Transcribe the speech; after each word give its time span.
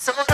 So 0.00 0.29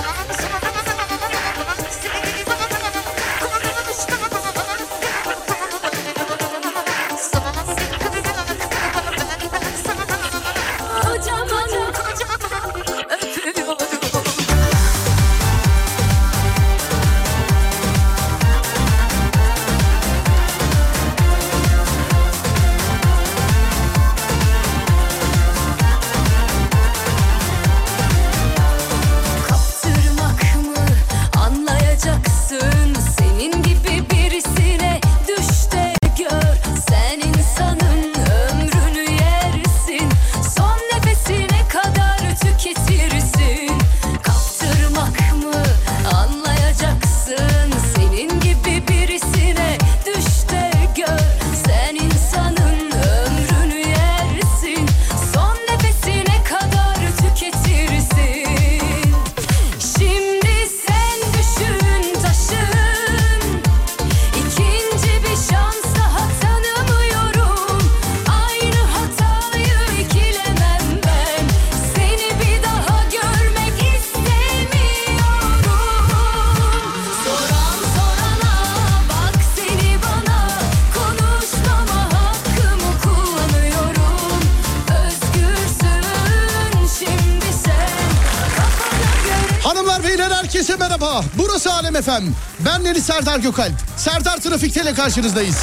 Alem 91.97 92.03
FM. 92.05 92.33
Ben 92.65 92.85
Deniz 92.85 93.07
Serdar 93.07 93.39
Gökalp. 93.39 93.73
Serdar 93.97 94.37
Trafik'te 94.37 94.83
ile 94.83 94.95
karşınızdayız. 94.95 95.57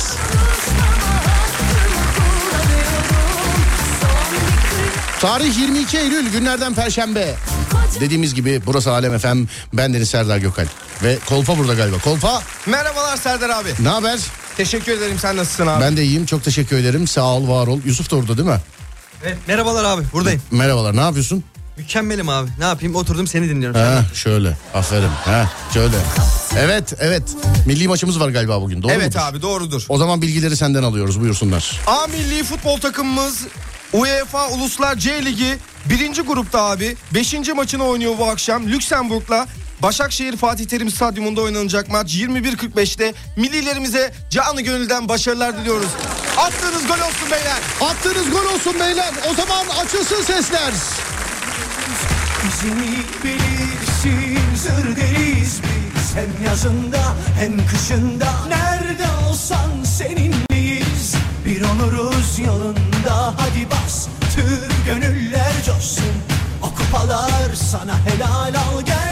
Tarih 5.22 5.58
22 5.58 5.98
Eylül 5.98 6.30
günlerden 6.32 6.74
Perşembe. 6.74 7.36
Dediğimiz 8.00 8.34
gibi 8.34 8.62
burası 8.66 8.92
Alem 8.92 9.18
FM. 9.20 9.44
Ben 9.74 9.94
Deniz 9.94 10.10
Serdar 10.10 10.38
Gökalp. 10.38 10.70
Ve 11.04 11.18
Kolpa 11.30 11.58
burada 11.58 11.74
galiba. 11.74 11.98
Kolpa 11.98 12.42
Merhabalar 12.66 13.18
Serdar 13.18 13.50
abi. 13.50 13.70
ne 13.80 13.90
haber? 13.90 14.20
Teşekkür 14.58 14.92
ederim 14.92 15.20
sen 15.20 15.38
nasılsın 15.38 15.68
abi? 15.68 15.82
Ben 15.84 15.98
de 15.98 16.04
iyiyim 16.04 16.26
çok 16.26 16.44
teşekkür 16.44 16.78
ederim. 16.78 17.08
Sağ 17.08 17.24
ol 17.26 17.48
var 17.50 17.68
ol. 17.68 17.80
Yusuf 17.86 18.12
da 18.12 18.16
orada 18.16 18.38
değil 18.38 18.50
mi? 18.50 18.60
Evet, 19.24 19.38
merhabalar 19.48 19.84
abi 19.84 20.02
buradayım. 20.14 20.42
Merhabalar 20.52 20.96
ne 20.96 21.02
yapıyorsun? 21.02 21.44
Mükemmelim 21.78 22.30
abi. 22.30 22.50
Ne 22.60 22.66
yapayım 22.66 22.96
oturdum 22.96 23.28
seni 23.28 23.50
dinliyorum. 23.50 23.80
Ha 23.80 24.06
şöyle 24.14 24.58
aferin. 24.74 25.10
Ha 25.26 25.50
şöyle. 25.74 25.96
Evet 26.60 26.94
evet. 27.00 27.24
Milli 27.66 27.88
maçımız 27.88 28.20
var 28.20 28.30
galiba 28.30 28.62
bugün 28.62 28.84
doğru 28.84 28.92
evet 28.92 29.06
mudur? 29.16 29.20
abi 29.20 29.42
doğrudur. 29.42 29.86
O 29.90 29.98
zaman 29.98 30.22
bilgileri 30.22 30.58
senden 30.58 30.84
alıyoruz 30.84 31.22
buyursunlar. 31.22 31.80
A 31.88 32.08
milli 32.08 32.44
futbol 32.44 32.80
takımımız 32.80 33.42
UEFA 33.94 34.50
Uluslar 34.50 34.96
C 34.96 35.26
Ligi 35.26 35.58
birinci 35.86 36.22
grupta 36.22 36.62
abi. 36.62 36.96
Beşinci 37.14 37.54
maçını 37.54 37.84
oynuyor 37.84 38.14
bu 38.20 38.26
akşam 38.30 38.68
Lüksemburg'la. 38.68 39.48
Başakşehir 39.82 40.38
Fatih 40.38 40.66
Terim 40.66 40.92
Stadyumunda 40.92 41.42
oynanacak 41.42 41.90
maç 41.90 42.16
21.45'te 42.16 43.14
millilerimize 43.38 44.14
canı 44.30 44.62
gönülden 44.62 45.10
başarılar 45.10 45.58
diliyoruz. 45.58 45.88
Attığınız 46.38 46.88
gol 46.88 46.94
olsun 47.08 47.32
beyler. 47.32 47.58
Attığınız 47.82 48.32
gol 48.32 48.46
olsun 48.56 48.80
beyler. 48.80 49.14
O 49.32 49.34
zaman 49.34 49.66
açılsın 49.86 50.24
sesler. 50.24 50.72
İzini 52.48 52.98
bilirsin 53.24 54.40
zır 54.56 54.96
Hem 56.16 56.46
yazında 56.46 57.02
hem 57.40 57.68
kışında 57.68 58.26
Nerede 58.48 59.06
olsan 59.30 59.84
seninleyiz. 59.84 61.16
Bir 61.46 61.62
oluruz 61.62 62.40
yolunda. 62.40 63.34
Hadi 63.38 63.72
bas 63.72 64.08
Tür 64.36 64.70
gönüller 64.86 65.54
coşsun. 65.66 66.16
O 66.62 66.76
kupalar 66.76 67.54
sana 67.56 67.96
helal 68.06 68.54
al 68.56 68.82
Gel 68.86 69.03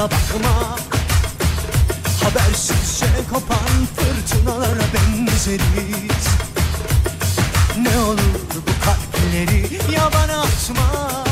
durduğumuza 0.00 0.04
bakma. 0.04 0.76
Habersizce 2.22 3.06
kopan 3.32 3.86
fırtınalara 3.96 4.84
benzeriz. 4.94 6.26
Ne 7.82 7.98
olur 7.98 8.40
bu 8.54 8.84
kalpleri 8.84 9.92
yabana 9.92 10.42
atma. 10.42 11.24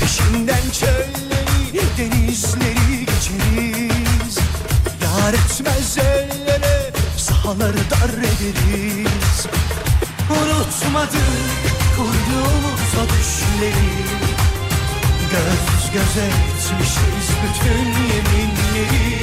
Peşinden 0.00 0.70
çölleri 0.80 1.82
denizleri 1.98 3.06
geçeriz. 3.06 4.38
Yar 5.02 5.34
etmez 5.34 5.98
ellere 5.98 6.92
sahaları 7.16 7.90
dar 7.90 8.18
ederiz. 8.18 9.46
Unutmadık 10.30 11.22
kurduğumuz 11.96 12.94
o 12.98 13.04
düşleri. 13.08 14.18
Göz 15.30 15.77
göze 15.92 16.26
etmişiz 16.26 17.28
bütün 17.42 17.88
yeminleri. 17.88 19.18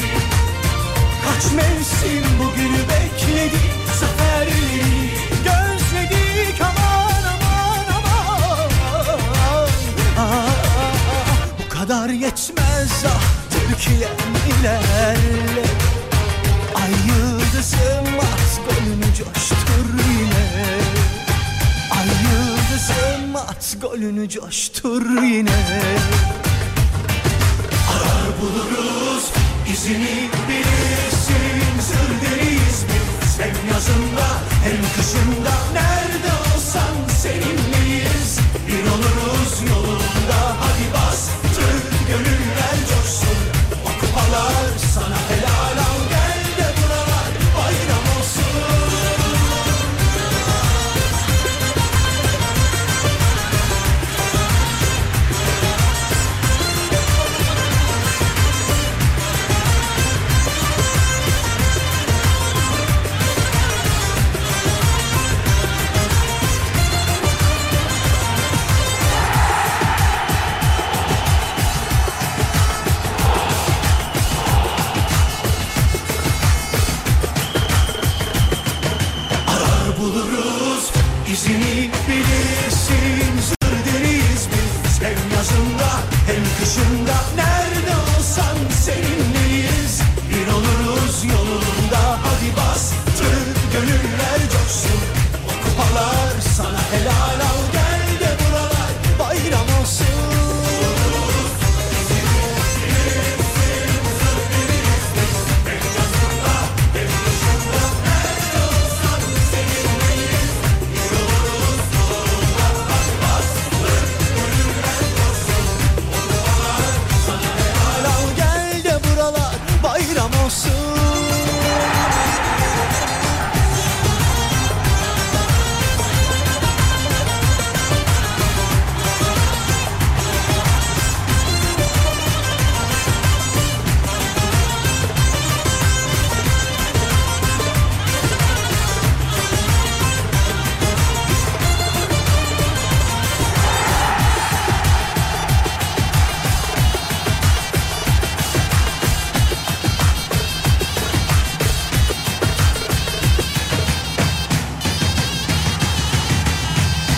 Kaç 1.25 1.51
mevsim 1.51 2.39
bugünü 2.39 2.79
bekledik 2.89 3.71
Zaferleri 3.99 5.09
gözledik 5.43 6.61
aman 6.61 7.23
aman 7.33 7.85
aman. 7.97 8.69
Ah, 10.19 10.49
Bu 11.59 11.69
kadar 11.69 12.09
yetmez 12.09 13.03
ah 13.07 13.21
Türkiye'm 13.51 14.35
ilerle 14.59 15.65
Ay 16.75 16.91
yıldızım 17.07 18.19
at 18.19 18.59
golünü 18.67 19.15
coştur 19.15 19.87
yine. 20.19 20.45
Ay 21.91 22.07
yıldızım 22.07 23.35
at 23.35 23.75
golünü 23.81 24.29
coştur 24.29 25.21
yine 25.23 25.85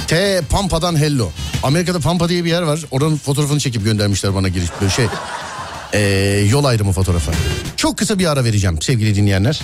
T 0.07 0.42
Pampa'dan 0.50 0.95
hello. 1.00 1.30
Amerika'da 1.63 2.00
Pampa 2.00 2.30
diye 2.30 2.44
bir 2.44 2.50
yer 2.50 2.62
var. 2.62 2.80
Oranın 2.92 3.18
fotoğrafını 3.18 3.59
çekip 3.59 3.83
göndermişler 3.83 4.36
bana 4.36 4.48
giriş 4.48 4.69
böyle 4.81 4.92
şey. 4.92 5.06
Ee, 5.94 6.00
yol 6.50 6.65
ayrımı 6.65 6.92
fotoğrafı. 6.92 7.31
Çok 7.77 7.98
kısa 7.98 8.19
bir 8.19 8.25
ara 8.25 8.44
vereceğim 8.44 8.81
sevgili 8.81 9.15
dinleyenler. 9.15 9.62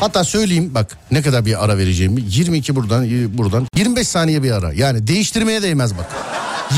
Hatta 0.00 0.24
söyleyeyim 0.24 0.74
bak 0.74 0.96
ne 1.10 1.22
kadar 1.22 1.46
bir 1.46 1.64
ara 1.64 1.78
vereceğimi. 1.78 2.20
22 2.28 2.76
buradan 2.76 3.08
buradan 3.38 3.66
25 3.76 4.08
saniye 4.08 4.42
bir 4.42 4.50
ara. 4.50 4.72
Yani 4.72 5.06
değiştirmeye 5.06 5.62
değmez 5.62 5.98
bak. 5.98 6.06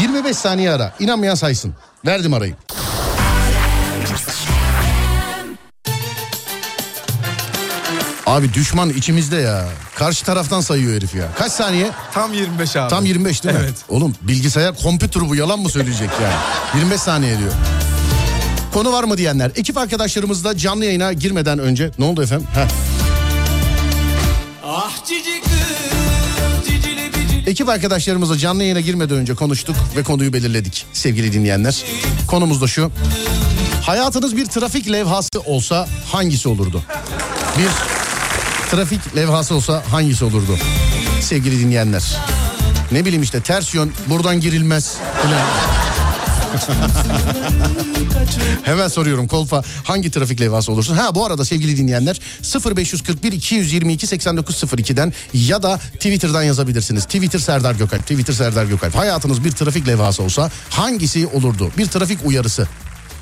25 0.00 0.36
saniye 0.36 0.70
ara. 0.70 0.94
İnanmayan 1.00 1.34
saysın. 1.34 1.74
Verdim 2.06 2.34
arayı. 2.34 2.54
Abi 8.26 8.54
düşman 8.54 8.90
içimizde 8.90 9.36
ya. 9.36 9.64
Karşı 9.94 10.24
taraftan 10.24 10.60
sayıyor 10.60 10.94
herif 10.96 11.14
ya. 11.14 11.24
Kaç 11.38 11.52
saniye? 11.52 11.90
Tam 12.14 12.32
25 12.34 12.76
abi. 12.76 12.90
Tam 12.90 13.04
25 13.06 13.44
değil 13.44 13.54
mi? 13.54 13.60
Evet. 13.64 13.74
Oğlum 13.88 14.14
bilgisayar 14.22 14.76
kompütür 14.82 15.20
bu 15.28 15.36
yalan 15.36 15.58
mı 15.60 15.68
söyleyecek 15.68 16.10
yani? 16.22 16.34
25 16.74 17.00
saniye 17.00 17.38
diyor. 17.38 17.52
Konu 18.72 18.92
var 18.92 19.04
mı 19.04 19.18
diyenler. 19.18 19.50
Ekip 19.56 19.76
arkadaşlarımız 19.76 20.44
da 20.44 20.56
canlı 20.56 20.84
yayına 20.84 21.12
girmeden 21.12 21.58
önce... 21.58 21.90
Ne 21.98 22.04
oldu 22.04 22.22
efendim? 22.22 22.46
Heh. 22.54 22.66
Ah 24.66 24.90
cici 25.06 25.40
kız 25.42 26.64
Cicili 26.66 27.10
bicili 27.14 27.50
Ekip 27.50 27.68
arkadaşlarımızla 27.68 28.38
canlı 28.38 28.62
yayına 28.62 28.80
girmeden 28.80 29.16
önce 29.16 29.34
konuştuk 29.34 29.76
ve 29.96 30.02
konuyu 30.02 30.32
belirledik 30.32 30.86
sevgili 30.92 31.32
dinleyenler. 31.32 31.84
Konumuz 32.26 32.62
da 32.62 32.66
şu. 32.66 32.90
Hayatınız 33.82 34.36
bir 34.36 34.46
trafik 34.46 34.92
levhası 34.92 35.40
olsa 35.46 35.88
hangisi 36.12 36.48
olurdu? 36.48 36.82
Bir 37.58 37.68
trafik 38.70 39.16
levhası 39.16 39.54
olsa 39.54 39.82
hangisi 39.90 40.24
olurdu? 40.24 40.58
Sevgili 41.20 41.60
dinleyenler. 41.60 42.16
Ne 42.92 43.04
bileyim 43.04 43.22
işte 43.22 43.40
ters 43.40 43.74
yön 43.74 43.92
buradan 44.06 44.40
girilmez. 44.40 44.96
Hemen 48.64 48.88
soruyorum 48.88 49.28
Kolpa 49.28 49.62
hangi 49.84 50.10
trafik 50.10 50.40
levhası 50.40 50.72
olursun? 50.72 50.94
Ha 50.94 51.14
bu 51.14 51.26
arada 51.26 51.44
sevgili 51.44 51.76
dinleyenler 51.76 52.20
0541 52.76 53.32
222 53.32 54.06
8902'den 54.06 55.12
ya 55.32 55.62
da 55.62 55.78
Twitter'dan 55.78 56.42
yazabilirsiniz. 56.42 57.04
Twitter 57.04 57.38
Serdar 57.38 57.74
Gökalp. 57.74 58.02
Twitter 58.02 58.34
Serdar 58.34 58.64
Gökalp. 58.64 58.94
Hayatınız 58.94 59.44
bir 59.44 59.50
trafik 59.52 59.88
levhası 59.88 60.22
olsa 60.22 60.50
hangisi 60.70 61.26
olurdu? 61.26 61.70
Bir 61.78 61.86
trafik 61.86 62.18
uyarısı. 62.24 62.68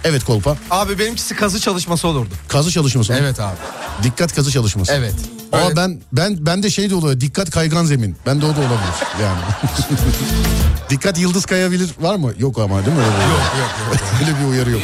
Evet 0.04 0.24
Kolpa. 0.24 0.56
Abi 0.70 0.98
benimkisi 0.98 1.36
kazı 1.36 1.60
çalışması 1.60 2.08
olurdu. 2.08 2.34
Kazı 2.48 2.70
çalışması. 2.70 3.12
Evet 3.12 3.40
abi. 3.40 3.56
Dikkat 4.02 4.34
kazı 4.34 4.50
çalışması. 4.50 4.92
Evet. 4.92 5.14
Ama 5.52 5.64
Öyle- 5.64 5.76
ben 5.76 6.00
ben 6.12 6.46
ben 6.46 6.62
de 6.62 6.70
şey 6.70 6.90
de 6.90 6.94
oluyor. 6.94 7.20
Dikkat 7.20 7.50
kaygan 7.50 7.84
zemin. 7.84 8.16
Ben 8.26 8.40
de 8.40 8.44
o 8.46 8.48
da 8.48 8.60
olabilir 8.60 9.22
yani. 9.22 9.40
dikkat 10.90 11.18
yıldız 11.18 11.46
kayabilir 11.46 11.90
var 12.00 12.14
mı? 12.14 12.32
Yok 12.38 12.58
ama 12.58 12.86
değil 12.86 12.96
mi? 12.96 13.02
Öyle 13.02 13.22
Yok 13.22 13.40
yok 13.58 13.70
yok. 13.88 14.00
Öyle 14.20 14.40
bir 14.40 14.50
uyarı 14.52 14.70
yok. 14.70 14.82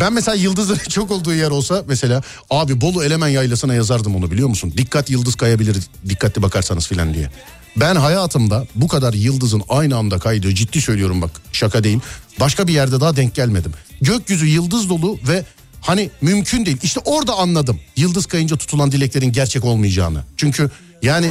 Ben 0.00 0.12
mesela 0.12 0.34
yıldızların 0.34 0.80
çok 0.88 1.10
olduğu 1.10 1.34
yer 1.34 1.50
olsa 1.50 1.82
mesela 1.88 2.22
abi 2.50 2.80
Bolu 2.80 3.04
Elemen 3.04 3.28
Yaylası'na 3.28 3.74
yazardım 3.74 4.16
onu 4.16 4.30
biliyor 4.30 4.48
musun? 4.48 4.74
Dikkat 4.76 5.10
yıldız 5.10 5.34
kayabilir 5.34 5.76
dikkatli 6.08 6.42
bakarsanız 6.42 6.86
filan 6.86 7.14
diye. 7.14 7.30
Ben 7.76 7.96
hayatımda 7.96 8.66
bu 8.74 8.88
kadar 8.88 9.12
yıldızın 9.14 9.62
aynı 9.68 9.96
anda 9.96 10.18
kaydığı 10.18 10.54
ciddi 10.54 10.80
söylüyorum 10.80 11.22
bak 11.22 11.30
şaka 11.52 11.84
değil. 11.84 11.98
Başka 12.40 12.68
bir 12.68 12.72
yerde 12.72 13.00
daha 13.00 13.16
denk 13.16 13.34
gelmedim. 13.34 13.72
Gökyüzü 14.00 14.46
yıldız 14.46 14.88
dolu 14.88 15.18
ve 15.28 15.44
hani 15.80 16.10
mümkün 16.20 16.66
değil. 16.66 16.78
İşte 16.82 17.00
orada 17.04 17.34
anladım 17.34 17.80
yıldız 17.96 18.26
kayınca 18.26 18.56
tutulan 18.56 18.92
dileklerin 18.92 19.32
gerçek 19.32 19.64
olmayacağını. 19.64 20.22
Çünkü 20.36 20.70
yani 21.02 21.30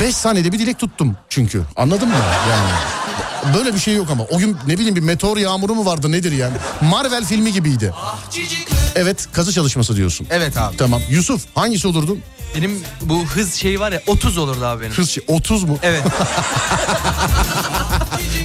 5 0.00 0.16
saniyede 0.16 0.52
bir 0.52 0.58
dilek 0.58 0.78
tuttum 0.78 1.16
çünkü 1.28 1.62
anladın 1.76 2.08
mı 2.08 2.14
yani? 2.50 2.70
Böyle 3.54 3.74
bir 3.74 3.78
şey 3.78 3.94
yok 3.94 4.10
ama 4.10 4.24
o 4.24 4.38
gün 4.38 4.56
ne 4.66 4.74
bileyim 4.78 4.96
bir 4.96 5.00
meteor 5.00 5.36
yağmuru 5.36 5.74
mu 5.74 5.86
vardı 5.86 6.12
nedir 6.12 6.32
yani? 6.32 6.56
Marvel 6.80 7.24
filmi 7.24 7.52
gibiydi. 7.52 7.92
Evet 8.94 9.28
kazı 9.32 9.52
çalışması 9.52 9.96
diyorsun. 9.96 10.26
Evet 10.30 10.56
abi. 10.56 10.76
Tamam 10.76 11.02
Yusuf 11.10 11.42
hangisi 11.54 11.88
olurdun? 11.88 12.18
Benim 12.56 12.80
bu 13.02 13.24
hız 13.24 13.54
şeyi 13.54 13.80
var 13.80 13.92
ya 13.92 14.02
30 14.06 14.38
olurdu 14.38 14.64
abi 14.64 14.80
benim. 14.82 14.92
Hız 14.92 15.10
şey- 15.10 15.24
30 15.28 15.64
mu? 15.64 15.78
Evet. 15.82 16.02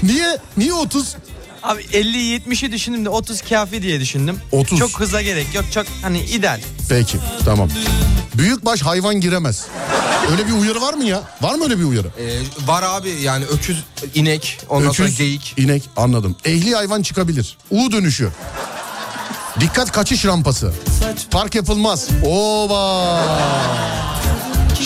Niye? 0.04 0.38
Niye 0.58 0.74
30? 0.74 1.16
Abi 1.68 1.82
50'yi 1.82 2.40
70'i 2.40 2.72
düşündüm 2.72 3.06
de 3.06 3.10
30 3.10 3.42
kafi 3.42 3.82
diye 3.82 4.00
düşündüm. 4.00 4.40
30. 4.52 4.80
Çok 4.80 5.00
hıza 5.00 5.22
gerek 5.22 5.56
yok. 5.56 5.66
Çok 5.74 5.86
hani 6.02 6.20
ideal. 6.20 6.62
Peki 6.90 7.18
tamam. 7.46 7.70
Büyükbaş 8.34 8.82
hayvan 8.82 9.16
giremez. 9.22 9.66
Öyle 10.32 10.48
bir 10.48 10.52
uyarı 10.52 10.82
var 10.82 10.94
mı 10.94 11.04
ya? 11.04 11.22
Var 11.42 11.56
mı 11.56 11.64
öyle 11.64 11.80
bir 11.80 11.84
uyarı? 11.84 12.08
Ee, 12.20 12.40
var 12.68 12.84
abi 12.84 13.10
yani 13.10 13.46
öküz, 13.46 13.78
inek, 14.16 14.60
ondan 14.70 14.92
sonra 14.92 15.08
Öküz, 15.08 15.18
geyik. 15.18 15.54
inek 15.58 15.84
anladım. 15.98 16.36
Ehli 16.46 16.76
hayvan 16.76 17.02
çıkabilir. 17.02 17.58
U 17.72 17.92
dönüşü. 17.92 18.30
Dikkat 19.60 19.92
kaçış 19.92 20.26
rampası. 20.26 20.74
Park 21.32 21.56
yapılmaz. 21.56 22.08
Oba. 22.26 23.24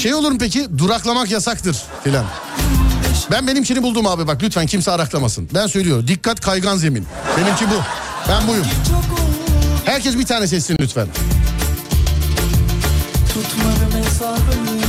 Şey 0.01 0.13
olur 0.13 0.31
mu 0.31 0.38
peki? 0.39 0.77
Duraklamak 0.77 1.31
yasaktır 1.31 1.77
filan. 2.03 2.25
Ben 3.31 3.48
benimkini 3.48 3.84
buldum 3.84 4.08
abi 4.08 4.27
bak 4.27 4.43
lütfen 4.43 4.65
kimse 4.65 4.91
araklamasın. 4.91 5.50
Ben 5.53 5.67
söylüyorum. 5.67 6.08
Dikkat 6.08 6.39
kaygan 6.39 6.77
zemin. 6.77 7.08
Benimki 7.38 7.65
bu. 7.65 7.81
Ben 8.29 8.48
buyum. 8.48 8.65
Herkes 9.86 10.17
bir 10.17 10.25
tane 10.25 10.48
seçsin 10.48 10.77
lütfen. 10.81 11.08
Tutmadım 13.34 14.03
hesabını 14.03 14.81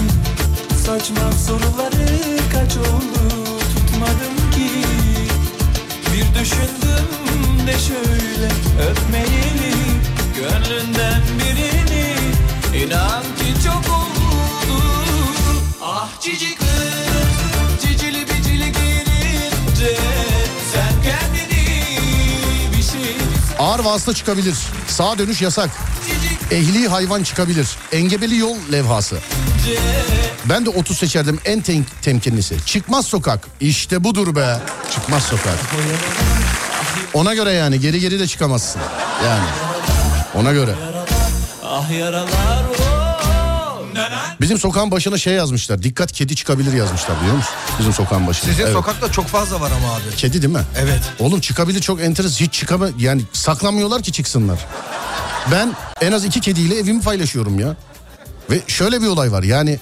Saçma 0.86 1.32
soruları 1.46 2.38
kaç 2.52 2.76
oldu 2.76 3.44
Tutmadım 3.74 4.50
ki 4.54 4.70
Bir 6.12 6.40
düşündüm 6.40 7.66
de 7.66 7.78
şöyle 7.78 8.48
Öpmeyeli 8.90 9.74
Gönlünden 10.36 11.22
birini 11.38 12.14
İnan 12.84 13.22
ki 13.22 13.64
çok 13.64 13.94
oldu 13.96 14.82
Ah 15.82 16.08
cici 16.20 16.54
kız 16.54 17.11
Ağır 23.62 23.80
vasıta 23.80 24.14
çıkabilir. 24.14 24.54
Sağ 24.88 25.18
dönüş 25.18 25.42
yasak. 25.42 25.70
Ehli 26.50 26.88
hayvan 26.88 27.22
çıkabilir. 27.22 27.68
Engebeli 27.92 28.36
yol 28.36 28.56
levhası. 28.72 29.18
Ben 30.44 30.66
de 30.66 30.70
30 30.70 30.98
seçerdim 30.98 31.40
en 31.44 31.60
tem- 31.60 31.84
temkinlisi. 32.02 32.56
Çıkmaz 32.66 33.06
sokak. 33.06 33.48
İşte 33.60 34.04
budur 34.04 34.36
be. 34.36 34.58
Çıkmaz 34.94 35.22
sokak. 35.22 35.58
Ona 37.14 37.34
göre 37.34 37.52
yani 37.52 37.80
geri 37.80 38.00
geri 38.00 38.20
de 38.20 38.26
çıkamazsın. 38.26 38.82
Yani. 39.24 39.44
Ona 40.34 40.52
göre. 40.52 40.74
Ah 41.64 41.90
yaralar. 41.90 42.62
Bizim 44.42 44.58
sokağın 44.58 44.90
başına 44.90 45.18
şey 45.18 45.34
yazmışlar. 45.34 45.82
Dikkat 45.82 46.12
kedi 46.12 46.36
çıkabilir 46.36 46.72
yazmışlar 46.72 47.20
biliyor 47.20 47.36
musun? 47.36 47.52
Bizim 47.78 47.92
sokağın 47.92 48.26
başına. 48.26 48.50
Sizin 48.50 48.62
Evet. 48.64 48.72
sokakta 48.72 49.12
çok 49.12 49.26
fazla 49.26 49.60
var 49.60 49.70
ama 49.76 49.94
abi. 49.94 50.16
Kedi 50.16 50.42
değil 50.42 50.52
mi? 50.52 50.62
Evet. 50.78 51.00
Oğlum 51.18 51.40
çıkabilir 51.40 51.80
çok 51.80 52.00
enteresan. 52.00 52.44
Hiç 52.44 52.52
çıkama 52.54 52.88
yani 52.98 53.22
saklanmıyorlar 53.32 54.02
ki 54.02 54.12
çıksınlar. 54.12 54.58
Ben 55.52 55.72
en 56.00 56.12
az 56.12 56.24
iki 56.24 56.40
kediyle 56.40 56.78
evimi 56.78 57.02
paylaşıyorum 57.02 57.58
ya. 57.58 57.76
Ve 58.50 58.60
şöyle 58.66 59.02
bir 59.02 59.06
olay 59.06 59.32
var 59.32 59.42
yani 59.42 59.78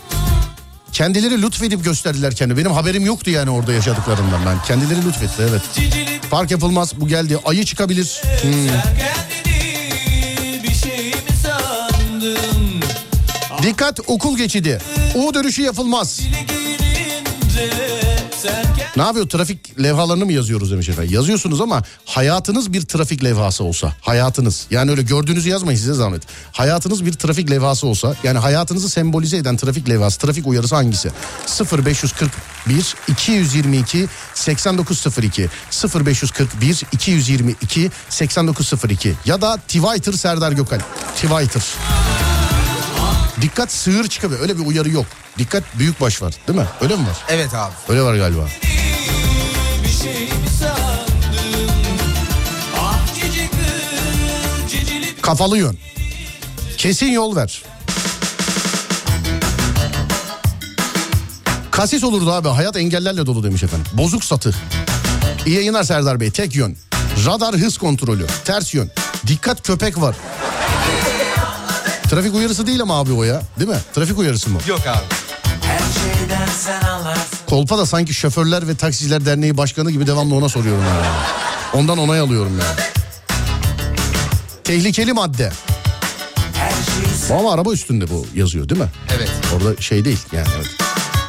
kendileri 0.92 1.42
lütfedip 1.42 1.84
gösterdiler 1.84 2.34
kendi. 2.34 2.56
Benim 2.56 2.72
haberim 2.72 3.06
yoktu 3.06 3.30
yani 3.30 3.50
orada 3.50 3.72
yaşadıklarından 3.72 4.40
ben. 4.46 4.62
Kendileri 4.62 5.06
lütfetti 5.06 5.42
evet. 5.50 5.62
Park 6.30 6.50
yapılmaz 6.50 7.00
bu 7.00 7.08
geldi. 7.08 7.38
Ayı 7.44 7.64
çıkabilir. 7.64 8.22
Hmm. 8.42 8.50
Dikkat 13.62 14.00
okul 14.06 14.36
geçidi. 14.36 14.78
U 15.14 15.34
dönüşü 15.34 15.62
yapılmaz. 15.62 16.20
Ne 18.96 19.02
yapıyor 19.02 19.28
trafik 19.28 19.82
levhalarını 19.82 20.24
mı 20.26 20.32
yazıyoruz 20.32 20.70
demiş 20.70 20.88
efendim. 20.88 21.14
Yazıyorsunuz 21.14 21.60
ama 21.60 21.82
hayatınız 22.04 22.72
bir 22.72 22.82
trafik 22.82 23.24
levhası 23.24 23.64
olsa. 23.64 23.92
Hayatınız 24.00 24.66
yani 24.70 24.90
öyle 24.90 25.02
gördüğünüzü 25.02 25.48
yazmayın 25.48 25.78
size 25.78 25.94
zahmet. 25.94 26.22
Hayatınız 26.52 27.06
bir 27.06 27.12
trafik 27.12 27.50
levhası 27.50 27.86
olsa 27.86 28.14
yani 28.24 28.38
hayatınızı 28.38 28.88
sembolize 28.88 29.36
eden 29.36 29.56
trafik 29.56 29.88
levhası 29.88 30.18
trafik 30.18 30.46
uyarısı 30.46 30.74
hangisi? 30.74 31.10
0541 31.86 32.94
222 33.08 34.06
8902 34.34 35.48
0541 36.06 36.82
222 36.92 37.90
8902 38.08 39.14
ya 39.24 39.40
da 39.40 39.56
Twitter 39.56 40.12
Serdar 40.12 40.52
Gökal. 40.52 40.80
Twitter. 41.14 41.62
Dikkat 43.40 43.72
sığır 43.72 44.08
çıkabilir. 44.08 44.40
Öyle 44.40 44.58
bir 44.58 44.66
uyarı 44.66 44.90
yok. 44.90 45.06
Dikkat 45.38 45.62
büyük 45.78 46.00
baş 46.00 46.22
var 46.22 46.34
değil 46.48 46.58
mi? 46.58 46.66
Öyle 46.80 46.96
mi 46.96 47.02
var? 47.02 47.16
Evet 47.28 47.54
abi. 47.54 47.72
Öyle 47.88 48.02
var 48.02 48.14
galiba. 48.14 48.46
Bir 49.84 49.88
şey 49.88 50.28
Ah 52.78 52.98
Kafalı 55.22 55.58
yön. 55.58 55.78
Kesin 56.76 57.06
yol 57.06 57.36
ver. 57.36 57.62
Kasis 61.70 62.04
olurdu 62.04 62.32
abi. 62.32 62.48
Hayat 62.48 62.76
engellerle 62.76 63.26
dolu 63.26 63.44
demiş 63.44 63.62
efendim. 63.62 63.86
Bozuk 63.92 64.24
satı. 64.24 64.54
İyi 65.46 65.56
yayınlar 65.56 65.82
Serdar 65.82 66.20
Bey. 66.20 66.30
Tek 66.30 66.56
yön. 66.56 66.76
Radar 67.26 67.54
hız 67.54 67.78
kontrolü. 67.78 68.26
Ters 68.44 68.74
yön. 68.74 68.90
Dikkat 69.26 69.66
köpek 69.66 70.00
var. 70.00 70.16
Trafik 72.10 72.34
uyarısı 72.34 72.66
değil 72.66 72.82
ama 72.82 73.00
abi 73.00 73.12
o 73.12 73.24
ya. 73.24 73.42
Değil 73.58 73.70
mi? 73.70 73.78
Trafik 73.94 74.18
uyarısı 74.18 74.50
mı? 74.50 74.58
Yok 74.66 74.80
abi. 74.86 75.04
Kolpa 77.46 77.78
da 77.78 77.86
sanki 77.86 78.14
şoförler 78.14 78.68
ve 78.68 78.74
taksiciler 78.74 79.24
derneği 79.24 79.56
başkanı 79.56 79.90
gibi 79.90 80.06
devamlı 80.06 80.34
ona 80.34 80.48
soruyorum 80.48 80.84
yani. 80.88 81.06
Ondan 81.72 81.98
onay 81.98 82.20
alıyorum 82.20 82.52
yani. 82.60 82.80
Tehlikeli 84.64 85.12
madde. 85.12 85.52
Bu 87.30 87.34
ama 87.34 87.52
araba 87.52 87.72
üstünde 87.72 88.10
bu 88.10 88.26
yazıyor 88.34 88.68
değil 88.68 88.80
mi? 88.80 88.88
Evet. 89.16 89.30
Orada 89.56 89.82
şey 89.82 90.04
değil 90.04 90.20
yani. 90.32 90.48
Evet. 90.56 90.66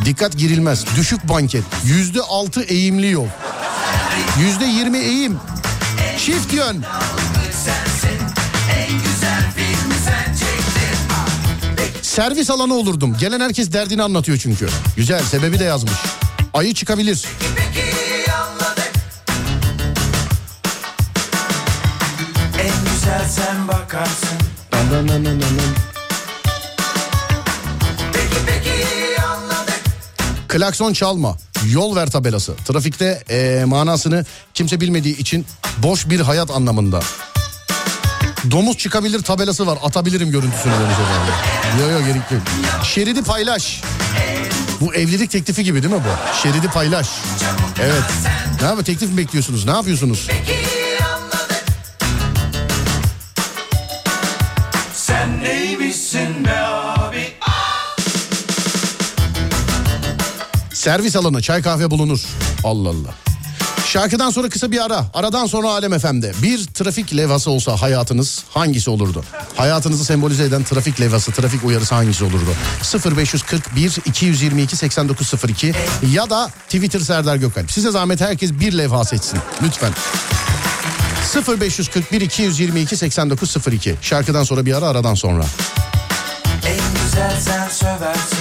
Dikkat 0.06 0.38
girilmez. 0.38 0.86
Düşük 0.96 1.30
banket. 1.30 1.64
Yüzde 1.86 2.22
altı 2.22 2.62
eğimli 2.62 3.12
yol. 3.12 3.28
Yüzde 4.40 4.66
yirmi 4.66 4.98
eğim. 4.98 5.38
Çift 6.18 6.54
yön. 6.54 6.84
Servis 12.16 12.50
alanı 12.50 12.74
olurdum. 12.74 13.18
Gelen 13.20 13.40
herkes 13.40 13.72
derdini 13.72 14.04
anlatıyor 14.04 14.38
çünkü. 14.38 14.68
Güzel 14.96 15.24
sebebi 15.24 15.60
de 15.60 15.64
yazmış. 15.64 15.94
Ayı 16.54 16.74
çıkabilir. 16.74 17.26
En 22.60 22.94
güzel 22.94 23.30
sen 23.30 23.68
bakarsın 23.68 24.38
Peki 28.14 28.36
peki 28.46 29.22
anladık 29.22 29.82
Klakson 30.48 30.94
çalma. 30.94 31.38
Yol 31.72 31.96
ver 31.96 32.10
tabelası. 32.12 32.56
Trafikte 32.56 33.24
eee, 33.30 33.66
manasını 33.66 34.26
kimse 34.54 34.82
bilmediği 34.82 35.18
için 35.18 35.46
boş 35.78 36.10
bir 36.10 36.20
hayat 36.20 36.52
anlamında. 36.52 37.00
Domuz 38.52 38.78
çıkabilir 38.78 39.22
tabelası 39.22 39.68
var. 39.68 39.78
Atabilirim 39.84 40.32
görüntüsünü 40.32 40.74
demiş 40.74 40.96
efendim. 40.96 41.34
Yok 41.82 41.92
yok 41.92 42.02
gerek 42.06 42.32
yok. 42.32 42.42
Şeridi 42.86 43.24
paylaş. 43.24 43.82
Bu 44.82 44.94
evlilik 44.96 45.32
teklifi 45.32 45.64
gibi 45.64 45.84
değil 45.84 45.94
mi 45.94 46.00
bu? 46.00 46.34
Şeridi 46.44 46.68
paylaş. 46.68 47.08
Evet. 47.82 48.04
Ne 48.62 48.68
yapıyor? 48.68 48.86
Teklif 48.86 49.10
mi 49.12 49.18
bekliyorsunuz? 49.18 49.66
Ne 49.66 49.72
yapıyorsunuz? 49.72 50.28
Sen 54.94 55.44
neymişsin 55.44 56.46
be 56.46 56.60
abi 56.60 57.28
Servis 60.74 61.16
alanı 61.16 61.42
çay 61.42 61.62
kahve 61.62 61.92
bulunur. 61.92 62.20
Allah 62.64 62.90
Allah. 62.90 63.31
Şarkıdan 63.92 64.30
sonra 64.30 64.50
kısa 64.50 64.72
bir 64.72 64.86
ara. 64.86 65.06
Aradan 65.14 65.46
sonra 65.46 65.70
Alem 65.70 66.00
FM'de. 66.00 66.34
Bir 66.44 66.66
trafik 66.66 67.18
levhası 67.18 67.52
olsa 67.52 67.82
hayatınız 67.82 68.44
hangisi 68.54 68.90
olurdu? 68.90 69.24
Hayatınızı 69.56 70.06
sembolize 70.06 70.44
eden 70.44 70.64
trafik 70.64 71.02
levhası, 71.02 71.32
trafik 71.32 71.66
uyarısı 71.66 71.96
hangisi 71.96 72.24
olurdu? 72.24 72.50
0541 73.18 73.98
222 74.06 74.76
8902 74.76 75.74
ya 76.14 76.30
da 76.30 76.50
Twitter 76.66 77.00
Serdar 77.00 77.36
Gökalp. 77.36 77.72
Size 77.72 77.92
zahmet 77.92 78.22
herkes 78.22 78.54
bir 78.54 78.78
levha 78.78 79.06
seçsin. 79.06 79.40
Lütfen. 79.64 79.94
0541 81.60 82.22
222 82.22 82.98
8902 82.98 83.96
Şarkıdan 84.02 84.44
sonra 84.44 84.66
bir 84.66 84.74
ara 84.74 84.88
aradan 84.88 85.16
sonra. 85.16 85.44
En 86.66 87.04
güzel 87.04 87.40
sen 87.40 87.70
söversin 87.70 88.41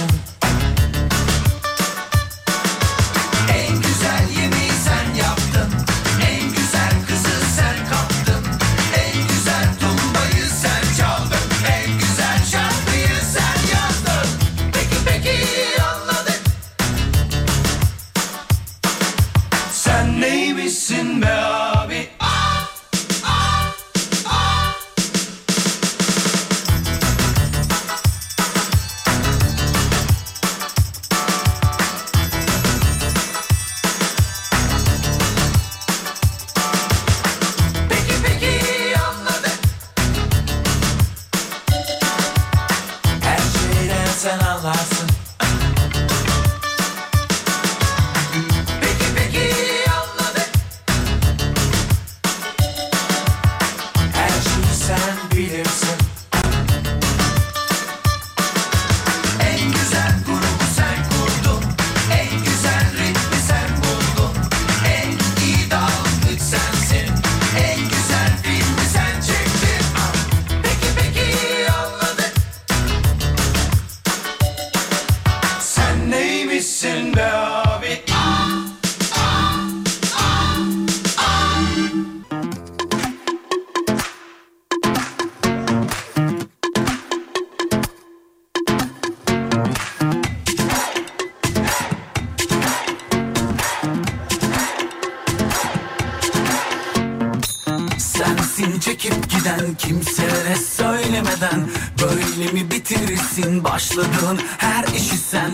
başladığın 103.97 104.39
her 104.57 104.83
işi 104.83 105.17
sen 105.17 105.51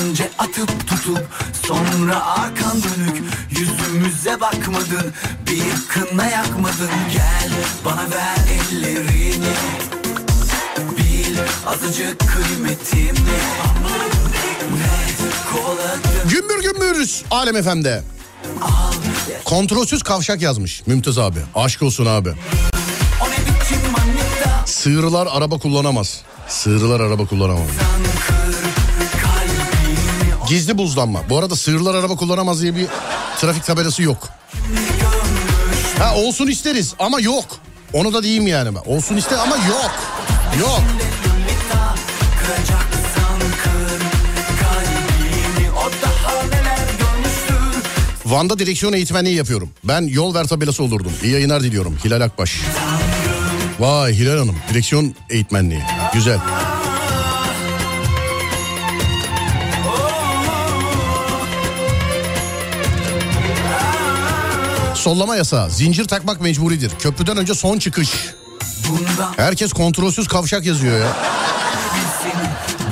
Önce 0.00 0.30
atıp 0.38 0.88
tutup 0.88 1.28
sonra 1.66 2.26
arkan 2.26 2.82
dönük 2.82 3.22
Yüzümüze 3.50 4.40
bakmadın 4.40 5.12
bir 5.46 5.88
kına 5.88 6.24
yakmadın 6.24 6.90
Gel 7.12 7.50
bana 7.84 8.02
ver 8.10 8.36
ellerini 8.50 9.54
Bil 10.98 11.38
azıcık 11.66 12.18
kıymetimi 12.18 13.40
Gümbür 16.28 16.62
gümbür 16.62 17.22
Alem 17.30 17.62
FM'de. 17.62 18.02
Kontrolsüz 19.44 20.02
kavşak 20.02 20.42
yazmış 20.42 20.86
Mümtaz 20.86 21.18
abi. 21.18 21.38
Aşk 21.54 21.82
olsun 21.82 22.06
abi. 22.06 22.32
Sığırlar 24.66 25.28
araba 25.30 25.58
kullanamaz. 25.58 26.24
Sığırlar 26.60 27.00
araba 27.00 27.26
kullanamaz. 27.26 27.68
Gizli 30.48 30.78
buzlanma. 30.78 31.20
Bu 31.30 31.38
arada 31.38 31.56
sığırlar 31.56 31.94
araba 31.94 32.16
kullanamaz 32.16 32.62
diye 32.62 32.76
bir 32.76 32.86
trafik 33.40 33.64
tabelası 33.64 34.02
yok. 34.02 34.28
Ha 35.98 36.14
olsun 36.14 36.46
isteriz 36.46 36.94
ama 36.98 37.20
yok. 37.20 37.44
Onu 37.92 38.12
da 38.12 38.22
diyeyim 38.22 38.46
yani 38.46 38.74
ben. 38.74 38.92
Olsun 38.92 39.16
ister 39.16 39.38
ama 39.38 39.56
yok. 39.56 39.90
Yok. 40.60 40.80
Van'da 48.24 48.58
direksiyon 48.58 48.92
eğitmenliği 48.92 49.36
yapıyorum. 49.36 49.70
Ben 49.84 50.02
yol 50.02 50.34
ver 50.34 50.46
tabelası 50.46 50.82
olurdum. 50.82 51.12
İyi 51.22 51.32
yayınlar 51.32 51.62
diliyorum. 51.62 51.98
Hilal 52.04 52.20
Akbaş. 52.20 52.60
Vay 53.78 54.14
Hilal 54.14 54.38
Hanım. 54.38 54.56
Direksiyon 54.70 55.14
eğitmenliği. 55.30 55.82
Güzel. 56.12 56.38
Sollama 64.94 65.36
yasağı. 65.36 65.70
Zincir 65.70 66.04
takmak 66.04 66.40
mecburidir. 66.40 66.92
Köprüden 66.98 67.36
önce 67.36 67.54
son 67.54 67.78
çıkış. 67.78 68.10
Herkes 69.36 69.72
kontrolsüz 69.72 70.28
kavşak 70.28 70.64
yazıyor 70.64 71.00
ya. 71.00 71.08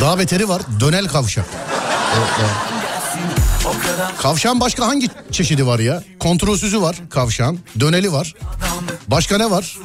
Daha 0.00 0.18
beteri 0.18 0.48
var. 0.48 0.62
Dönel 0.80 1.08
kavşak. 1.08 1.44
Kavşağın 4.22 4.60
başka 4.60 4.86
hangi 4.86 5.08
çeşidi 5.32 5.66
var 5.66 5.78
ya? 5.78 6.02
Kontrolsüzü 6.20 6.82
var 6.82 6.96
kavşağın. 7.10 7.60
Döneli 7.80 8.12
var. 8.12 8.34
Başka 9.08 9.38
ne 9.38 9.50
var? 9.50 9.78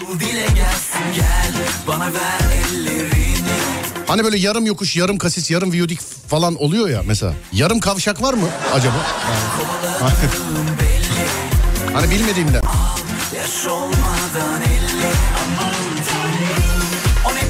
Gel 1.16 1.54
bana 1.88 2.06
ver 2.06 2.53
Hani 4.14 4.24
böyle 4.24 4.38
yarım 4.38 4.66
yokuş, 4.66 4.96
yarım 4.96 5.18
kasis, 5.18 5.52
yarım 5.52 5.72
viyodik 5.72 6.00
falan 6.28 6.56
oluyor 6.56 6.90
ya 6.90 7.02
mesela. 7.08 7.34
Yarım 7.54 7.80
kavşak 7.80 8.22
var 8.22 8.34
mı 8.34 8.48
acaba? 8.74 8.96
hani 11.94 12.10
bilmediğimden. 12.12 12.62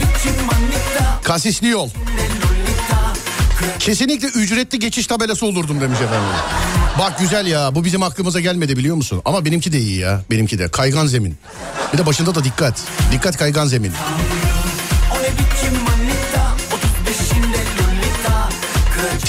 Biçim 0.02 0.46
manita 0.46 1.22
Kasisli 1.24 1.68
yol. 1.68 1.90
Kesinlikle 3.80 4.28
ücretli 4.28 4.80
geçiş 4.80 5.08
tabelası 5.08 5.46
olurdum 5.46 5.82
demiş 5.82 6.00
efendim. 6.02 6.30
Bak 7.00 7.20
güzel 7.20 7.48
ya 7.48 7.76
bu 7.76 7.86
bizim 7.86 8.04
aklımıza 8.04 8.40
gelmedi 8.40 8.78
biliyor 8.78 8.96
musun? 8.96 9.22
Ama 9.26 9.46
benimki 9.46 9.74
de 9.74 9.80
iyi 9.80 10.00
ya 10.00 10.22
benimki 10.32 10.60
de 10.60 10.68
kaygan 10.68 11.06
zemin. 11.08 11.36
Bir 11.94 11.98
de 11.98 12.06
başında 12.06 12.36
da 12.36 12.44
dikkat. 12.44 12.82
Dikkat 13.12 13.38
kaygan 13.38 13.66
zemin. 13.66 13.92
O 13.92 14.43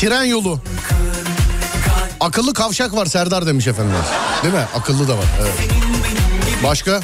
Tren 0.04 0.24
yolu. 0.24 0.60
Akıllı 2.20 2.54
kavşak 2.54 2.94
var 2.96 3.06
Serdar 3.06 3.46
demiş 3.46 3.66
efendim. 3.66 3.94
Değil 4.42 4.54
mi? 4.54 4.64
Akıllı 4.74 5.08
da 5.08 5.18
var. 5.18 5.24
Evet. 5.40 5.52
Başka? 6.64 7.00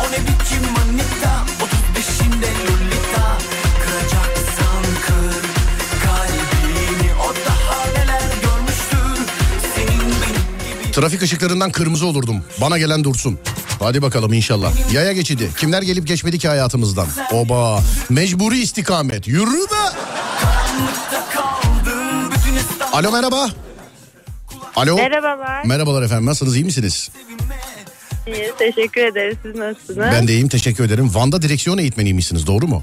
O 0.00 0.12
ne 0.12 0.18
biçim 0.18 0.62
manita 0.72 1.44
35'inde 1.60 2.50
lolita 2.66 3.38
Kıracaksan 3.84 4.84
kır 5.06 5.42
kalbini 6.04 7.12
O 7.14 7.34
daha 7.46 7.86
neler 7.92 8.30
görmüştür 8.42 9.26
Senin 9.76 10.00
benim 10.00 10.82
gibi 10.82 10.92
Trafik 10.92 11.22
ışıklarından 11.22 11.70
kırmızı 11.70 12.06
olurdum. 12.06 12.44
Bana 12.60 12.78
gelen 12.78 13.04
dursun. 13.04 13.38
Hadi 13.78 14.02
bakalım 14.02 14.32
inşallah. 14.32 14.92
Yaya 14.92 15.12
geçidi. 15.12 15.50
Kimler 15.58 15.82
gelip 15.82 16.06
geçmedi 16.06 16.38
ki 16.38 16.48
hayatımızdan? 16.48 17.06
Oba. 17.32 17.80
Mecburi 18.10 18.58
istikamet. 18.58 19.28
Yürü 19.28 19.52
be. 19.52 19.96
Alo 22.92 23.12
merhaba. 23.12 23.48
Alo. 24.76 24.96
Merhabalar. 24.96 25.64
Merhabalar 25.64 26.02
efendim. 26.02 26.26
Nasılsınız? 26.26 26.56
iyi 26.56 26.64
misiniz? 26.64 27.10
İyi, 28.26 28.52
teşekkür 28.58 29.04
ederiz. 29.04 29.36
Siz 29.42 29.54
nasılsınız? 29.54 29.98
Ben 30.12 30.28
de 30.28 30.32
iyiyim. 30.32 30.48
Teşekkür 30.48 30.84
ederim. 30.84 31.14
Van'da 31.14 31.42
direksiyon 31.42 31.78
eğitmeniymişsiniz. 31.78 32.46
Doğru 32.46 32.66
mu? 32.66 32.82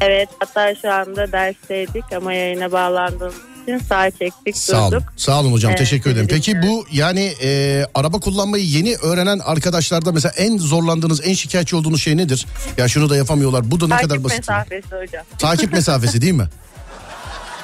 Evet, 0.00 0.28
hatta 0.40 0.74
şu 0.74 0.92
anda 0.92 1.32
dersteydik 1.32 2.04
ama 2.16 2.32
yayına 2.32 2.72
bağlandığımız 2.72 3.34
için 3.64 3.78
sağ 3.78 4.10
çektik, 4.10 4.56
Sağ 4.56 4.88
olun. 4.88 5.02
Sağ 5.16 5.40
olun 5.40 5.52
hocam. 5.52 5.70
Evet, 5.70 5.78
teşekkür 5.78 6.10
ederim. 6.10 6.26
Peki 6.30 6.62
bu 6.62 6.86
yani 6.92 7.32
e, 7.42 7.82
araba 7.94 8.20
kullanmayı 8.20 8.64
yeni 8.64 8.96
öğrenen 8.96 9.38
arkadaşlarda 9.38 10.12
mesela 10.12 10.32
en 10.36 10.58
zorlandığınız, 10.58 11.20
en 11.24 11.32
şikayetçi 11.34 11.76
olduğunuz 11.76 12.02
şey 12.02 12.16
nedir? 12.16 12.46
Ya 12.76 12.88
şunu 12.88 13.10
da 13.10 13.16
yapamıyorlar. 13.16 13.70
Bu 13.70 13.80
da 13.80 13.84
ne 13.84 13.90
Takip 13.90 14.08
kadar 14.08 14.24
basit. 14.24 14.38
mesafesi 14.38 14.88
hocam. 14.96 15.24
Takip 15.38 15.72
mesafesi 15.78 16.20
değil 16.22 16.32
mi? 16.32 16.48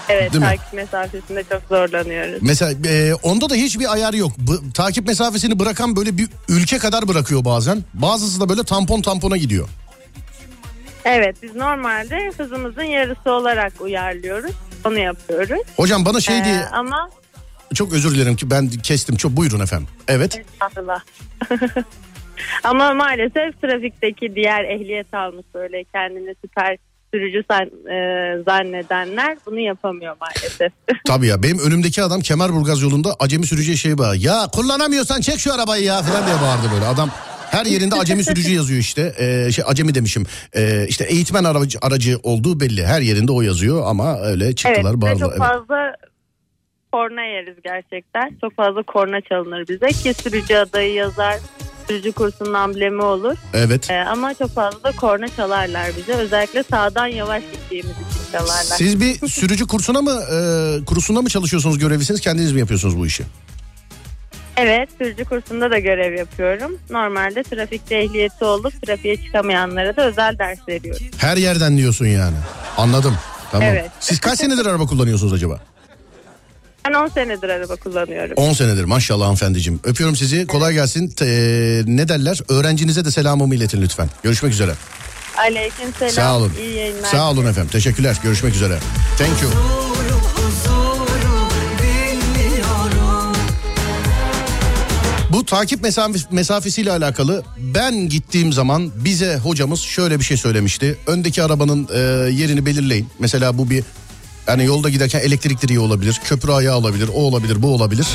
Evet, 0.09 0.33
Değil 0.33 0.45
mi? 0.45 0.49
takip 0.49 0.73
mesafesinde 0.73 1.45
çok 1.51 1.63
zorlanıyoruz. 1.69 2.39
Mesela 2.43 2.89
e, 2.89 3.15
onda 3.15 3.51
da 3.51 3.55
hiçbir 3.55 3.93
ayar 3.93 4.15
yok. 4.15 4.33
Bu, 4.39 4.73
takip 4.73 5.07
mesafesini 5.07 5.59
bırakan 5.59 5.97
böyle 5.97 6.19
bir 6.19 6.29
ülke 6.49 6.79
kadar 6.79 7.09
bırakıyor 7.09 7.45
bazen. 7.45 7.85
Bazısı 7.95 8.41
da 8.41 8.49
böyle 8.49 8.65
tampon 8.65 9.03
tampona 9.03 9.37
gidiyor. 9.37 9.69
Evet, 11.05 11.37
biz 11.43 11.55
normalde 11.55 12.33
hızımızın 12.39 12.83
yarısı 12.83 13.31
olarak 13.31 13.73
uyarlıyoruz. 13.81 14.53
Onu 14.85 14.99
yapıyoruz. 14.99 15.62
Hocam 15.77 16.05
bana 16.05 16.21
şey 16.21 16.38
Ee, 16.38 16.45
diye 16.45 16.64
ama 16.73 17.11
çok 17.75 17.93
özür 17.93 18.14
dilerim 18.14 18.37
ki 18.37 18.51
ben 18.51 18.69
kestim. 18.69 19.16
Çok 19.16 19.33
buyurun 19.33 19.61
efendim. 19.61 19.88
Evet. 20.09 20.38
estağfurullah. 20.53 21.01
ama 22.64 22.95
maalesef 22.95 23.61
trafikteki 23.62 24.35
diğer 24.35 24.64
ehliyet 24.64 25.14
almış 25.14 25.45
böyle 25.55 25.85
kendini 25.85 26.35
süper 26.45 26.77
sürücü 27.14 27.43
san- 27.51 27.90
e, 27.93 27.99
zannedenler 28.45 29.37
bunu 29.47 29.61
yapamıyor 29.61 30.16
maalesef. 30.21 30.73
Tabii 31.07 31.27
ya 31.27 31.43
benim 31.43 31.59
önümdeki 31.59 32.03
adam 32.03 32.21
Kemerburgaz 32.21 32.83
yolunda 32.83 33.16
acemi 33.19 33.47
sürücüye 33.47 33.77
şey 33.77 33.99
bağırıyor. 33.99 34.25
Ya 34.25 34.47
kullanamıyorsan 34.53 35.21
çek 35.21 35.38
şu 35.38 35.55
arabayı 35.55 35.85
ya 35.85 36.03
falan 36.03 36.27
diye 36.27 36.37
bağırdı 36.43 36.66
böyle. 36.75 36.87
Adam 36.87 37.11
her 37.51 37.67
yerinde 37.67 37.95
acemi 37.95 38.25
sürücü 38.25 38.53
yazıyor 38.53 38.81
işte. 38.81 39.15
Ee, 39.19 39.53
şey 39.53 39.65
acemi 39.69 39.95
demişim. 39.95 40.27
Ee, 40.57 40.87
işte 40.89 41.05
eğitmen 41.05 41.45
aracı, 41.45 41.79
aracı 41.83 42.19
olduğu 42.23 42.61
belli. 42.61 42.87
Her 42.87 43.01
yerinde 43.01 43.33
o 43.33 43.43
yazıyor 43.43 43.83
ama 43.87 44.21
öyle 44.21 44.55
çıktılar 44.55 44.91
evet, 44.91 44.97
ve 44.97 45.01
bağırdılar. 45.01 45.19
çok 45.19 45.31
Evet. 45.31 45.39
fazla 45.39 45.95
korna 46.93 47.23
yeriz 47.23 47.57
gerçekten. 47.65 48.39
Çok 48.41 48.57
fazla 48.57 48.83
korna 48.83 49.21
çalınır 49.21 49.69
bize 49.69 49.89
ki 49.89 50.15
sürücü 50.23 50.55
adayı 50.55 50.95
yazar. 50.95 51.39
Sürücü 51.89 52.13
kursunun 52.13 52.55
amblemi 52.55 53.03
olur. 53.03 53.37
evet. 53.55 53.91
Ee, 53.91 53.99
ama 54.01 54.35
çok 54.35 54.51
fazla 54.51 54.83
da 54.83 54.93
korna 54.93 55.29
çalarlar 55.29 55.91
bize. 55.97 56.13
Özellikle 56.13 56.63
sağdan 56.63 57.07
yavaş 57.07 57.43
gittiğimiz 57.53 57.91
için 57.91 58.33
çalarlar. 58.33 58.77
Siz 58.77 59.01
bir 59.01 59.29
sürücü 59.29 59.67
kursuna 59.67 60.03
mı 60.03 60.11
e, 60.11 60.85
kursunda 60.85 61.23
mı 61.23 61.29
çalışıyorsunuz 61.29 61.79
görevlisiniz 61.79 62.21
kendiniz 62.21 62.53
mi 62.53 62.61
yapıyorsunuz 62.61 62.99
bu 62.99 63.07
işi? 63.07 63.25
Evet 64.61 64.88
sürücü 64.99 65.25
kursunda 65.25 65.70
da 65.70 65.79
görev 65.79 66.18
yapıyorum. 66.18 66.79
Normalde 66.90 67.42
trafikte 67.42 67.96
ehliyeti 67.96 68.44
olup 68.44 68.83
trafiğe 68.87 69.16
çıkamayanlara 69.16 69.96
da 69.96 70.07
özel 70.07 70.38
ders 70.38 70.59
veriyorum. 70.68 71.07
Her 71.18 71.37
yerden 71.37 71.77
diyorsun 71.77 72.07
yani. 72.07 72.37
Anladım. 72.77 73.16
Tamam. 73.53 73.68
Evet. 73.68 73.90
Siz 74.01 74.20
kaç 74.20 74.38
senedir 74.38 74.66
araba 74.66 74.87
kullanıyorsunuz 74.87 75.33
acaba? 75.33 75.61
Ben 76.88 76.92
10 76.94 77.09
senedir 77.09 77.49
araba 77.49 77.77
kullanıyorum. 77.77 78.33
10 78.37 78.53
senedir 78.53 78.85
maşallah 78.85 79.25
hanımefendiciğim. 79.25 79.81
Öpüyorum 79.85 80.16
sizi. 80.16 80.46
Kolay 80.46 80.75
gelsin. 80.75 81.09
Te- 81.09 81.83
ne 81.87 82.09
derler? 82.09 82.38
Öğrencinize 82.49 83.05
de 83.05 83.11
selamımı 83.11 83.55
iletin 83.55 83.83
lütfen. 83.83 84.09
Görüşmek 84.23 84.53
üzere. 84.53 84.73
Aleyküm 85.37 85.94
selam. 85.99 86.12
Sağ 86.12 86.37
olun. 86.37 86.53
İyi 86.61 86.77
yayınlar. 86.77 87.09
Sağ 87.09 87.31
olun 87.31 87.46
efendim. 87.46 87.70
Teşekkürler. 87.73 88.16
Görüşmek 88.23 88.55
üzere. 88.55 88.79
Thank 89.18 89.42
you. 89.42 89.51
Bu 95.33 95.45
takip 95.45 95.83
mesafe, 95.83 96.19
mesafesiyle 96.31 96.93
alakalı 96.93 97.43
ben 97.75 98.09
gittiğim 98.09 98.53
zaman 98.53 98.93
bize 99.05 99.37
hocamız 99.37 99.81
şöyle 99.81 100.19
bir 100.19 100.25
şey 100.25 100.37
söylemişti. 100.37 100.99
Öndeki 101.07 101.43
arabanın 101.43 101.88
e, 101.95 101.99
yerini 102.31 102.66
belirleyin. 102.66 103.09
Mesela 103.19 103.59
bu 103.59 103.71
bir 103.71 103.85
yani 104.47 104.64
yolda 104.64 104.88
giderken 104.88 105.21
elektrik 105.21 105.62
direği 105.62 105.79
olabilir, 105.79 106.21
köprü 106.25 106.53
ayağı 106.53 106.77
olabilir, 106.77 107.09
o 107.09 107.21
olabilir, 107.21 107.62
bu 107.62 107.75
olabilir. 107.75 108.07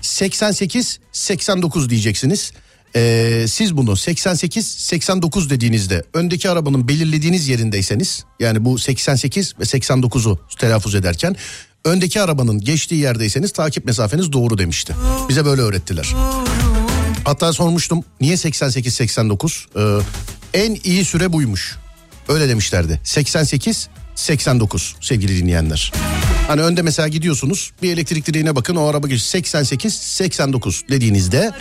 88 0.00 0.98
89 1.12 1.90
diyeceksiniz. 1.90 2.52
E, 2.96 3.44
siz 3.48 3.76
bunu 3.76 3.96
88 3.96 4.68
89 4.68 5.50
dediğinizde 5.50 6.02
öndeki 6.14 6.50
arabanın 6.50 6.88
belirlediğiniz 6.88 7.48
yerindeyseniz 7.48 8.24
yani 8.40 8.64
bu 8.64 8.78
88 8.78 9.54
ve 9.58 9.62
89'u 9.62 10.38
telaffuz 10.58 10.94
ederken 10.94 11.36
öndeki 11.84 12.20
arabanın 12.20 12.60
geçtiği 12.60 13.00
yerdeyseniz 13.00 13.52
takip 13.52 13.84
mesafeniz 13.84 14.32
doğru 14.32 14.58
demişti. 14.58 14.94
Bize 15.28 15.44
böyle 15.44 15.62
öğrettiler. 15.62 16.14
Hatta 17.24 17.52
sormuştum 17.52 18.04
niye 18.20 18.34
88-89? 18.34 20.00
Ee, 20.00 20.02
en 20.54 20.78
iyi 20.84 21.04
süre 21.04 21.32
buymuş. 21.32 21.76
Öyle 22.28 22.48
demişlerdi. 22.48 23.00
88-89 23.04 24.92
sevgili 25.00 25.38
dinleyenler. 25.38 25.92
Hani 26.48 26.60
önde 26.60 26.82
mesela 26.82 27.08
gidiyorsunuz 27.08 27.72
bir 27.82 27.92
elektrik 27.92 28.26
direğine 28.26 28.56
bakın 28.56 28.76
o 28.76 28.86
araba 28.86 29.08
geçiyor 29.08 29.44
88-89 29.44 30.88
dediğinizde 30.88 31.52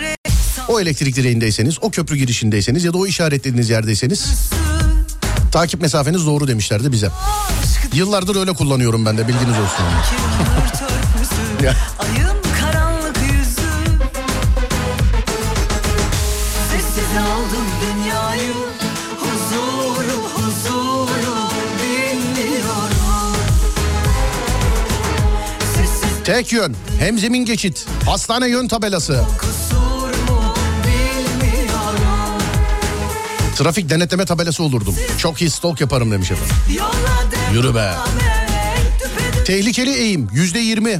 o 0.67 0.79
elektrik 0.79 1.15
direğindeyseniz 1.15 1.77
o 1.81 1.91
köprü 1.91 2.15
girişindeyseniz 2.15 2.83
ya 2.83 2.93
da 2.93 2.97
o 2.97 3.07
işaretlediğiniz 3.07 3.69
yerdeyseniz 3.69 4.25
takip 5.51 5.81
mesafeniz 5.81 6.25
doğru 6.25 6.47
demişlerdi 6.47 6.91
bize. 6.91 7.09
Yıllardır 7.93 8.35
öyle 8.35 8.53
kullanıyorum 8.53 9.05
ben 9.05 9.17
de 9.17 9.27
bilginiz 9.27 9.59
olsun. 9.59 9.85
Ya. 11.63 11.73
Ayın 11.99 12.37
karanlık 12.61 13.17
yüzü 13.17 13.71
Sessiz 16.71 17.17
aldım 17.17 17.65
dünyayı 17.81 18.53
Huzuru 19.19 20.23
huzuru 20.35 21.49
bilmiyorum 21.83 23.35
Sessiz 25.75 26.23
Tek 26.23 26.51
yön, 26.53 26.75
hem 26.99 27.19
zemin 27.19 27.45
geçit, 27.45 27.85
hastane 28.05 28.49
yön 28.49 28.67
tabelası. 28.67 29.25
Trafik 33.55 33.89
denetleme 33.89 34.25
tabelası 34.25 34.63
olurdum. 34.63 34.95
Çok 35.17 35.41
iyi 35.41 35.49
stalk 35.49 35.81
yaparım 35.81 36.11
demiş 36.11 36.31
efendim. 36.31 36.55
Yürü 37.53 37.75
be. 37.75 37.93
Tehlikeli 39.45 39.93
eğim 39.93 40.29
yüzde 40.33 40.59
yirmi. 40.59 40.99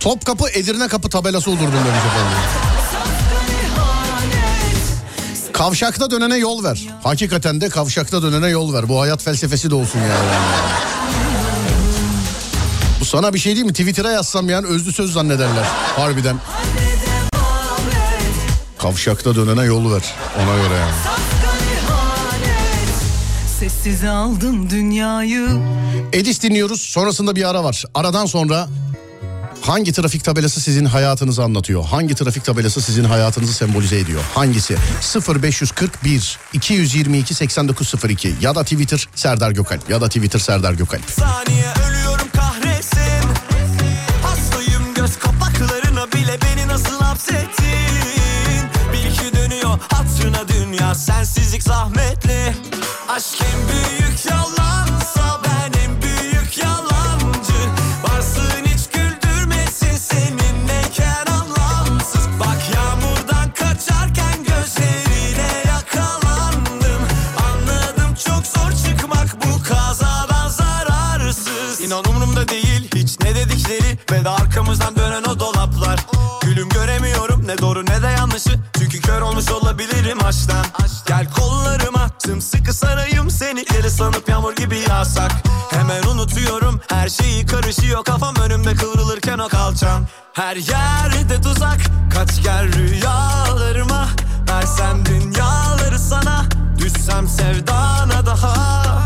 Topkapı 0.00 0.48
Edirne 0.50 0.88
kapı 0.88 1.10
tabelası 1.10 1.50
olurdum 1.50 1.66
demiş 1.66 2.04
efendim. 2.06 2.38
Kavşakta 5.52 6.10
dönene 6.10 6.36
yol 6.36 6.64
ver. 6.64 6.88
Hakikaten 7.02 7.60
de 7.60 7.68
kavşakta 7.68 8.22
dönene 8.22 8.48
yol 8.48 8.74
ver. 8.74 8.88
Bu 8.88 9.00
hayat 9.00 9.22
felsefesi 9.22 9.70
de 9.70 9.74
olsun 9.74 9.98
ya. 9.98 10.16
Bu 13.00 13.04
sana 13.04 13.34
bir 13.34 13.38
şey 13.38 13.54
değil 13.54 13.66
mi? 13.66 13.72
Twitter'a 13.72 14.10
yazsam 14.10 14.48
yani 14.48 14.66
özlü 14.66 14.92
söz 14.92 15.12
zannederler. 15.12 15.64
Harbiden. 15.96 16.36
Kavşakta 18.88 19.34
dönene 19.34 19.64
yol 19.64 19.92
ver. 19.92 20.14
Ona 20.36 20.56
göre 20.56 20.74
yani. 20.78 20.92
Sessiz 23.60 24.04
aldım 24.04 24.70
dünyayı 24.70 25.48
Edis 26.12 26.42
dinliyoruz. 26.42 26.80
Sonrasında 26.80 27.36
bir 27.36 27.48
ara 27.48 27.64
var. 27.64 27.84
Aradan 27.94 28.26
sonra 28.26 28.68
hangi 29.60 29.92
trafik 29.92 30.24
tabelası 30.24 30.60
sizin 30.60 30.84
hayatınızı 30.84 31.42
anlatıyor? 31.42 31.84
Hangi 31.84 32.14
trafik 32.14 32.44
tabelası 32.44 32.82
sizin 32.82 33.04
hayatınızı 33.04 33.52
sembolize 33.52 33.98
ediyor? 33.98 34.20
Hangisi? 34.34 34.76
0541 35.42 36.38
222 36.52 37.34
8902 37.34 38.34
ya 38.40 38.54
da 38.54 38.62
Twitter 38.62 39.08
Serdar 39.14 39.50
Gökalp 39.50 39.90
ya 39.90 40.00
da 40.00 40.06
Twitter 40.08 40.38
Serdar 40.38 40.72
Gökalp. 40.72 41.10
saniye 41.10 41.64
hatırına 49.80 50.48
dünya 50.48 50.94
sensizlik 50.94 51.62
zahmetli. 51.62 52.54
Aşk 53.08 53.42
en 53.42 53.68
büyük 53.68 54.26
yalansa 54.30 54.57
aşktan 80.84 81.08
Gel 81.08 81.32
kollarıma 81.32 82.10
sımsıkı 82.18 82.74
sarayım 82.74 83.30
seni. 83.30 83.64
Deli 83.66 83.90
sanıp 83.90 84.28
yağmur 84.28 84.56
gibi 84.56 84.78
yağsak. 84.88 85.32
Hemen 85.70 86.02
unutuyorum 86.02 86.80
her 86.88 87.08
şeyi 87.08 87.46
karışıyor. 87.46 88.04
Kafam 88.04 88.34
önümde 88.36 88.74
kıvrılırken 88.74 89.38
o 89.38 89.48
kalçam. 89.48 90.06
Her 90.32 90.56
yerde 90.56 91.40
tuzak 91.40 91.78
kaç 92.14 92.42
gel 92.42 92.72
rüyalarıma. 92.72 94.08
Versem 94.50 95.04
dünyaları 95.06 95.98
sana 95.98 96.44
Düşsem 96.78 97.28
sevdana 97.28 98.26
daha 98.26 98.97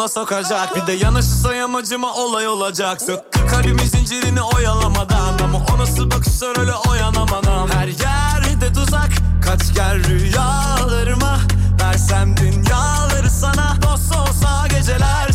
yola 0.00 0.08
sokacak. 0.08 0.76
Bir 0.76 0.86
de 0.86 0.92
yanaşırsa 0.92 1.54
yamacıma 1.54 2.14
olay 2.14 2.48
olacak. 2.48 3.02
Söktü 3.02 3.46
kalbimin 3.46 3.84
zincirini 3.84 4.42
oyalamadan. 4.42 5.38
Ama 5.44 5.58
o 5.74 5.78
nasıl 5.78 6.10
bakışlar 6.10 6.58
öyle 6.58 6.74
oyanamadan. 6.74 7.68
Her 7.68 7.88
yerde 7.88 8.72
tuzak 8.72 9.10
kaç 9.44 9.74
gel 9.74 10.04
rüyalarıma. 10.04 11.38
Versem 11.82 12.36
dünyaları 12.36 13.30
sana. 13.30 13.76
Dost 13.82 14.16
olsa 14.16 14.66
geceler 14.68 15.29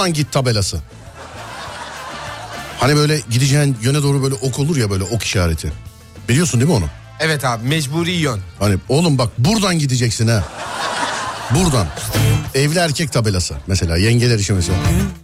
Buradan 0.00 0.14
git 0.14 0.32
tabelası. 0.32 0.80
Hani 2.78 2.96
böyle 2.96 3.20
gideceğin 3.30 3.76
yöne 3.82 4.02
doğru 4.02 4.22
böyle 4.22 4.34
ok 4.34 4.58
olur 4.58 4.76
ya 4.76 4.90
böyle 4.90 5.04
ok 5.04 5.22
işareti. 5.22 5.72
Biliyorsun 6.28 6.60
değil 6.60 6.70
mi 6.70 6.76
onu? 6.76 6.84
Evet 7.20 7.44
abi 7.44 7.68
mecburi 7.68 8.10
yön. 8.10 8.40
Hani 8.58 8.76
oğlum 8.88 9.18
bak 9.18 9.28
buradan 9.38 9.78
gideceksin 9.78 10.28
ha. 10.28 10.44
Buradan. 11.50 11.86
Evli 12.54 12.78
erkek 12.78 13.12
tabelası 13.12 13.54
mesela 13.66 13.96
yengeler 13.96 14.38
işi 14.38 14.52
mesela. 14.52 14.78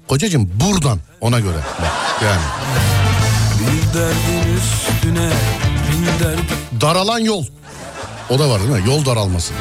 Kocacığım 0.09 0.51
buradan 0.55 1.01
ona 1.21 1.41
göre. 1.41 1.59
Bak 1.83 2.23
yani. 2.25 2.43
Bir 3.61 3.99
derdin 3.99 4.57
üstüne 4.57 5.31
bin 5.93 6.25
derdin 6.25 6.45
Daralan 6.81 7.19
yol. 7.19 7.45
O 8.31 8.39
da 8.39 8.51
var 8.51 8.61
değil 8.61 8.71
mi? 8.71 8.83
Yol 8.87 9.05
daralması. 9.05 9.53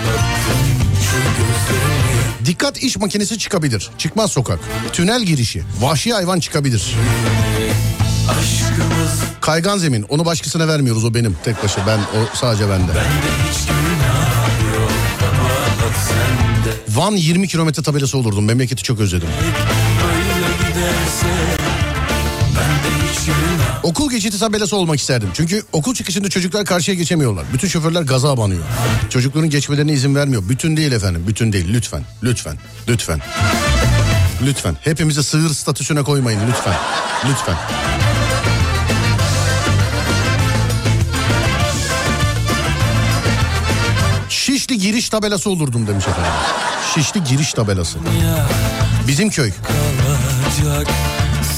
Dikkat 2.45 2.77
iş 2.83 2.97
makinesi 2.97 3.37
çıkabilir. 3.37 3.89
Çıkmaz 3.97 4.31
sokak. 4.31 4.59
Tünel 4.93 5.23
girişi. 5.23 5.63
Vahşi 5.79 6.13
hayvan 6.13 6.39
çıkabilir. 6.39 6.95
aşkımız 8.29 9.19
Kaygan 9.41 9.77
zemin. 9.77 10.03
Onu 10.03 10.25
başkasına 10.25 10.67
vermiyoruz 10.67 11.05
o 11.05 11.13
benim. 11.13 11.37
Tek 11.43 11.63
başa 11.63 11.87
ben 11.87 11.99
o 11.99 12.35
sadece 12.35 12.69
bende. 12.69 12.91
sende 16.07 16.99
Van 16.99 17.11
20 17.11 17.47
kilometre 17.47 17.83
tabelası 17.83 18.17
olurdum. 18.17 18.45
Memleketi 18.45 18.83
çok 18.83 18.99
özledim. 18.99 19.29
Giderse 20.67 21.64
Okul 23.83 24.09
geçiti 24.11 24.39
tabelası 24.39 24.75
olmak 24.75 24.99
isterdim. 24.99 25.29
Çünkü 25.33 25.63
okul 25.73 25.93
çıkışında 25.95 26.29
çocuklar 26.29 26.65
karşıya 26.65 26.97
geçemiyorlar. 26.97 27.45
Bütün 27.53 27.67
şoförler 27.67 28.01
gaza 28.01 28.31
abanıyor. 28.31 28.63
Çocukların 29.09 29.49
geçmelerine 29.49 29.93
izin 29.93 30.15
vermiyor. 30.15 30.43
Bütün 30.49 30.77
değil 30.77 30.91
efendim. 30.91 31.23
Bütün 31.27 31.53
değil. 31.53 31.73
Lütfen. 31.73 32.03
Lütfen. 32.23 32.57
Lütfen. 32.87 33.21
Lütfen. 34.45 34.77
Hepimizi 34.81 35.23
sığır 35.23 35.49
statüsüne 35.49 36.03
koymayın 36.03 36.39
lütfen. 36.49 36.75
Lütfen. 37.29 37.55
Şişli 44.29 44.77
giriş 44.77 45.09
tabelası 45.09 45.49
olurdum 45.49 45.87
demiş 45.87 46.07
efendim. 46.07 46.31
Şişli 46.95 47.23
giriş 47.23 47.53
tabelası. 47.53 47.97
Bizim 49.07 49.29
köy. 49.29 49.51
kalacak 49.51 50.87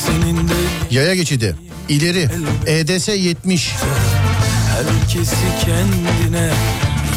senin 0.05 0.47
de 0.47 0.56
Yaya 0.91 1.15
geçidi. 1.15 1.55
İleri. 1.89 2.29
EDS 2.67 3.07
70. 3.07 3.73
herkesi 4.69 5.35
kendine 5.65 6.51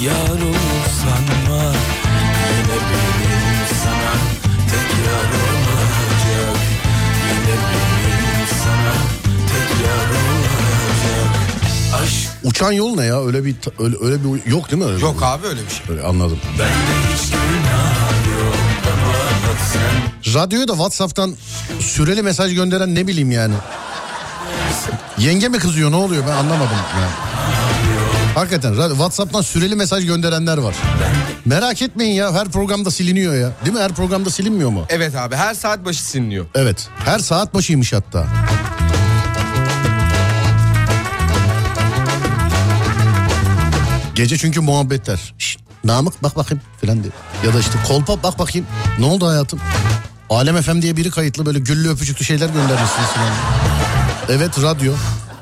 yar 0.05 0.31
olur 0.31 0.85
sanma 1.03 1.63
yine 1.63 2.77
benim 2.91 3.67
sana 3.83 4.13
tek 4.71 4.91
yar 5.07 5.31
olacak 5.41 6.57
yine 7.29 7.57
benim 7.57 8.47
sana 8.65 8.95
tek 9.51 9.87
yar 9.87 10.11
olacak 10.11 11.37
aşk 12.03 12.31
Uçan 12.45 12.73
yol 12.73 12.95
ne 12.97 13.05
ya? 13.05 13.27
Öyle 13.27 13.45
bir 13.45 13.55
öyle, 13.79 13.97
öyle 14.01 14.17
bir 14.25 14.51
yok 14.51 14.71
değil 14.71 14.83
mi? 14.83 14.89
Öyle 14.89 15.01
Yok 15.05 15.23
abi 15.23 15.47
öyle 15.47 15.61
bir 15.67 15.71
şey. 15.71 15.87
Öyle 15.97 16.03
anladım. 16.03 16.39
bende 16.59 17.15
hiç 17.15 17.40
Radyoya 20.35 20.69
da 20.69 20.73
WhatsApp'tan 20.73 21.35
süreli 21.81 22.23
mesaj 22.23 22.55
gönderen 22.55 22.95
ne 22.95 23.07
bileyim 23.07 23.31
yani. 23.31 23.55
Yenge 25.19 25.49
mi 25.49 25.59
kızıyor 25.59 25.91
ne 25.93 25.97
oluyor 25.97 26.25
ben 26.27 26.33
anlamadım 26.33 26.77
yani. 27.01 27.11
Hakikaten 28.35 28.75
WhatsApp'tan 28.75 29.41
süreli 29.43 29.77
mesaj 29.77 30.07
gönderenler 30.07 30.59
var. 30.59 30.75
Merak 31.45 31.83
etmeyin 31.83 32.15
ya 32.15 32.33
her 32.33 32.49
programda 32.49 32.91
siliniyor 32.91 33.35
ya. 33.35 33.51
Değil 33.65 33.77
mi 33.77 33.83
her 33.83 33.93
programda 33.93 34.31
silinmiyor 34.31 34.71
mu? 34.71 34.85
Evet 34.89 35.17
abi 35.17 35.37
her 35.37 35.55
saat 35.55 35.85
başı 35.85 36.03
siliniyor. 36.03 36.47
Evet 36.55 36.89
her 37.05 37.19
saat 37.19 37.55
başıymış 37.55 37.93
hatta. 37.93 38.27
Gece 44.15 44.39
çünkü 44.39 44.61
muhabbetler. 44.61 45.35
Şşt, 45.39 45.61
Namık 45.85 46.23
bak 46.23 46.37
bakayım 46.37 46.63
filan 46.81 47.03
diye. 47.03 47.13
Ya 47.47 47.55
da 47.55 47.61
işte 47.61 47.73
kolpa 47.89 48.23
bak 48.23 48.39
bakayım. 48.39 48.67
Ne 48.99 49.07
oldu 49.07 49.29
hayatım? 49.29 49.61
Alem 50.31 50.63
FM 50.63 50.83
diye 50.83 50.97
biri 50.97 51.11
kayıtlı 51.11 51.47
böyle 51.47 51.59
güllü 51.59 51.89
öpücüklü 51.91 52.25
şeyler 52.25 52.47
göndermişsiniz 52.47 53.09
filan. 53.09 53.29
Evet 54.29 54.63
radyo. 54.63 54.93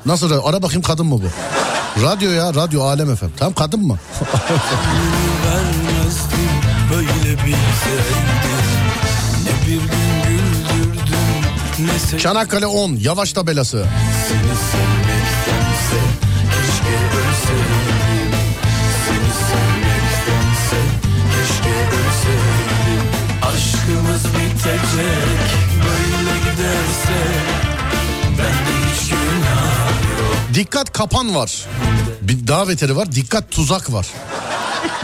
Nasıl 0.05 0.29
radyo? 0.29 0.45
Ara 0.45 0.61
bakayım 0.63 0.81
kadın 0.81 1.05
mı 1.05 1.21
bu? 1.21 1.29
Radyo 2.03 2.31
ya 2.31 2.53
radyo 2.53 2.83
Alem 2.83 3.15
FM. 3.15 3.25
Tamam 3.37 3.53
kadın 3.53 3.87
mı? 3.87 3.97
Çanakkale 12.17 12.65
10 12.65 12.95
yavaş 12.95 13.33
tabelası. 13.33 13.85
seni 14.29 15.18
Dikkat 30.59 30.93
kapan 30.93 31.35
var. 31.35 31.65
Bir 32.21 32.47
daha 32.47 32.67
beteri 32.69 32.95
var. 32.95 33.11
Dikkat 33.11 33.51
tuzak 33.51 33.93
var. 33.93 34.07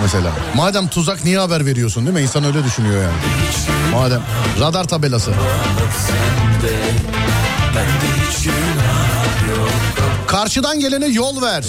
Mesela. 0.01 0.31
Madem 0.55 0.87
tuzak 0.87 1.25
niye 1.25 1.39
haber 1.39 1.65
veriyorsun 1.65 2.05
değil 2.05 2.17
mi? 2.17 2.21
İnsan 2.21 2.43
öyle 2.43 2.63
düşünüyor 2.63 3.03
yani. 3.03 3.13
Madem 3.93 4.21
radar 4.59 4.87
tabelası. 4.87 5.31
Karşıdan 10.27 10.79
gelene 10.79 11.05
yol 11.05 11.41
ver. 11.41 11.63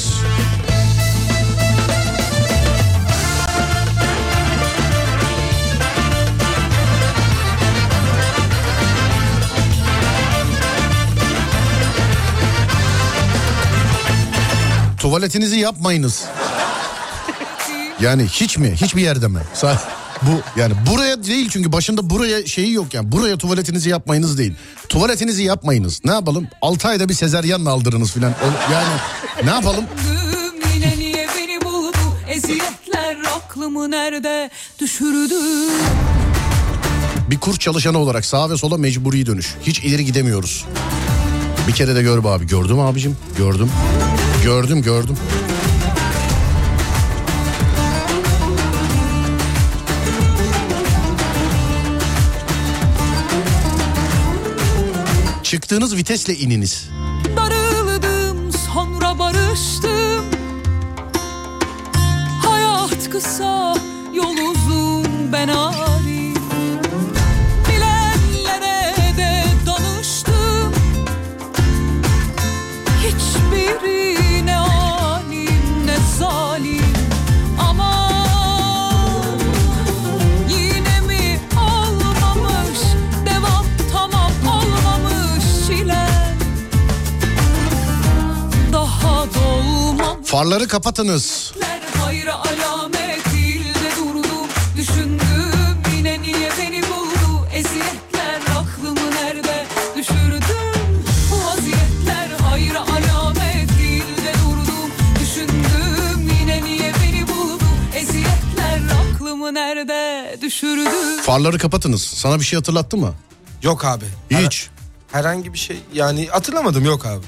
Tuvaletinizi 15.07 15.59
yapmayınız. 15.59 16.25
Yani 18.01 18.27
hiç 18.27 18.59
mi? 18.59 18.73
Hiçbir 18.75 19.03
yerde 19.03 19.29
mi? 19.29 19.41
Bu 20.23 20.61
yani 20.61 20.75
buraya 20.91 21.25
değil 21.25 21.49
çünkü 21.51 21.73
başında 21.73 22.11
buraya 22.11 22.47
şeyi 22.47 22.73
yok 22.73 22.95
yani. 22.95 23.13
Buraya 23.13 23.39
tuvaletinizi 23.39 23.91
yapmayınız 23.91 24.39
değil. 24.39 24.55
Tuvaletinizi 24.89 25.43
yapmayınız. 25.43 26.01
Ne 26.05 26.13
yapalım? 26.13 26.49
6 26.63 26.89
ayda 26.89 27.09
bir 27.09 27.15
sezeryanla 27.15 27.71
aldırınız 27.71 28.13
filan. 28.13 28.35
Yani 28.73 28.89
ne 29.45 29.51
yapalım? 29.51 29.85
Bir 37.31 37.39
kurs 37.39 37.59
çalışanı 37.59 37.99
olarak 37.99 38.25
sağa 38.25 38.51
ve 38.51 38.57
sola 38.57 38.79
mecburi 38.79 39.27
dönüş. 39.27 39.55
Hiç 39.63 39.79
ileri 39.79 40.05
gidemiyoruz. 40.05 40.65
Bir 41.69 41.73
kere 41.73 41.95
de 41.95 42.03
gör 42.03 42.25
abi. 42.25 42.47
Gördüm 42.47 42.81
abicim. 42.81 43.17
Gördüm. 43.39 43.71
Gördüm 44.47 44.83
gördüm. 44.83 45.17
Çıktığınız 55.43 55.97
vitesle 55.97 56.35
ininiz. 56.35 56.89
Eziyetler 107.95 108.81
aklımı 109.15 109.55
nerede 109.55 110.39
düşürdü 110.43 110.91
Farları 111.23 111.59
kapatınız. 111.59 112.03
Sana 112.03 112.41
bir 112.41 112.45
şey 112.45 112.57
hatırlattı 112.57 112.97
mı? 112.97 113.15
Yok 113.63 113.85
abi. 113.85 114.05
Hiç. 114.31 114.69
Herhangi 115.13 115.53
bir 115.53 115.59
şey 115.59 115.81
yani 115.95 116.27
hatırlamadım 116.27 116.85
yok 116.85 117.07
abi. 117.07 117.25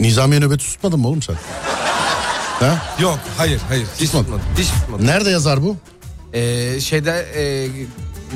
Nizamiye 0.00 0.40
nöbeti 0.40 0.64
tutmadın 0.66 1.00
mı 1.00 1.08
oğlum 1.08 1.22
sen? 1.22 1.36
Ha? 2.60 2.82
Yok 2.98 3.18
hayır 3.36 3.60
hayır 3.68 3.86
hiç 4.00 4.10
Tutmadı. 4.10 4.24
tutmadım. 4.24 4.44
Hiç 4.58 4.68
tutmadım. 4.68 5.06
Nerede 5.06 5.30
yazar 5.30 5.62
bu? 5.62 5.76
Ee, 6.32 6.80
şeyde 6.80 7.10
e, 7.36 7.68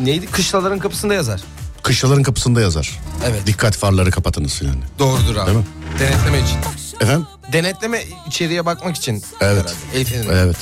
neydi 0.04 0.26
kışlaların 0.26 0.78
kapısında 0.78 1.14
yazar. 1.14 1.40
Kışlaların 1.82 2.22
kapısında 2.22 2.60
yazar. 2.60 3.00
Evet. 3.30 3.46
Dikkat 3.46 3.76
farları 3.76 4.10
kapatınız 4.10 4.62
yani. 4.62 4.80
Doğrudur 4.98 5.36
abi. 5.36 5.46
Değil 5.46 5.58
mi? 5.58 5.64
Denetleme 5.98 6.38
için. 6.38 6.56
Efendim? 7.00 7.26
Denetleme 7.52 8.02
içeriye 8.26 8.66
bakmak 8.66 8.96
için. 8.96 9.14
Evet. 9.40 9.64
herhalde. 9.64 9.70
El 9.94 10.04
feneri. 10.04 10.28
Evet. 10.38 10.56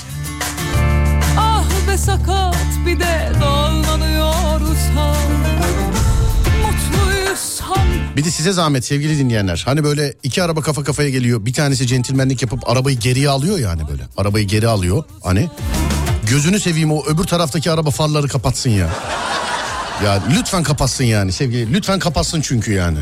Ah 1.39 1.65
be 1.89 1.99
sakat 1.99 2.57
bir 2.87 3.01
de 3.01 3.33
dallanıyoruz 3.41 3.70
Bir 8.17 8.25
de 8.25 8.31
size 8.31 8.53
zahmet 8.53 8.85
sevgili 8.85 9.19
dinleyenler. 9.19 9.63
Hani 9.67 9.85
böyle 9.85 10.15
iki 10.23 10.43
araba 10.43 10.61
kafa 10.63 10.85
kafaya 10.85 11.11
geliyor. 11.11 11.45
Bir 11.47 11.53
tanesi 11.53 11.87
centilmenlik 11.87 12.43
yapıp 12.43 12.69
arabayı 12.69 12.99
geriye 12.99 13.29
alıyor 13.29 13.59
yani 13.59 13.83
böyle. 13.91 14.03
Arabayı 14.17 14.47
geri 14.47 14.69
alıyor. 14.69 15.05
Hani 15.23 15.49
gözünü 16.31 16.61
seveyim 16.61 16.93
o 16.93 17.05
öbür 17.07 17.25
taraftaki 17.25 17.71
araba 17.71 17.91
farları 17.91 18.29
kapatsın 18.29 18.71
ya. 18.71 18.89
Ya 20.05 20.23
lütfen 20.39 20.63
kapatsın 20.63 21.05
yani 21.05 21.33
sevgili. 21.33 21.73
Lütfen 21.73 21.99
kapatsın 21.99 22.41
çünkü 22.41 22.73
yani. 22.73 22.99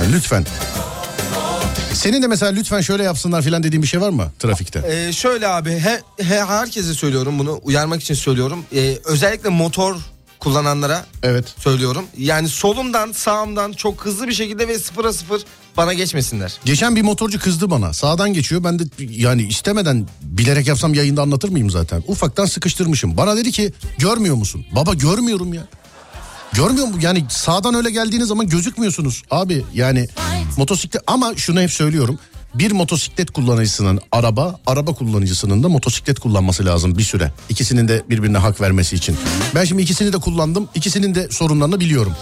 Yani 0.00 0.12
lütfen. 0.12 0.46
Senin 1.92 2.22
de 2.22 2.26
mesela 2.26 2.52
lütfen 2.52 2.80
şöyle 2.80 3.02
yapsınlar 3.02 3.42
filan 3.42 3.62
dediğin 3.62 3.82
bir 3.82 3.88
şey 3.88 4.00
var 4.00 4.10
mı 4.10 4.32
trafikte? 4.38 4.82
Ee, 5.08 5.12
şöyle 5.12 5.48
abi 5.48 5.70
he, 5.70 6.00
he- 6.24 6.44
herkese 6.44 6.94
söylüyorum 6.94 7.38
bunu 7.38 7.60
uyarmak 7.62 8.02
için 8.02 8.14
söylüyorum. 8.14 8.64
Ee, 8.74 8.98
özellikle 9.04 9.48
motor 9.48 9.96
kullananlara 10.40 11.06
Evet. 11.22 11.54
söylüyorum. 11.58 12.04
Yani 12.18 12.48
solumdan 12.48 13.12
sağımdan 13.12 13.72
çok 13.72 14.04
hızlı 14.04 14.28
bir 14.28 14.32
şekilde 14.32 14.68
ve 14.68 14.78
sıfıra 14.78 15.12
sıfır 15.12 15.42
bana 15.76 15.92
geçmesinler. 15.92 16.58
Geçen 16.64 16.96
bir 16.96 17.02
motorcu 17.02 17.38
kızdı 17.40 17.70
bana. 17.70 17.92
Sağdan 17.92 18.32
geçiyor. 18.32 18.64
Ben 18.64 18.78
de 18.78 18.84
yani 18.98 19.42
istemeden 19.42 20.06
bilerek 20.22 20.66
yapsam 20.66 20.94
yayında 20.94 21.22
anlatır 21.22 21.48
mıyım 21.48 21.70
zaten? 21.70 22.02
Ufaktan 22.06 22.46
sıkıştırmışım. 22.46 23.16
Bana 23.16 23.36
dedi 23.36 23.52
ki 23.52 23.72
görmüyor 23.98 24.34
musun? 24.34 24.66
Baba 24.72 24.94
görmüyorum 24.94 25.54
ya. 25.54 25.62
Görmüyor 26.52 26.86
mu? 26.86 26.96
Yani 27.00 27.24
sağdan 27.28 27.74
öyle 27.74 27.90
geldiğiniz 27.90 28.28
zaman 28.28 28.48
gözükmüyorsunuz. 28.48 29.22
Abi 29.30 29.64
yani 29.74 30.08
motosiklet 30.56 31.02
ama 31.06 31.36
şunu 31.36 31.60
hep 31.60 31.72
söylüyorum. 31.72 32.18
Bir 32.54 32.72
motosiklet 32.72 33.30
kullanıcısının 33.30 34.00
araba, 34.12 34.60
araba 34.66 34.92
kullanıcısının 34.92 35.62
da 35.62 35.68
motosiklet 35.68 36.18
kullanması 36.20 36.64
lazım 36.66 36.98
bir 36.98 37.02
süre. 37.02 37.32
İkisinin 37.48 37.88
de 37.88 38.02
birbirine 38.10 38.38
hak 38.38 38.60
vermesi 38.60 38.96
için. 38.96 39.16
Ben 39.54 39.64
şimdi 39.64 39.82
ikisini 39.82 40.12
de 40.12 40.18
kullandım. 40.18 40.68
İkisinin 40.74 41.14
de 41.14 41.28
sorunlarını 41.30 41.80
biliyorum. 41.80 42.12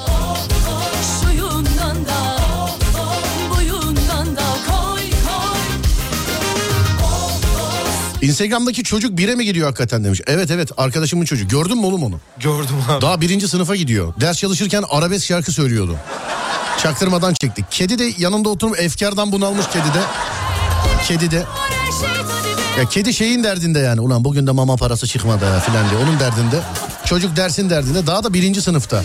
Instagram'daki 8.22 8.84
çocuk 8.84 9.18
bire 9.18 9.34
mi 9.34 9.44
gidiyor 9.44 9.66
hakikaten 9.66 10.04
demiş. 10.04 10.20
Evet 10.26 10.50
evet 10.50 10.70
arkadaşımın 10.76 11.24
çocuğu. 11.24 11.48
Gördün 11.48 11.78
mü 11.78 11.86
oğlum 11.86 12.02
onu? 12.02 12.20
Gördüm 12.40 12.76
abi. 12.90 13.02
Daha 13.02 13.20
birinci 13.20 13.48
sınıfa 13.48 13.76
gidiyor. 13.76 14.14
Ders 14.20 14.38
çalışırken 14.38 14.84
arabesk 14.90 15.26
şarkı 15.26 15.52
söylüyordu. 15.52 15.96
Çaktırmadan 16.82 17.34
çektik. 17.34 17.64
Kedi 17.70 17.98
de 17.98 18.12
yanında 18.18 18.48
oturup 18.48 18.80
efkardan 18.80 19.32
bunalmış 19.32 19.66
kedi 19.66 19.94
de. 19.94 20.02
Kedi 21.08 21.30
de. 21.30 21.44
Ya 22.78 22.84
kedi 22.90 23.14
şeyin 23.14 23.44
derdinde 23.44 23.78
yani. 23.78 24.00
Ulan 24.00 24.24
bugün 24.24 24.46
de 24.46 24.50
mama 24.50 24.76
parası 24.76 25.06
çıkmadı 25.06 25.44
ya 25.44 25.60
filan 25.60 25.90
diye. 25.90 26.00
Onun 26.00 26.20
derdinde. 26.20 26.60
Çocuk 27.04 27.36
dersin 27.36 27.70
derdinde. 27.70 28.06
Daha 28.06 28.24
da 28.24 28.34
birinci 28.34 28.62
sınıfta. 28.62 29.02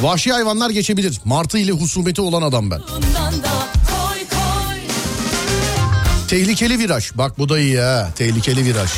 Vahşi 0.00 0.32
hayvanlar 0.32 0.70
geçebilir. 0.70 1.20
Martı 1.24 1.58
ile 1.58 1.72
husumeti 1.72 2.20
olan 2.20 2.42
adam 2.42 2.70
ben. 2.70 2.80
Tehlikeli 6.28 6.78
viraj. 6.78 7.10
Bak 7.14 7.38
bu 7.38 7.48
da 7.48 7.58
iyi 7.58 7.80
ha. 7.80 8.10
Tehlikeli 8.16 8.64
viraj. 8.64 8.90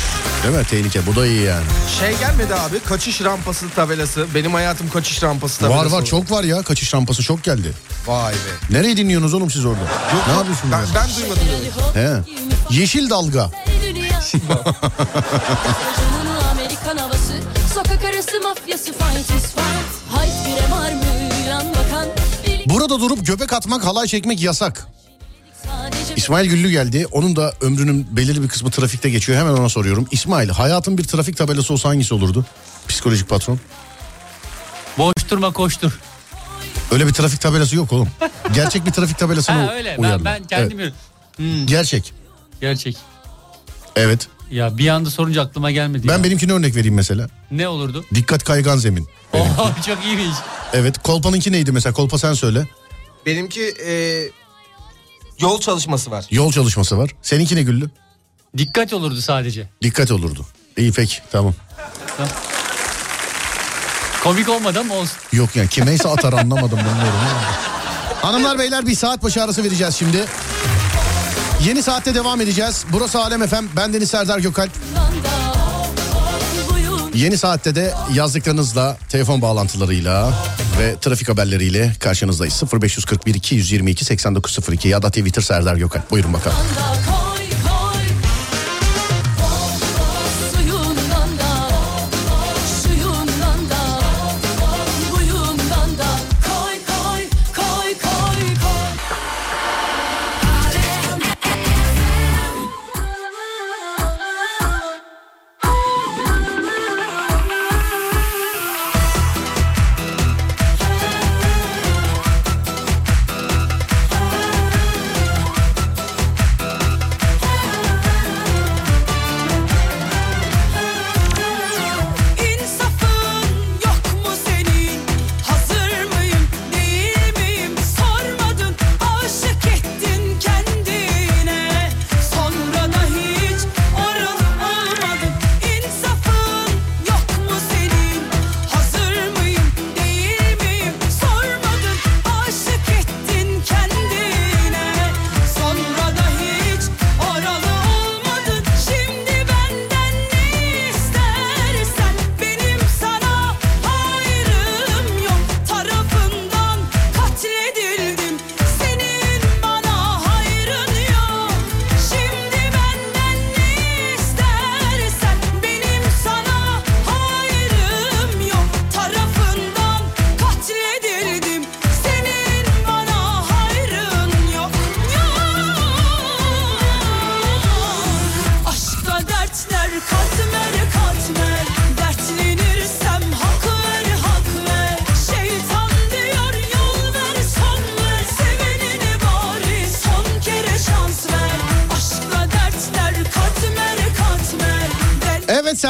Değil 0.45 0.57
mi? 0.57 0.63
Tehlike. 0.63 1.07
Bu 1.07 1.15
da 1.15 1.27
iyi 1.27 1.41
yani. 1.41 1.63
Şey 1.99 2.17
gelmedi 2.17 2.55
abi 2.55 2.79
kaçış 2.79 3.21
rampası 3.21 3.69
tabelası. 3.69 4.27
Benim 4.35 4.53
hayatım 4.53 4.89
kaçış 4.89 5.23
rampası 5.23 5.59
tabelası. 5.59 5.91
Var 5.91 5.99
var 5.99 6.05
çok 6.05 6.31
var 6.31 6.43
ya. 6.43 6.61
Kaçış 6.61 6.93
rampası 6.93 7.23
çok 7.23 7.43
geldi. 7.43 7.73
Vay 8.07 8.33
be. 8.33 8.37
Nereye 8.69 8.97
dinliyorsunuz 8.97 9.33
oğlum 9.33 9.51
siz 9.51 9.65
orada? 9.65 9.79
ne 10.27 10.33
yapıyorsunuz? 10.33 10.71
Ben, 10.71 10.85
ben 10.95 11.09
duymadım 11.15 11.43
demek. 11.95 11.95
He. 11.95 12.23
Yeşil 12.79 13.09
dalga. 13.09 13.51
Burada 22.65 22.99
durup 22.99 23.25
göbek 23.25 23.53
atmak, 23.53 23.85
halay 23.85 24.07
çekmek 24.07 24.41
yasak. 24.41 24.87
İsmail 26.15 26.49
Güllü 26.49 26.69
geldi. 26.69 27.05
Onun 27.11 27.35
da 27.35 27.53
ömrünün 27.61 28.07
belirli 28.11 28.43
bir 28.43 28.47
kısmı 28.47 28.71
trafikte 28.71 29.09
geçiyor. 29.09 29.39
Hemen 29.39 29.51
ona 29.53 29.69
soruyorum. 29.69 30.07
İsmail, 30.11 30.49
hayatın 30.49 30.97
bir 30.97 31.03
trafik 31.03 31.37
tabelası 31.37 31.73
olsa 31.73 31.89
hangisi 31.89 32.13
olurdu? 32.13 32.45
Psikolojik 32.87 33.29
patron. 33.29 33.59
Boş 34.97 35.13
durma 35.29 35.53
koştur. 35.53 35.99
Öyle 36.91 37.07
bir 37.07 37.13
trafik 37.13 37.41
tabelası 37.41 37.75
yok 37.75 37.93
oğlum. 37.93 38.07
Gerçek 38.53 38.85
bir 38.85 38.91
trafik 38.91 39.17
tabelasını 39.17 39.55
Ha 39.65 39.73
öyle. 39.75 39.95
Ben, 39.97 40.03
uyarlar. 40.03 40.25
ben 40.25 40.43
kendim 40.43 40.79
Evet. 40.79 40.93
Gerçek. 41.65 42.13
Gerçek. 42.61 42.97
Evet. 43.95 44.27
Ya 44.51 44.77
bir 44.77 44.87
anda 44.87 45.09
sorunca 45.09 45.41
aklıma 45.41 45.71
gelmedi. 45.71 46.07
Ben 46.07 46.17
ya. 46.17 46.23
benimkine 46.23 46.53
örnek 46.53 46.75
vereyim 46.75 46.95
mesela. 46.95 47.27
Ne 47.51 47.67
olurdu? 47.67 48.05
Dikkat 48.13 48.43
kaygan 48.43 48.77
zemin. 48.77 49.07
Oha 49.33 49.75
çok 49.85 50.05
iyiymiş. 50.05 50.37
Evet. 50.73 50.97
Kolpa'nınki 51.03 51.51
neydi 51.51 51.71
mesela? 51.71 51.93
Kolpa 51.93 52.17
sen 52.17 52.33
söyle. 52.33 52.67
Benimki 53.25 53.63
e, 53.87 54.23
yol 55.39 55.59
çalışması 55.61 56.11
var. 56.11 56.25
Yol 56.31 56.51
çalışması 56.51 56.97
var. 56.97 57.09
Seninki 57.21 57.55
ne 57.55 57.63
Güllü? 57.63 57.89
Dikkat 58.57 58.93
olurdu 58.93 59.21
sadece. 59.21 59.69
Dikkat 59.81 60.11
olurdu. 60.11 60.45
İyi 60.77 60.91
peki 60.91 61.17
tamam. 61.31 61.53
Komik 64.23 64.49
olmadı 64.49 64.79
ama 64.79 64.93
olsun. 64.93 65.17
Yok 65.33 65.55
yani 65.55 65.69
kimeyse 65.69 66.09
atar 66.09 66.33
anlamadım 66.33 66.79
bilmiyorum. 66.79 67.19
Hanımlar 68.21 68.59
beyler 68.59 68.87
bir 68.87 68.95
saat 68.95 69.23
başı 69.23 69.43
arası 69.43 69.63
vereceğiz 69.63 69.95
şimdi. 69.95 70.25
Yeni 71.65 71.83
saatte 71.83 72.15
devam 72.15 72.41
edeceğiz. 72.41 72.85
Burası 72.91 73.19
Alem 73.19 73.43
Efem. 73.43 73.69
Ben 73.75 73.93
Deniz 73.93 74.09
Serdar 74.09 74.39
Gökalp. 74.39 74.71
Yeni 77.13 77.37
saatte 77.37 77.75
de 77.75 77.93
yazdıklarınızla, 78.13 78.97
telefon 79.09 79.41
bağlantılarıyla 79.41 80.33
ve 80.79 80.95
trafik 81.01 81.29
haberleriyle 81.29 81.91
karşınızdayız. 81.99 82.63
0541 82.81 83.33
222 83.33 84.05
8902 84.05 84.87
ya 84.87 85.01
da 85.01 85.09
Twitter 85.09 85.41
Serdar 85.41 85.75
Gökalp. 85.75 86.11
Buyurun 86.11 86.33
bakalım. 86.33 86.57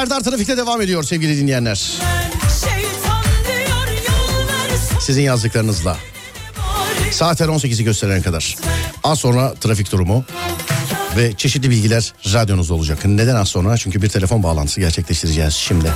Serdar 0.05 0.23
Trafik'te 0.23 0.57
devam 0.57 0.81
ediyor 0.81 1.03
sevgili 1.03 1.37
dinleyenler. 1.37 1.91
Sizin 4.99 5.21
yazdıklarınızla. 5.21 5.97
Saatler 7.11 7.47
18'i 7.47 7.83
gösterene 7.83 8.21
kadar. 8.21 8.55
Az 9.03 9.19
sonra 9.19 9.53
trafik 9.53 9.91
durumu 9.91 10.25
ve 11.17 11.33
çeşitli 11.37 11.69
bilgiler 11.69 12.13
radyonuzda 12.33 12.73
olacak. 12.73 13.05
Neden 13.05 13.35
az 13.35 13.49
sonra? 13.49 13.77
Çünkü 13.77 14.01
bir 14.01 14.09
telefon 14.09 14.43
bağlantısı 14.43 14.79
gerçekleştireceğiz 14.79 15.53
şimdi. 15.53 15.91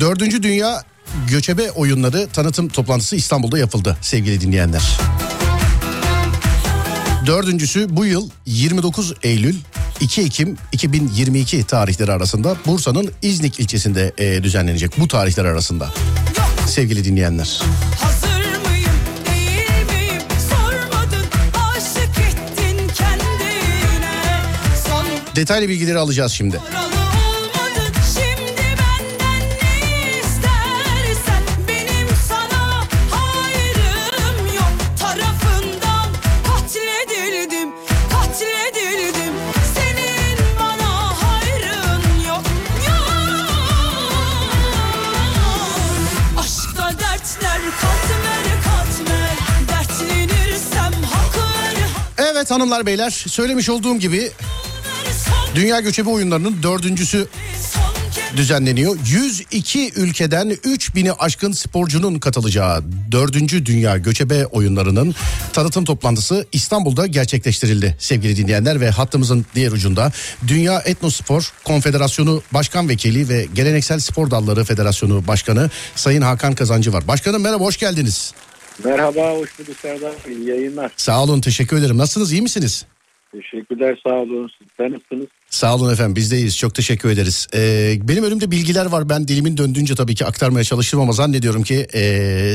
Dördüncü 0.00 0.42
Dünya 0.42 0.82
Göçebe 1.28 1.70
Oyunları 1.70 2.28
tanıtım 2.28 2.68
toplantısı 2.68 3.16
İstanbul'da 3.16 3.58
yapıldı 3.58 3.96
sevgili 4.00 4.40
dinleyenler. 4.40 4.98
Dördüncüsü 7.26 7.96
bu 7.96 8.06
yıl 8.06 8.30
29 8.46 9.14
Eylül 9.22 9.54
2 10.00 10.22
Ekim 10.22 10.56
2022 10.72 11.64
tarihleri 11.64 12.12
arasında 12.12 12.56
Bursa'nın 12.66 13.10
İznik 13.22 13.60
ilçesinde 13.60 14.12
e, 14.18 14.42
düzenlenecek 14.42 14.92
bu 14.98 15.08
tarihler 15.08 15.44
arasında. 15.44 15.92
Sevgili 16.66 17.04
dinleyenler. 17.04 17.62
Detaylı 25.36 25.68
bilgileri 25.68 25.98
alacağız 25.98 26.32
şimdi. 26.32 26.60
Evet 52.44 52.50
hanımlar 52.50 52.86
beyler 52.86 53.10
söylemiş 53.10 53.68
olduğum 53.68 53.98
gibi 53.98 54.30
Dünya 55.54 55.80
Göçebe 55.80 56.10
Oyunları'nın 56.10 56.62
dördüncüsü 56.62 57.28
düzenleniyor. 58.36 58.96
102 59.06 59.92
ülkeden 59.96 60.50
3000'i 60.50 61.12
aşkın 61.12 61.52
sporcunun 61.52 62.18
katılacağı 62.18 62.84
4. 63.12 63.66
Dünya 63.66 63.98
Göçebe 63.98 64.46
Oyunları'nın 64.46 65.14
tanıtım 65.52 65.84
toplantısı 65.84 66.46
İstanbul'da 66.52 67.06
gerçekleştirildi 67.06 67.96
sevgili 67.98 68.36
dinleyenler 68.36 68.80
ve 68.80 68.90
hattımızın 68.90 69.46
diğer 69.54 69.72
ucunda 69.72 70.12
Dünya 70.48 70.80
Etnospor 70.80 71.52
Konfederasyonu 71.64 72.42
Başkan 72.52 72.88
Vekili 72.88 73.28
ve 73.28 73.46
Geleneksel 73.54 73.98
Spor 73.98 74.30
Dalları 74.30 74.64
Federasyonu 74.64 75.26
Başkanı 75.26 75.70
Sayın 75.94 76.22
Hakan 76.22 76.54
Kazancı 76.54 76.92
var. 76.92 77.08
Başkanım 77.08 77.42
merhaba 77.42 77.64
hoş 77.64 77.76
geldiniz. 77.76 78.34
Merhaba, 78.84 79.30
hoş 79.30 79.58
bulduk 79.58 79.76
Serdar 79.82 80.12
Bey. 80.26 80.34
İyi 80.34 80.48
yayınlar. 80.48 80.92
Sağ 80.96 81.22
olun 81.22 81.40
teşekkür 81.40 81.76
ederim. 81.76 81.98
Nasılsınız 81.98 82.32
iyi 82.32 82.42
misiniz? 82.42 82.86
Teşekkürler, 83.32 84.00
sağ 84.06 84.14
olun. 84.14 84.50
Sizler 84.58 84.92
nasılsınız? 84.92 85.26
Sağ 85.50 85.74
olun 85.74 85.92
efendim 85.92 86.16
bizdeyiz 86.16 86.58
çok 86.58 86.74
teşekkür 86.74 87.10
ederiz. 87.10 87.48
Ee, 87.54 87.94
benim 88.02 88.24
önümde 88.24 88.50
bilgiler 88.50 88.86
var 88.86 89.08
ben 89.08 89.28
dilimin 89.28 89.56
döndüğünce 89.56 89.94
tabii 89.94 90.14
ki 90.14 90.26
aktarmaya 90.26 90.64
çalıştım 90.64 91.00
ama 91.00 91.12
zannediyorum 91.12 91.62
ki 91.62 91.86
e, 91.94 92.02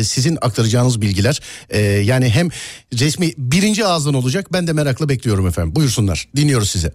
sizin 0.03 0.37
aktaracağınız 0.41 1.01
bilgiler 1.01 1.39
e, 1.69 1.79
yani 1.79 2.29
hem 2.29 2.49
resmi 2.93 3.31
birinci 3.37 3.85
ağızdan 3.85 4.13
olacak 4.13 4.53
ben 4.53 4.67
de 4.67 4.73
merakla 4.73 5.09
bekliyorum 5.09 5.47
efendim 5.47 5.75
buyursunlar 5.75 6.27
dinliyoruz 6.35 6.69
sizi. 6.69 6.91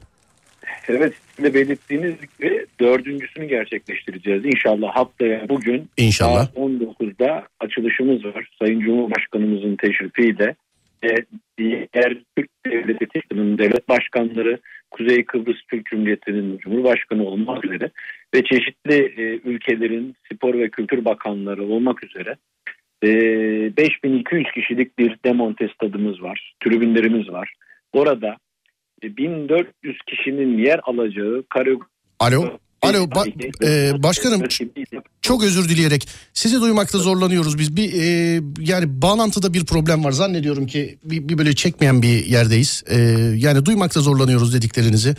Evet, 0.88 1.14
de 1.42 1.54
belirttiğiniz 1.54 2.14
gibi 2.20 2.66
dördüncüsünü 2.80 3.44
gerçekleştireceğiz. 3.46 4.44
İnşallah 4.44 4.96
haftaya 4.96 5.48
bugün 5.48 5.88
İnşallah. 5.96 6.46
saat 6.46 6.56
19'da 6.56 7.48
açılışımız 7.60 8.24
var. 8.24 8.48
Sayın 8.58 8.80
Cumhurbaşkanımızın 8.80 9.76
teşrifiyle 9.76 10.54
ve 11.04 11.24
diğer 11.58 12.16
Türk 12.36 12.48
Devleti 12.66 13.06
Teşkilatı'nın 13.06 13.58
devlet 13.58 13.88
başkanları, 13.88 14.58
Kuzey 14.90 15.24
Kıbrıs 15.24 15.56
Türk 15.70 15.86
Cumhuriyeti'nin 15.86 16.58
Cumhurbaşkanı 16.58 17.24
olmak 17.24 17.64
üzere 17.64 17.90
ve 18.34 18.44
çeşitli 18.44 18.94
e, 18.94 19.22
ülkelerin 19.44 20.14
spor 20.32 20.54
ve 20.54 20.68
kültür 20.68 21.04
bakanları 21.04 21.64
olmak 21.64 22.04
üzere 22.04 22.36
e, 23.04 23.08
5200 23.76 24.52
kişilik 24.54 24.98
bir 24.98 25.16
demonte 25.24 25.68
stadımız 25.68 26.22
var, 26.22 26.54
tribünlerimiz 26.60 27.28
var. 27.28 27.54
Orada 27.92 28.36
1400 29.16 29.96
kişinin 30.06 30.58
yer 30.58 30.80
alacağı 30.86 31.44
karyo 31.50 31.78
Alo. 32.18 32.58
Alo 32.82 33.04
ba- 33.04 33.28
e, 33.64 34.02
başkanım 34.02 34.42
çok 35.22 35.44
özür 35.44 35.68
dileyerek 35.68 36.08
sizi 36.32 36.60
duymakta 36.60 36.98
zorlanıyoruz 36.98 37.58
biz 37.58 37.76
bir 37.76 37.92
e, 37.92 38.40
yani 38.58 39.02
bağlantıda 39.02 39.54
bir 39.54 39.64
problem 39.66 40.04
var 40.04 40.12
zannediyorum 40.12 40.66
ki 40.66 40.98
bir, 41.04 41.28
bir 41.28 41.38
böyle 41.38 41.54
çekmeyen 41.54 42.02
bir 42.02 42.26
yerdeyiz 42.26 42.84
E, 42.88 42.96
yani 43.36 43.64
duymakta 43.66 44.00
zorlanıyoruz 44.00 44.54
dediklerinizi. 44.54 45.14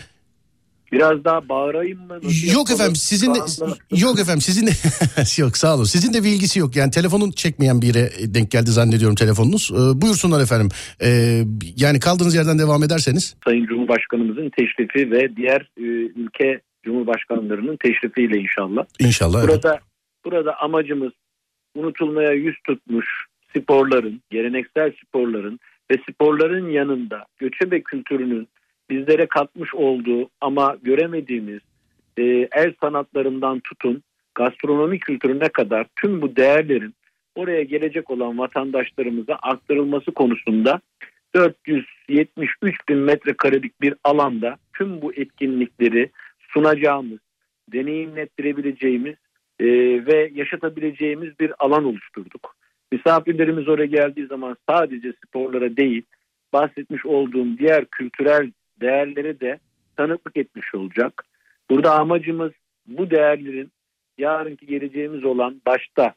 Biraz 0.95 1.23
daha 1.23 1.49
bağırayım 1.49 1.99
mı? 2.07 2.19
Nasıl 2.23 2.53
Yok 2.53 2.71
efendim 2.71 2.95
sizin 2.95 3.35
de 3.35 3.39
anda- 3.41 3.77
yok 3.91 4.19
efendim 4.19 4.41
sizin 4.41 4.67
de 4.67 4.71
yok 5.41 5.57
sağ 5.57 5.75
olun. 5.75 5.83
Sizin 5.83 6.13
de 6.13 6.23
bir 6.23 6.29
ilgisi 6.29 6.59
yok. 6.59 6.75
Yani 6.75 6.91
telefonun 6.91 7.31
çekmeyen 7.31 7.81
bir 7.81 7.87
yere 7.87 8.09
denk 8.33 8.51
geldi 8.51 8.71
zannediyorum 8.71 9.15
telefonunuz. 9.15 9.71
Ee, 9.73 10.01
buyursunlar 10.01 10.41
efendim. 10.43 10.69
Ee, 11.01 11.41
yani 11.77 11.99
kaldığınız 11.99 12.35
yerden 12.35 12.59
devam 12.59 12.83
ederseniz. 12.83 13.35
Sayın 13.45 13.65
Cumhurbaşkanımızın 13.65 14.49
teşrifi 14.57 15.11
ve 15.11 15.35
diğer 15.35 15.61
e, 15.77 15.83
ülke 16.21 16.61
cumhurbaşkanlarının 16.85 17.77
teşrifiyle 17.77 18.37
inşallah. 18.37 18.85
İnşallah. 18.99 19.39
evet. 19.43 19.49
Burada 19.49 19.79
burada 20.25 20.59
amacımız 20.61 21.11
unutulmaya 21.75 22.31
yüz 22.31 22.55
tutmuş 22.67 23.05
sporların, 23.57 24.21
geleneksel 24.29 24.91
sporların 25.05 25.59
ve 25.91 25.95
sporların 26.09 26.69
yanında 26.69 27.25
göçebe 27.37 27.81
kültürünün 27.81 28.47
bizlere 28.89 29.25
katmış 29.25 29.73
olduğu 29.73 30.29
ama 30.41 30.77
göremediğimiz 30.83 31.59
e, 32.17 32.23
el 32.51 32.73
sanatlarından 32.81 33.59
tutun 33.59 34.03
gastronomi 34.35 34.99
kültürüne 34.99 35.49
kadar 35.49 35.87
tüm 35.95 36.21
bu 36.21 36.35
değerlerin 36.35 36.93
oraya 37.35 37.63
gelecek 37.63 38.11
olan 38.11 38.37
vatandaşlarımıza 38.37 39.35
aktarılması 39.35 40.11
konusunda 40.11 40.81
473 41.35 42.89
bin 42.89 42.97
metrekarelik 42.97 43.81
bir 43.81 43.93
alanda 44.03 44.57
tüm 44.73 45.01
bu 45.01 45.13
etkinlikleri 45.13 46.11
sunacağımız, 46.39 47.19
deneyimlettirebileceğimiz 47.73 49.15
e, 49.59 49.65
ve 50.05 50.31
yaşatabileceğimiz 50.33 51.39
bir 51.39 51.53
alan 51.59 51.85
oluşturduk. 51.85 52.55
Misafirlerimiz 52.91 53.67
oraya 53.67 53.85
geldiği 53.85 54.27
zaman 54.27 54.57
sadece 54.69 55.13
sporlara 55.25 55.77
değil, 55.77 56.03
bahsetmiş 56.53 57.05
olduğum 57.05 57.57
diğer 57.57 57.85
kültürel 57.85 58.51
değerlere 58.81 59.39
de 59.39 59.59
tanıklık 59.97 60.37
etmiş 60.37 60.75
olacak. 60.75 61.25
Burada 61.69 61.93
amacımız 61.93 62.51
bu 62.87 63.09
değerlerin 63.09 63.71
yarınki 64.17 64.65
geleceğimiz 64.65 65.23
olan 65.25 65.61
başta 65.65 66.13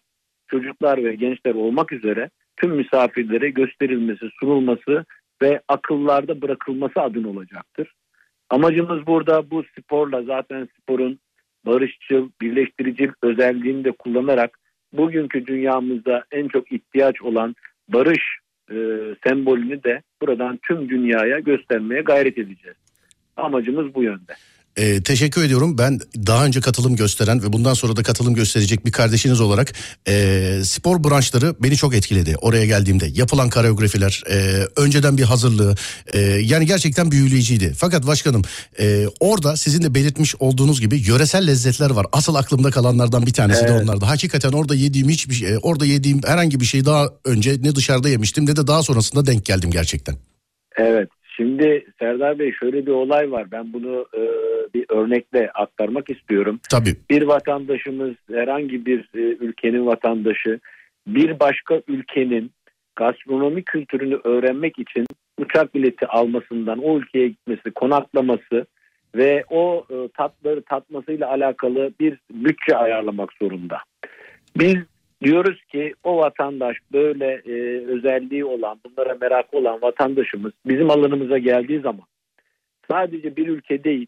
çocuklar 0.48 1.04
ve 1.04 1.14
gençler 1.14 1.54
olmak 1.54 1.92
üzere 1.92 2.30
tüm 2.56 2.70
misafirlere 2.70 3.50
gösterilmesi, 3.50 4.26
sunulması 4.40 5.04
ve 5.42 5.60
akıllarda 5.68 6.42
bırakılması 6.42 7.00
adına 7.00 7.28
olacaktır. 7.28 7.94
Amacımız 8.50 9.06
burada 9.06 9.50
bu 9.50 9.64
sporla 9.78 10.22
zaten 10.22 10.68
sporun 10.80 11.18
barışçıl, 11.66 12.30
birleştirici 12.40 13.10
özelliğini 13.22 13.84
de 13.84 13.92
kullanarak 13.92 14.58
bugünkü 14.92 15.46
dünyamızda 15.46 16.24
en 16.30 16.48
çok 16.48 16.72
ihtiyaç 16.72 17.22
olan 17.22 17.54
barış 17.88 18.38
e, 18.70 18.76
sembolünü 19.26 19.82
de 19.82 20.02
buradan 20.20 20.58
tüm 20.62 20.88
dünyaya 20.88 21.38
göstermeye 21.38 22.00
gayret 22.02 22.38
edeceğiz. 22.38 22.76
Amacımız 23.36 23.94
bu 23.94 24.02
yönde. 24.02 24.34
Ee, 24.78 25.02
teşekkür 25.02 25.44
ediyorum. 25.44 25.78
Ben 25.78 26.00
daha 26.26 26.46
önce 26.46 26.60
katılım 26.60 26.96
gösteren 26.96 27.42
ve 27.42 27.52
bundan 27.52 27.74
sonra 27.74 27.96
da 27.96 28.02
katılım 28.02 28.34
gösterecek 28.34 28.86
bir 28.86 28.92
kardeşiniz 28.92 29.40
olarak 29.40 29.72
e, 30.08 30.60
spor 30.64 31.04
branşları 31.04 31.54
beni 31.62 31.76
çok 31.76 31.94
etkiledi. 31.94 32.34
Oraya 32.40 32.66
geldiğimde 32.66 33.06
yapılan 33.14 33.50
koreografiler, 33.50 34.22
e, 34.30 34.66
önceden 34.76 35.18
bir 35.18 35.22
hazırlığı 35.22 35.74
e, 36.12 36.18
yani 36.20 36.66
gerçekten 36.66 37.10
büyüleyiciydi. 37.10 37.72
Fakat 37.76 38.06
başkanım 38.06 38.42
e, 38.80 39.06
orada 39.20 39.56
sizin 39.56 39.82
de 39.82 39.94
belirtmiş 39.94 40.34
olduğunuz 40.40 40.80
gibi 40.80 41.02
yöresel 41.06 41.46
lezzetler 41.46 41.90
var. 41.90 42.06
Asıl 42.12 42.34
aklımda 42.34 42.70
kalanlardan 42.70 43.26
bir 43.26 43.32
tanesi 43.32 43.64
de 43.64 43.68
Evet. 43.70 43.82
onlardı. 43.82 44.04
Hakikaten 44.04 44.52
orada 44.52 44.74
yediğim 44.74 45.08
hiçbir 45.08 45.34
şey, 45.34 45.58
orada 45.62 45.86
yediğim 45.86 46.20
herhangi 46.26 46.60
bir 46.60 46.64
şey 46.64 46.84
daha 46.84 47.08
önce 47.24 47.56
ne 47.62 47.74
dışarıda 47.76 48.08
yemiştim 48.08 48.46
ne 48.46 48.56
de 48.56 48.66
daha 48.66 48.82
sonrasında 48.82 49.26
denk 49.26 49.44
geldim 49.44 49.70
gerçekten. 49.70 50.16
Evet. 50.78 51.08
Şimdi 51.38 51.86
Serdar 51.98 52.38
Bey 52.38 52.52
şöyle 52.52 52.86
bir 52.86 52.92
olay 52.92 53.30
var. 53.30 53.50
Ben 53.50 53.72
bunu 53.72 54.06
e, 54.14 54.22
bir 54.74 54.84
örnekle 54.88 55.50
aktarmak 55.50 56.10
istiyorum. 56.10 56.60
Tabii. 56.70 56.96
Bir 57.10 57.22
vatandaşımız 57.22 58.14
herhangi 58.32 58.86
bir 58.86 58.98
e, 59.14 59.18
ülkenin 59.20 59.86
vatandaşı 59.86 60.60
bir 61.06 61.40
başka 61.40 61.82
ülkenin 61.88 62.50
gastronomi 62.96 63.62
kültürünü 63.62 64.20
öğrenmek 64.24 64.78
için 64.78 65.06
uçak 65.38 65.74
bileti 65.74 66.06
almasından 66.06 66.78
o 66.78 66.98
ülkeye 66.98 67.28
gitmesi, 67.28 67.70
konaklaması 67.70 68.66
ve 69.14 69.44
o 69.50 69.86
e, 69.90 70.08
tatları 70.16 70.62
tatmasıyla 70.62 71.30
alakalı 71.30 71.92
bir 72.00 72.18
bütçe 72.30 72.76
ayarlamak 72.76 73.32
zorunda. 73.42 73.78
Biz 74.56 74.76
diyoruz 75.22 75.64
ki 75.64 75.94
o 76.04 76.16
vatandaş 76.16 76.76
böyle 76.92 77.42
e, 77.46 77.86
özelliği 77.86 78.44
olan, 78.44 78.80
bunlara 78.84 79.16
merak 79.20 79.54
olan 79.54 79.82
vatandaşımız 79.82 80.52
bizim 80.66 80.90
alanımıza 80.90 81.38
geldiği 81.38 81.80
zaman 81.80 82.06
sadece 82.90 83.36
bir 83.36 83.48
ülke 83.48 83.84
değil, 83.84 84.06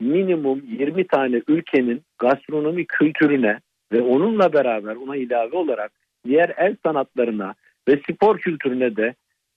minimum 0.00 0.62
20 0.78 1.06
tane 1.06 1.42
ülkenin 1.48 2.02
gastronomi 2.18 2.86
kültürüne 2.86 3.58
ve 3.92 4.02
onunla 4.02 4.52
beraber 4.52 4.96
ona 4.96 5.16
ilave 5.16 5.56
olarak 5.56 5.92
diğer 6.24 6.54
el 6.56 6.76
sanatlarına 6.82 7.54
ve 7.88 8.00
spor 8.10 8.38
kültürüne 8.38 8.96
de 8.96 9.14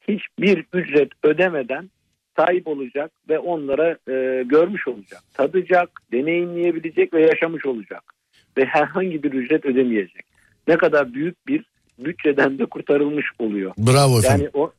hiçbir 0.07 0.65
ücret 0.73 1.09
ödemeden 1.23 1.89
sahip 2.37 2.67
olacak 2.67 3.11
ve 3.29 3.39
onlara 3.39 3.97
e, 4.07 4.43
görmüş 4.43 4.87
olacak. 4.87 5.21
Tadacak, 5.33 5.89
deneyimleyebilecek 6.11 7.13
ve 7.13 7.21
yaşamış 7.21 7.65
olacak. 7.65 8.03
Ve 8.57 8.65
herhangi 8.65 9.23
bir 9.23 9.31
ücret 9.33 9.65
ödemeyecek. 9.65 10.28
Ne 10.69 10.77
kadar 10.77 11.13
büyük 11.13 11.47
bir 11.47 11.63
bütçeden 11.99 12.59
de 12.59 12.65
kurtarılmış 12.65 13.25
oluyor. 13.39 13.71
Bravo 13.77 14.19
efendim. 14.19 14.49
Yani 14.55 14.63
o 14.65 14.71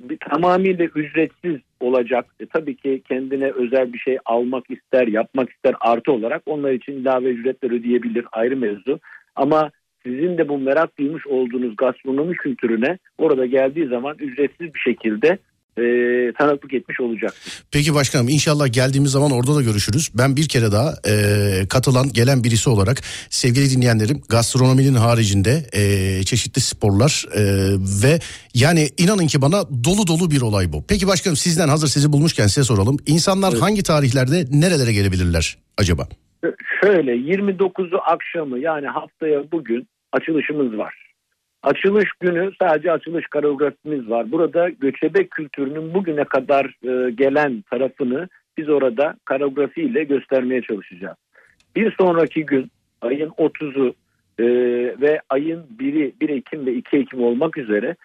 bir, 0.00 0.18
tamamıyla 0.30 0.84
ücretsiz 0.84 1.56
olacak. 1.80 2.26
E, 2.40 2.46
tabii 2.46 2.76
ki 2.76 3.02
kendine 3.08 3.50
özel 3.50 3.92
bir 3.92 3.98
şey 3.98 4.18
almak 4.24 4.70
ister, 4.70 5.06
yapmak 5.06 5.50
ister 5.50 5.74
artı 5.80 6.12
olarak 6.12 6.42
onlar 6.46 6.72
için 6.72 6.92
ilave 6.92 7.28
ücretler 7.28 7.70
ödeyebilir 7.70 8.26
ayrı 8.32 8.56
mevzu. 8.56 9.00
Ama 9.36 9.70
sizin 10.06 10.38
de 10.38 10.48
bu 10.48 10.58
merak 10.58 10.98
duymuş 10.98 11.26
olduğunuz 11.26 11.76
gastronomi 11.76 12.34
kültürüne 12.34 12.98
orada 13.18 13.46
geldiği 13.46 13.86
zaman 13.86 14.16
ücretsiz 14.18 14.74
bir 14.74 14.80
şekilde 14.80 15.38
e, 15.78 16.32
tanıklık 16.32 16.74
etmiş 16.74 17.00
olacak. 17.00 17.34
Peki 17.72 17.94
başkanım 17.94 18.28
inşallah 18.28 18.72
geldiğimiz 18.72 19.10
zaman 19.10 19.30
orada 19.30 19.54
da 19.54 19.62
görüşürüz. 19.62 20.10
Ben 20.14 20.36
bir 20.36 20.48
kere 20.48 20.72
daha 20.72 20.94
e, 21.08 21.14
katılan 21.68 22.08
gelen 22.12 22.44
birisi 22.44 22.70
olarak 22.70 22.98
sevgili 23.30 23.70
dinleyenlerim 23.70 24.22
gastronominin 24.28 24.94
haricinde 24.94 25.50
e, 25.72 26.22
çeşitli 26.24 26.60
sporlar 26.60 27.24
e, 27.34 27.42
ve 28.04 28.18
yani 28.54 28.88
inanın 28.98 29.26
ki 29.26 29.42
bana 29.42 29.62
dolu 29.84 30.06
dolu 30.06 30.30
bir 30.30 30.40
olay 30.40 30.72
bu. 30.72 30.84
Peki 30.88 31.06
başkanım 31.06 31.36
sizden 31.36 31.68
hazır 31.68 31.88
sizi 31.88 32.12
bulmuşken 32.12 32.46
size 32.46 32.64
soralım. 32.64 32.96
İnsanlar 33.06 33.54
hangi 33.54 33.82
tarihlerde 33.82 34.44
nerelere 34.50 34.92
gelebilirler 34.92 35.58
acaba? 35.78 36.08
Şöyle 36.80 37.12
29'u 37.12 37.98
akşamı 38.06 38.58
yani 38.58 38.86
haftaya 38.86 39.52
bugün 39.52 39.88
açılışımız 40.12 40.78
var. 40.78 41.07
Açılış 41.62 42.12
günü 42.20 42.50
sadece 42.60 42.92
açılış 42.92 43.26
koreografimiz 43.26 44.10
var. 44.10 44.30
Burada 44.30 44.68
göçebe 44.68 45.26
kültürünün 45.26 45.94
bugüne 45.94 46.24
kadar 46.24 46.64
e, 46.64 47.10
gelen 47.10 47.62
tarafını 47.70 48.28
biz 48.58 48.68
orada 48.68 49.14
koreografiyle 49.28 50.04
göstermeye 50.04 50.62
çalışacağız. 50.62 51.16
Bir 51.76 51.94
sonraki 52.00 52.46
gün 52.46 52.70
ayın 53.00 53.28
30'u 53.28 53.94
e, 54.38 54.44
ve 55.00 55.20
ayın 55.28 55.66
1'i 55.78 56.14
1 56.20 56.28
Ekim 56.28 56.66
ve 56.66 56.74
2 56.74 56.96
Ekim 56.96 57.22
olmak 57.22 57.58
üzere 57.58 57.96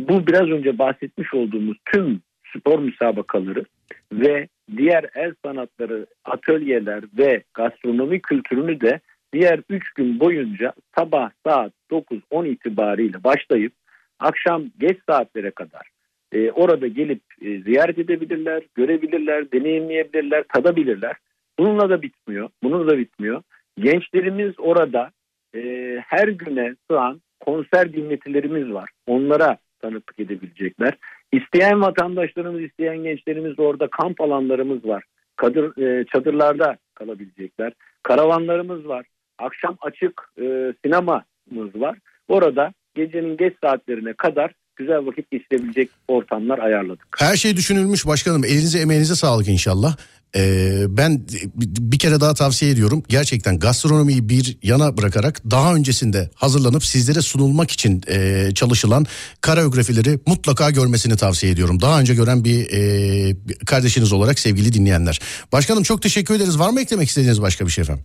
bu 0.00 0.26
biraz 0.26 0.48
önce 0.48 0.78
bahsetmiş 0.78 1.34
olduğumuz 1.34 1.76
tüm 1.84 2.20
spor 2.56 2.78
müsabakaları 2.78 3.64
ve 4.12 4.48
diğer 4.76 5.06
el 5.14 5.34
sanatları, 5.44 6.06
atölyeler 6.24 7.04
ve 7.18 7.42
gastronomi 7.54 8.20
kültürünü 8.20 8.80
de 8.80 9.00
diğer 9.34 9.60
3 9.68 9.92
gün 9.92 10.20
boyunca 10.20 10.72
sabah 10.98 11.30
saat 11.46 11.72
9-10 11.90 12.48
itibariyle 12.48 13.24
başlayıp 13.24 13.72
akşam 14.20 14.64
geç 14.78 14.98
saatlere 15.08 15.50
kadar 15.50 15.94
e, 16.34 16.50
orada 16.50 16.86
gelip 16.86 17.22
e, 17.42 17.60
ziyaret 17.60 17.98
edebilirler, 17.98 18.62
görebilirler, 18.74 19.52
deneyimleyebilirler, 19.52 20.44
tadabilirler. 20.54 21.16
Bununla 21.58 21.90
da 21.90 22.02
bitmiyor. 22.02 22.48
Bununla 22.62 22.86
da 22.92 22.98
bitmiyor. 22.98 23.42
Gençlerimiz 23.78 24.52
orada 24.58 25.10
e, 25.54 25.60
her 26.06 26.28
güne 26.28 26.74
sığan 26.90 27.20
konser 27.40 27.92
dinletilerimiz 27.92 28.72
var. 28.72 28.90
Onlara 29.06 29.58
tanıklık 29.82 30.20
edebilecekler. 30.20 30.94
İsteyen 31.32 31.80
vatandaşlarımız, 31.82 32.62
isteyen 32.62 33.02
gençlerimiz 33.02 33.58
orada 33.58 33.88
kamp 33.88 34.20
alanlarımız 34.20 34.84
var. 34.84 35.04
Kadır, 35.36 35.82
e, 35.82 36.04
çadırlarda 36.04 36.76
kalabilecekler. 36.94 37.72
Karavanlarımız 38.02 38.88
var. 38.88 39.06
Akşam 39.38 39.76
açık 39.80 40.22
e, 40.38 40.74
sinemamız 40.84 41.74
var. 41.74 41.98
Orada 42.28 42.72
gecenin 42.94 43.36
geç 43.36 43.54
saatlerine 43.62 44.12
kadar 44.12 44.52
güzel 44.76 45.06
vakit 45.06 45.30
geçirebilecek 45.30 45.90
ortamlar 46.08 46.58
ayarladık. 46.58 47.06
Her 47.18 47.36
şey 47.36 47.56
düşünülmüş 47.56 48.06
başkanım. 48.06 48.44
Elinize 48.44 48.78
emeğinize 48.78 49.14
sağlık 49.14 49.48
inşallah. 49.48 49.96
Ee, 50.36 50.84
ben 50.88 51.26
bir 51.66 51.98
kere 51.98 52.20
daha 52.20 52.34
tavsiye 52.34 52.70
ediyorum. 52.70 53.02
Gerçekten 53.08 53.58
gastronomiyi 53.58 54.28
bir 54.28 54.58
yana 54.62 54.96
bırakarak 54.96 55.50
daha 55.50 55.74
öncesinde 55.74 56.30
hazırlanıp 56.34 56.84
sizlere 56.84 57.20
sunulmak 57.22 57.70
için 57.70 58.02
e, 58.08 58.48
çalışılan 58.54 59.06
koreografileri 59.42 60.18
mutlaka 60.26 60.70
görmesini 60.70 61.16
tavsiye 61.16 61.52
ediyorum. 61.52 61.80
Daha 61.80 62.00
önce 62.00 62.14
gören 62.14 62.44
bir 62.44 62.72
e, 62.72 63.36
kardeşiniz 63.66 64.12
olarak 64.12 64.38
sevgili 64.38 64.72
dinleyenler. 64.72 65.20
Başkanım 65.52 65.82
çok 65.82 66.02
teşekkür 66.02 66.34
ederiz. 66.34 66.58
Var 66.58 66.70
mı 66.70 66.80
eklemek 66.80 67.08
istediğiniz 67.08 67.42
başka 67.42 67.66
bir 67.66 67.70
şey 67.70 67.82
efendim? 67.82 68.04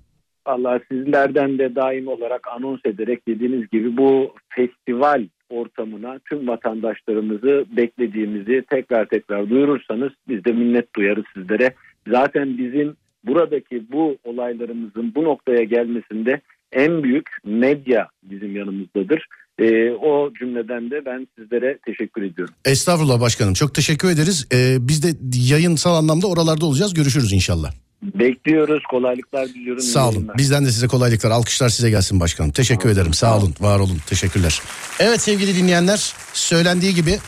Allah 0.49 0.79
sizlerden 0.91 1.59
de 1.59 1.75
daim 1.75 2.07
olarak 2.07 2.47
anons 2.47 2.79
ederek 2.85 3.27
dediğiniz 3.27 3.69
gibi 3.69 3.97
bu 3.97 4.33
festival 4.49 5.27
ortamına 5.49 6.19
tüm 6.29 6.47
vatandaşlarımızı 6.47 7.65
beklediğimizi 7.77 8.63
tekrar 8.69 9.05
tekrar 9.05 9.49
duyurursanız 9.49 10.11
biz 10.27 10.45
de 10.45 10.51
minnet 10.51 10.95
duyarız 10.95 11.25
sizlere. 11.33 11.73
Zaten 12.07 12.57
bizim 12.57 12.95
buradaki 13.23 13.91
bu 13.91 14.17
olaylarımızın 14.23 15.15
bu 15.15 15.23
noktaya 15.23 15.63
gelmesinde 15.63 16.41
en 16.71 17.03
büyük 17.03 17.29
medya 17.45 18.07
bizim 18.23 18.55
yanımızdadır. 18.55 19.27
Ee, 19.59 19.91
o 19.91 20.33
cümleden 20.33 20.91
de 20.91 21.05
ben 21.05 21.27
sizlere 21.37 21.77
teşekkür 21.85 22.23
ediyorum. 22.23 22.53
Estağfurullah 22.65 23.21
başkanım 23.21 23.53
çok 23.53 23.75
teşekkür 23.75 24.09
ederiz. 24.09 24.47
Ee, 24.53 24.77
biz 24.79 25.03
de 25.03 25.07
yayınsal 25.53 25.95
anlamda 25.95 26.27
oralarda 26.27 26.65
olacağız. 26.65 26.93
Görüşürüz 26.93 27.33
inşallah. 27.33 27.88
Bekliyoruz. 28.01 28.83
Kolaylıklar 28.91 29.47
diliyorum. 29.47 29.83
Sağ 29.83 30.09
olun. 30.09 30.29
Bizden 30.37 30.65
de 30.65 30.71
size 30.71 30.87
kolaylıklar. 30.87 31.31
Alkışlar 31.31 31.69
size 31.69 31.89
gelsin 31.89 32.19
başkanım. 32.19 32.51
Teşekkür 32.51 32.89
ederim. 32.89 33.13
Sağ 33.13 33.37
olun. 33.37 33.55
Var 33.59 33.79
olun. 33.79 33.97
Teşekkürler. 34.07 34.61
Evet 34.99 35.21
sevgili 35.21 35.55
dinleyenler 35.55 36.13
söylendiği 36.33 36.95
gibi 36.95 37.19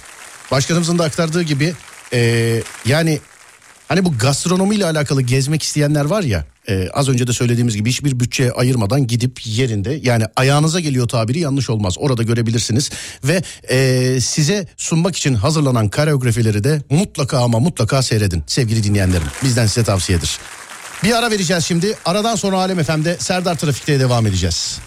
başkanımızın 0.51 0.99
da 0.99 1.03
aktardığı 1.03 1.41
gibi 1.43 1.73
eee, 2.13 2.63
yani 2.85 3.19
hani 3.91 4.05
bu 4.05 4.17
gastronomiyle 4.17 4.85
alakalı 4.85 5.21
gezmek 5.21 5.63
isteyenler 5.63 6.05
var 6.05 6.23
ya 6.23 6.45
eee, 6.67 6.89
az 6.93 7.09
önce 7.09 7.27
de 7.27 7.33
söylediğimiz 7.33 7.75
gibi 7.75 7.89
hiçbir 7.89 8.19
bütçe 8.19 8.51
ayırmadan 8.51 9.07
gidip 9.07 9.47
yerinde 9.47 9.99
yani 10.03 10.25
ayağınıza 10.35 10.79
geliyor 10.79 11.07
tabiri 11.07 11.39
yanlış 11.39 11.69
olmaz. 11.69 11.95
Orada 11.97 12.23
görebilirsiniz 12.23 12.89
ve 13.23 13.41
eee, 13.69 14.21
size 14.21 14.67
sunmak 14.77 15.15
için 15.15 15.33
hazırlanan 15.33 15.89
koreografileri 15.89 16.63
de 16.63 16.81
mutlaka 16.89 17.39
ama 17.39 17.59
mutlaka 17.59 18.01
seyredin 18.01 18.43
sevgili 18.47 18.83
dinleyenlerim. 18.83 19.27
Bizden 19.43 19.65
size 19.65 19.83
tavsiyedir. 19.83 20.39
Bir 21.03 21.17
ara 21.17 21.31
vereceğiz 21.31 21.65
şimdi. 21.65 21.97
Aradan 22.05 22.35
sonra 22.35 22.57
Alem 22.57 22.83
FM'de 22.83 23.17
Serdar 23.19 23.55
Trafik'te 23.57 23.99
devam 23.99 24.27
edeceğiz. 24.27 24.79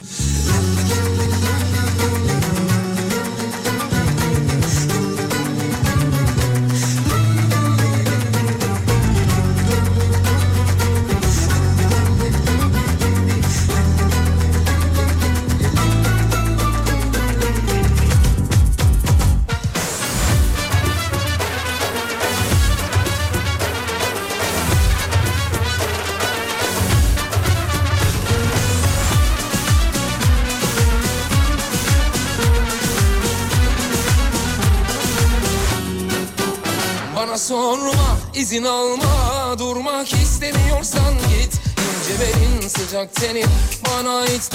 İzin 38.55 38.65
alma 38.65 39.59
Durmak 39.59 40.13
istemiyorsan 40.13 41.15
git. 41.15 41.55
İnce 41.55 42.21
belin 42.21 42.69
sıcak 42.69 43.15
tenin 43.15 43.47
Bana 43.87 44.17
ait 44.19 44.54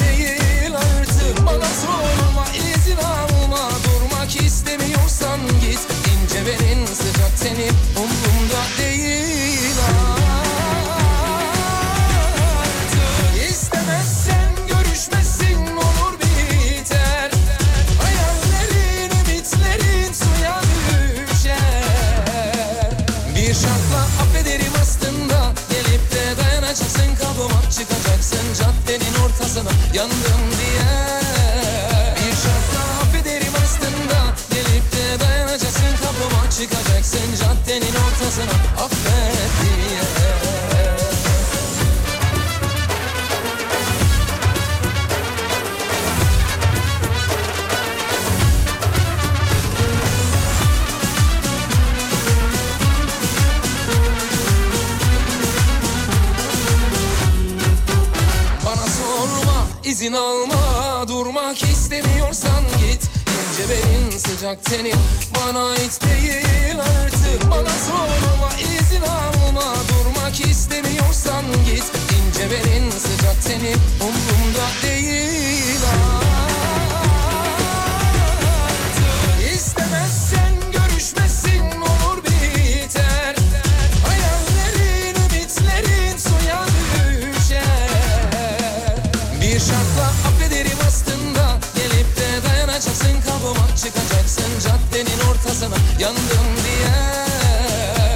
ortasına 95.59 95.75
yandım 95.99 96.47
diye 96.65 96.95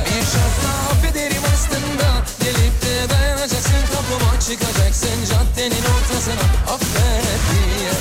Bir 0.06 0.26
şartla 0.26 0.92
affederim 0.92 1.42
aslında 1.54 2.24
Gelip 2.44 2.82
de 2.82 3.10
dayanacaksın 3.10 3.72
kapıma 3.94 4.40
çıkacaksın 4.40 5.10
caddenin 5.30 5.84
ortasına 5.84 6.74
affet 6.74 7.40
diye 7.52 7.92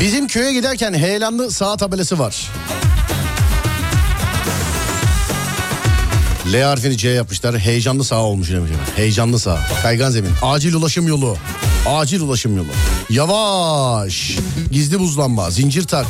Bizim 0.00 0.26
köye 0.26 0.52
giderken 0.52 0.94
heyelanlı 0.94 1.50
sağ 1.50 1.76
tabelası 1.76 2.18
var. 2.18 2.50
L 6.52 6.62
harfini 6.62 6.96
C 6.96 7.08
yapmışlar. 7.08 7.58
Heyecanlı 7.58 8.04
sağ 8.04 8.20
olmuş 8.20 8.50
demiş. 8.50 8.70
Heyecanlı 8.96 9.38
sağ. 9.38 9.58
Kaygan 9.82 10.10
zemin. 10.10 10.30
Acil 10.42 10.74
ulaşım 10.74 11.08
yolu. 11.08 11.36
Acil 11.86 12.20
ulaşım 12.20 12.56
yolu. 12.56 12.68
Yavaş. 13.10 14.36
Gizli 14.70 14.98
buzlanma. 14.98 15.50
Zincir 15.50 15.84
tak. 15.86 16.06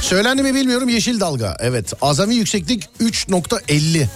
Söylendi 0.00 0.42
mi 0.42 0.54
bilmiyorum 0.54 0.88
yeşil 0.88 1.20
dalga. 1.20 1.56
Evet. 1.60 1.92
Azami 2.02 2.34
yükseklik 2.34 2.88
3.50. 3.00 3.70
Bir 3.70 4.06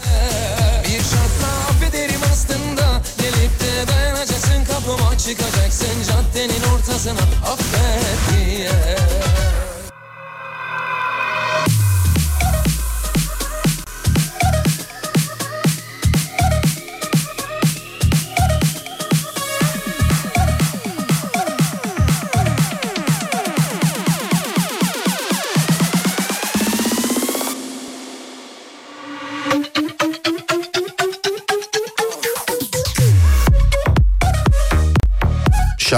şartla 0.98 1.48
affederim 1.70 2.20
aslında 2.32 3.02
Gelip 3.18 3.60
de 3.60 3.92
dayanacaksın 3.92 4.64
kapıma 4.64 5.18
çıkacaksın 5.18 5.86
caddenin 6.08 6.62
ortasına 6.74 7.20
affet 7.52 7.77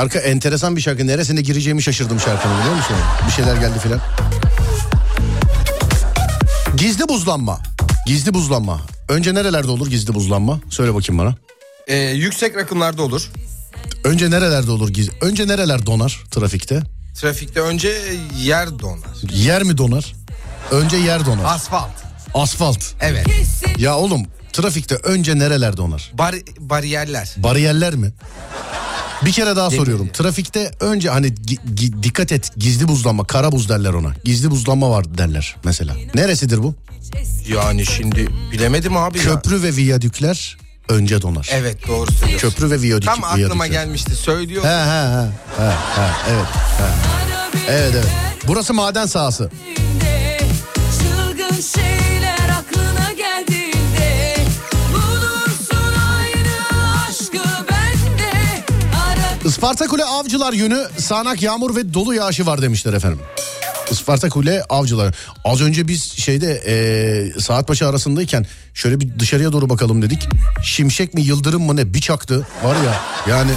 Şarkı 0.00 0.18
enteresan 0.18 0.76
bir 0.76 0.80
şarkı. 0.80 1.06
Neresine 1.06 1.40
gireceğimi 1.40 1.82
şaşırdım 1.82 2.20
şarkının 2.20 2.58
biliyor 2.60 2.74
musun? 2.74 2.96
Bir 3.26 3.32
şeyler 3.32 3.56
geldi 3.56 3.78
filan. 3.78 4.00
Gizli 6.76 7.08
buzlanma. 7.08 7.60
Gizli 8.06 8.34
buzlanma. 8.34 8.80
Önce 9.08 9.34
nerelerde 9.34 9.70
olur 9.70 9.90
gizli 9.90 10.14
buzlanma? 10.14 10.60
Söyle 10.70 10.94
bakayım 10.94 11.18
bana. 11.18 11.34
Ee, 11.86 11.96
yüksek 11.96 12.56
rakımlarda 12.56 13.02
olur. 13.02 13.30
Önce 14.04 14.30
nerelerde 14.30 14.70
olur 14.70 14.88
gizli? 14.88 15.12
Önce 15.20 15.48
nereler 15.48 15.86
donar 15.86 16.20
trafikte? 16.30 16.82
Trafikte 17.14 17.60
önce 17.60 18.02
yer 18.38 18.78
donar. 18.78 19.32
Yer 19.32 19.62
mi 19.62 19.78
donar? 19.78 20.12
Önce 20.70 20.96
yer 20.96 21.26
donar. 21.26 21.44
Asfalt. 21.54 21.90
Asfalt. 22.34 22.84
Evet. 23.00 23.26
Ya 23.78 23.96
oğlum 23.96 24.26
trafikte 24.52 24.94
önce 24.94 25.38
nereler 25.38 25.76
donar? 25.76 26.10
Bar- 26.14 26.34
bariyerler. 26.58 27.34
Bariyerler 27.36 27.94
mi? 27.94 28.12
Bir 29.24 29.32
kere 29.32 29.56
daha 29.56 29.70
soruyorum. 29.70 30.08
Trafikte 30.08 30.70
önce 30.80 31.10
hani 31.10 31.26
gi- 31.26 31.58
gi- 31.74 32.02
dikkat 32.02 32.32
et 32.32 32.50
gizli 32.56 32.88
buzlanma, 32.88 33.24
kara 33.26 33.52
buz 33.52 33.68
derler 33.68 33.92
ona. 33.92 34.12
Gizli 34.24 34.50
buzlanma 34.50 34.90
var 34.90 35.18
derler 35.18 35.56
mesela. 35.64 35.96
Neresidir 36.14 36.62
bu? 36.62 36.74
Yani 37.54 37.86
şimdi 37.86 38.26
bilemedim 38.52 38.96
abi 38.96 39.18
ya. 39.18 39.24
Köprü 39.24 39.62
ve 39.62 39.76
viyadükler 39.76 40.58
önce 40.88 41.22
donar. 41.22 41.48
Evet 41.52 41.88
doğru 41.88 42.12
söylüyorsun. 42.12 42.48
Köprü 42.50 42.70
ve 42.70 42.82
viyadük. 42.82 43.04
Tam 43.08 43.24
aklıma 43.24 43.36
viyadükler. 43.38 43.66
gelmişti 43.66 44.16
söylüyor. 44.16 44.64
He 44.64 44.68
he 44.68 45.02
he. 45.16 45.26
he, 45.56 45.70
he 45.96 46.10
evet. 46.30 46.46
He. 46.78 47.72
Evet 47.72 47.92
evet. 47.94 48.08
Burası 48.48 48.74
maden 48.74 49.06
sahası. 49.06 49.50
Ara 59.62 59.72
Isparta 59.72 59.86
Kule 59.86 60.04
Avcılar 60.04 60.52
yönü 60.52 60.86
sağanak 60.98 61.42
yağmur 61.42 61.76
ve 61.76 61.94
dolu 61.94 62.14
yağışı 62.14 62.46
var 62.46 62.62
demişler 62.62 62.92
efendim. 62.92 63.20
Isparta 63.90 64.28
Kule 64.28 64.62
Avcılar. 64.68 65.14
Az 65.44 65.60
önce 65.60 65.88
biz 65.88 66.02
şeyde 66.18 66.62
eee 66.66 67.40
Saatbaşı 67.40 67.88
arasındayken 67.88 68.46
şöyle 68.74 69.00
bir 69.00 69.18
dışarıya 69.18 69.52
doğru 69.52 69.68
bakalım 69.68 70.02
dedik. 70.02 70.28
Şimşek 70.64 71.14
mi 71.14 71.22
yıldırım 71.22 71.62
mı 71.62 71.76
ne 71.76 71.94
bir 71.94 72.00
çaktı 72.00 72.46
var 72.64 72.76
ya 72.84 73.00
yani. 73.36 73.50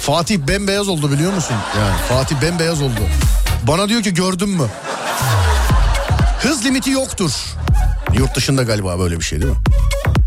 Fatih 0.00 0.38
bembeyaz 0.38 0.88
oldu 0.88 1.12
biliyor 1.12 1.32
musun? 1.32 1.56
Yani 1.78 1.96
Fatih 2.08 2.36
bembeyaz 2.42 2.82
oldu. 2.82 3.00
Bana 3.68 3.88
diyor 3.88 4.02
ki 4.02 4.14
gördün 4.14 4.48
mü? 4.48 4.66
Hız 6.42 6.64
limiti 6.64 6.90
yoktur. 6.90 7.30
Yurt 8.14 8.36
dışında 8.36 8.62
galiba 8.62 8.98
böyle 8.98 9.18
bir 9.18 9.24
şey 9.24 9.40
değil 9.40 9.52
mi? 9.52 9.58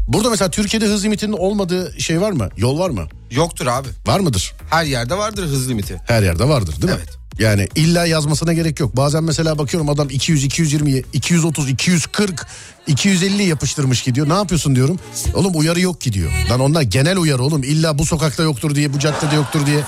Burada 0.08 0.30
mesela 0.30 0.52
Türkiye'de 0.52 0.86
hız 0.86 1.06
limitinin 1.06 1.34
olmadığı 1.34 2.02
şey 2.02 2.22
var 2.22 2.32
mı? 2.32 2.50
Yol 2.58 2.80
var 2.80 2.90
mı? 2.90 3.08
Yoktur 3.32 3.68
abi. 3.68 3.88
Var 4.08 4.20
mıdır? 4.20 4.54
Her 4.70 4.84
yerde 4.84 5.18
vardır 5.18 5.44
hız 5.44 5.70
limiti. 5.70 6.02
Her 6.08 6.24
yerde 6.24 6.48
vardır 6.50 6.82
değil 6.82 6.94
mi? 6.94 7.00
Evet. 7.00 7.10
Yani 7.40 7.68
illa 7.76 8.06
yazmasına 8.06 8.54
gerek 8.54 8.80
yok. 8.80 8.96
Bazen 8.96 9.24
mesela 9.24 9.58
bakıyorum 9.58 9.90
adam 9.90 10.10
200, 10.10 10.44
220, 10.44 11.04
230, 11.14 11.70
240, 11.70 12.48
250 12.88 13.44
yapıştırmış 13.44 14.02
gidiyor. 14.02 14.30
Ne 14.30 14.34
yapıyorsun 14.34 14.76
diyorum. 14.76 15.00
Oğlum 15.34 15.52
uyarı 15.56 15.80
yok 15.80 16.02
ki 16.02 16.14
diyor. 16.14 16.32
Lan 16.50 16.60
onlar 16.60 16.82
genel 16.82 17.18
uyarı 17.18 17.44
oğlum. 17.44 17.64
İlla 17.64 17.98
bu 17.98 18.06
sokakta 18.06 18.44
yoktur 18.44 18.76
diye, 18.76 18.94
bu 18.94 19.00
caddede 19.00 19.36
yoktur 19.36 19.66
diye. 19.66 19.80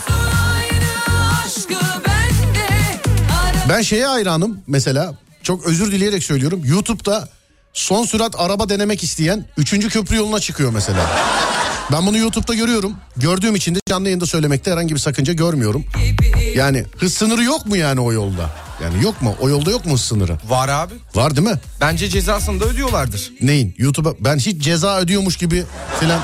Ben 3.70 3.82
şeye 3.82 4.06
hayranım 4.06 4.58
mesela. 4.68 5.16
Çok 5.44 5.66
özür 5.66 5.92
dileyerek 5.92 6.24
söylüyorum. 6.24 6.62
YouTube'da 6.66 7.30
son 7.74 8.06
sürat 8.06 8.36
araba 8.38 8.70
denemek 8.70 9.04
isteyen 9.04 9.46
3. 9.58 9.90
köprü 9.90 10.16
yoluna 10.16 10.40
çıkıyor 10.40 10.72
mesela. 10.74 11.12
Ben 11.92 12.06
bunu 12.08 12.18
YouTube'da 12.18 12.54
görüyorum. 12.54 12.94
Gördüğüm 13.18 13.56
için 13.56 13.76
de 13.76 13.80
canlı 13.90 14.08
yayında 14.08 14.26
söylemekte 14.26 14.72
herhangi 14.72 14.94
bir 14.96 15.00
sakınca 15.00 15.34
görmüyorum. 15.34 15.86
Yani 16.56 16.86
hız 16.98 17.14
sınırı 17.14 17.44
yok 17.44 17.66
mu 17.66 17.78
yani 17.78 18.00
o 18.00 18.14
yolda? 18.14 18.50
Yani 18.84 19.04
yok 19.04 19.22
mu? 19.22 19.36
O 19.42 19.50
yolda 19.50 19.72
yok 19.72 19.86
mu 19.86 19.94
hız 19.94 20.02
sınırı? 20.02 20.38
Var 20.48 20.70
abi. 20.70 20.94
Var 21.16 21.36
değil 21.36 21.48
mi? 21.48 21.60
Bence 21.82 22.10
cezasını 22.10 22.60
da 22.60 22.66
ödüyorlardır. 22.66 23.32
Neyin? 23.42 23.76
YouTube'a 23.78 24.14
ben 24.20 24.38
hiç 24.38 24.64
ceza 24.64 25.00
ödüyormuş 25.00 25.38
gibi 25.38 25.64
filan. 26.00 26.20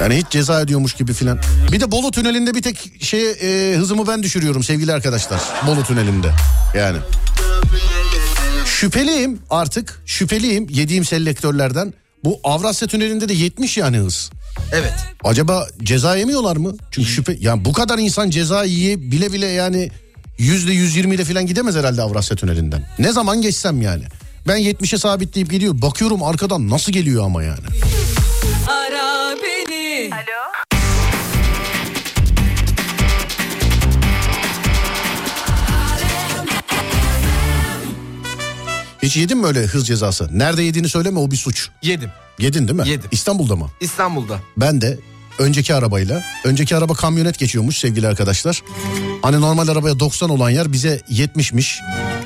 Yani 0.00 0.16
hiç 0.16 0.26
ceza 0.30 0.60
ödüyormuş 0.60 0.94
gibi 0.94 1.12
filan. 1.12 1.38
Bir 1.72 1.80
de 1.80 1.90
Bolu 1.90 2.10
tünelinde 2.10 2.54
bir 2.54 2.62
tek 2.62 3.02
şey 3.02 3.30
e, 3.30 3.76
hızımı 3.76 4.06
ben 4.06 4.22
düşürüyorum 4.22 4.62
sevgili 4.62 4.92
arkadaşlar. 4.92 5.40
Bolu 5.66 5.84
tünelinde. 5.84 6.30
Yani. 6.76 6.98
Şüpheliyim 8.66 9.38
artık. 9.50 10.02
Şüpheliyim 10.06 10.66
yediğim 10.70 11.04
selektörlerden. 11.04 11.94
Bu 12.24 12.40
Avrasya 12.44 12.88
tünelinde 12.88 13.28
de 13.28 13.32
70 13.32 13.76
yani 13.76 13.96
hız. 13.96 14.30
Evet. 14.72 14.94
Acaba 15.24 15.66
ceza 15.82 16.16
yemiyorlar 16.16 16.56
mı? 16.56 16.74
Çünkü 16.90 17.08
şüphe 17.08 17.36
yani 17.40 17.64
bu 17.64 17.72
kadar 17.72 17.98
insan 17.98 18.30
ceza 18.30 18.64
yiye 18.64 19.00
bile 19.00 19.32
bile 19.32 19.46
yani 19.46 19.90
yüzde 20.38 20.72
120 20.72 21.14
ile 21.14 21.24
falan 21.24 21.46
gidemez 21.46 21.76
herhalde 21.76 22.02
Avrasya 22.02 22.36
tünelinden. 22.36 22.88
Ne 22.98 23.12
zaman 23.12 23.42
geçsem 23.42 23.82
yani. 23.82 24.04
Ben 24.48 24.58
70'e 24.58 24.98
sabitleyip 24.98 25.50
gidiyor. 25.50 25.82
Bakıyorum 25.82 26.22
arkadan 26.22 26.70
nasıl 26.70 26.92
geliyor 26.92 27.24
ama 27.24 27.42
yani. 27.42 27.66
ara 28.68 29.36
beni 29.42 30.10
Hiç 39.02 39.16
yedin 39.16 39.38
mi 39.38 39.46
öyle 39.46 39.66
hız 39.66 39.86
cezası? 39.86 40.28
Nerede 40.32 40.62
yediğini 40.62 40.88
söyleme 40.88 41.18
o 41.18 41.30
bir 41.30 41.36
suç. 41.36 41.68
Yedim. 41.82 42.10
Yedin 42.38 42.68
değil 42.68 42.80
mi? 42.80 42.88
Yedim. 42.88 43.08
İstanbul'da 43.12 43.56
mı? 43.56 43.70
İstanbul'da. 43.80 44.40
Ben 44.56 44.80
de 44.80 44.98
önceki 45.38 45.74
arabayla. 45.74 46.22
Önceki 46.44 46.76
araba 46.76 46.94
kamyonet 46.94 47.38
geçiyormuş 47.38 47.78
sevgili 47.78 48.08
arkadaşlar. 48.08 48.62
Hani 49.22 49.40
normal 49.40 49.68
arabaya 49.68 50.00
90 50.00 50.30
olan 50.30 50.50
yer 50.50 50.72
bize 50.72 51.00
70'miş. 51.10 51.80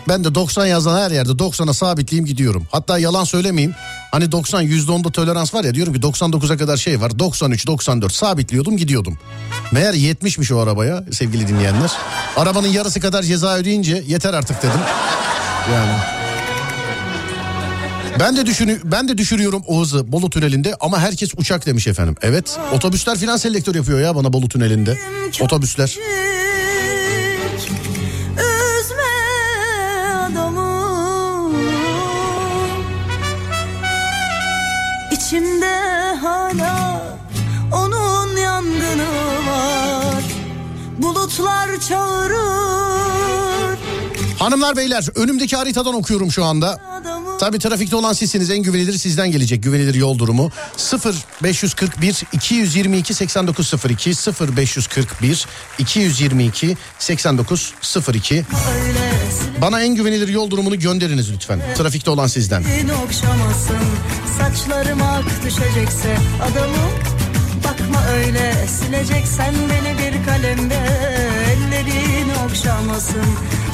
Ben 0.09 0.25
de 0.25 0.35
90 0.35 0.67
yazan 0.67 0.99
her 0.99 1.11
yerde 1.11 1.31
90'a 1.31 1.75
sabitleyeyim 1.75 2.27
gidiyorum. 2.27 2.67
Hatta 2.73 2.99
yalan 2.99 3.25
söylemeyeyim. 3.25 3.75
Hani 4.13 4.33
90 4.33 4.65
%10'da 4.65 5.11
tolerans 5.11 5.55
var 5.55 5.65
ya 5.65 5.75
diyorum 5.75 5.95
ki 5.95 6.01
99'a 6.01 6.57
kadar 6.57 6.77
şey 6.77 7.01
var 7.01 7.19
93 7.19 7.67
94 7.67 8.13
sabitliyordum 8.13 8.77
gidiyordum. 8.77 9.19
Meğer 9.73 9.95
70'miş 9.95 10.55
o 10.55 10.59
arabaya 10.59 11.05
sevgili 11.13 11.49
dinleyenler. 11.49 11.91
Arabanın 12.37 12.69
yarısı 12.69 13.01
kadar 13.01 13.23
ceza 13.23 13.57
ödeyince 13.57 14.05
yeter 14.07 14.35
artık 14.35 14.63
dedim. 14.63 14.81
Yani. 15.73 16.24
Ben 18.21 18.37
de 18.37 18.47
düşünü 18.47 18.81
ben 18.85 19.09
de 19.09 19.19
düşürüyorum 19.19 19.63
o 19.67 19.81
hızı 19.81 20.13
Bolu 20.13 20.31
tünelinde 20.31 20.75
ama 20.81 21.01
herkes 21.01 21.31
uçak 21.37 21.67
demiş 21.67 21.87
efendim. 21.87 22.15
Evet 22.23 22.59
otobüsler 22.73 23.19
filan 23.19 23.37
selektör 23.37 23.75
yapıyor 23.75 24.01
ya 24.01 24.17
bana 24.17 24.33
Bolu 24.33 24.49
tünelinde. 24.49 24.99
Otobüsler. 25.41 25.99
İçimde 35.11 35.77
hala 36.23 37.03
onun 37.73 38.37
yangını 38.37 39.09
var 39.49 40.23
Bulutlar 40.99 41.81
çağırır 41.89 42.94
Hanımlar 44.45 44.77
beyler 44.77 45.07
önümdeki 45.15 45.57
haritadan 45.57 45.95
okuyorum 45.95 46.33
şu 46.33 46.45
anda. 46.45 46.81
Tabii 47.41 47.59
trafikte 47.59 47.97
olan 47.97 48.13
sizsiniz. 48.13 48.51
En 48.51 48.59
güvenilir 48.59 48.93
sizden 48.93 49.31
gelecek. 49.31 49.63
Güvenilir 49.63 49.95
yol 49.95 50.19
durumu. 50.19 50.51
0 50.77 51.15
541 51.43 52.23
222 52.33 53.15
8902 53.15 54.15
0 54.15 54.57
541 54.57 55.47
222 55.79 56.77
8902 56.99 58.45
Bana 59.61 59.83
en 59.83 59.95
güvenilir 59.95 60.29
yol 60.29 60.51
durumunu 60.51 60.79
gönderiniz 60.79 61.33
lütfen. 61.33 61.61
Trafikte 61.77 62.11
olan 62.11 62.27
sizden. 62.27 62.65
Saçlarım 64.39 65.03
ak 65.03 65.25
düşecekse 65.45 66.17
adamım 66.43 66.91
Bakma 67.65 68.07
öyle. 68.07 68.55
Sileceksen 68.69 69.55
beni 69.71 69.99
bir 69.99 70.25
kalemde 70.25 71.34
Ellerin 71.55 72.29
okşamasın 72.45 73.25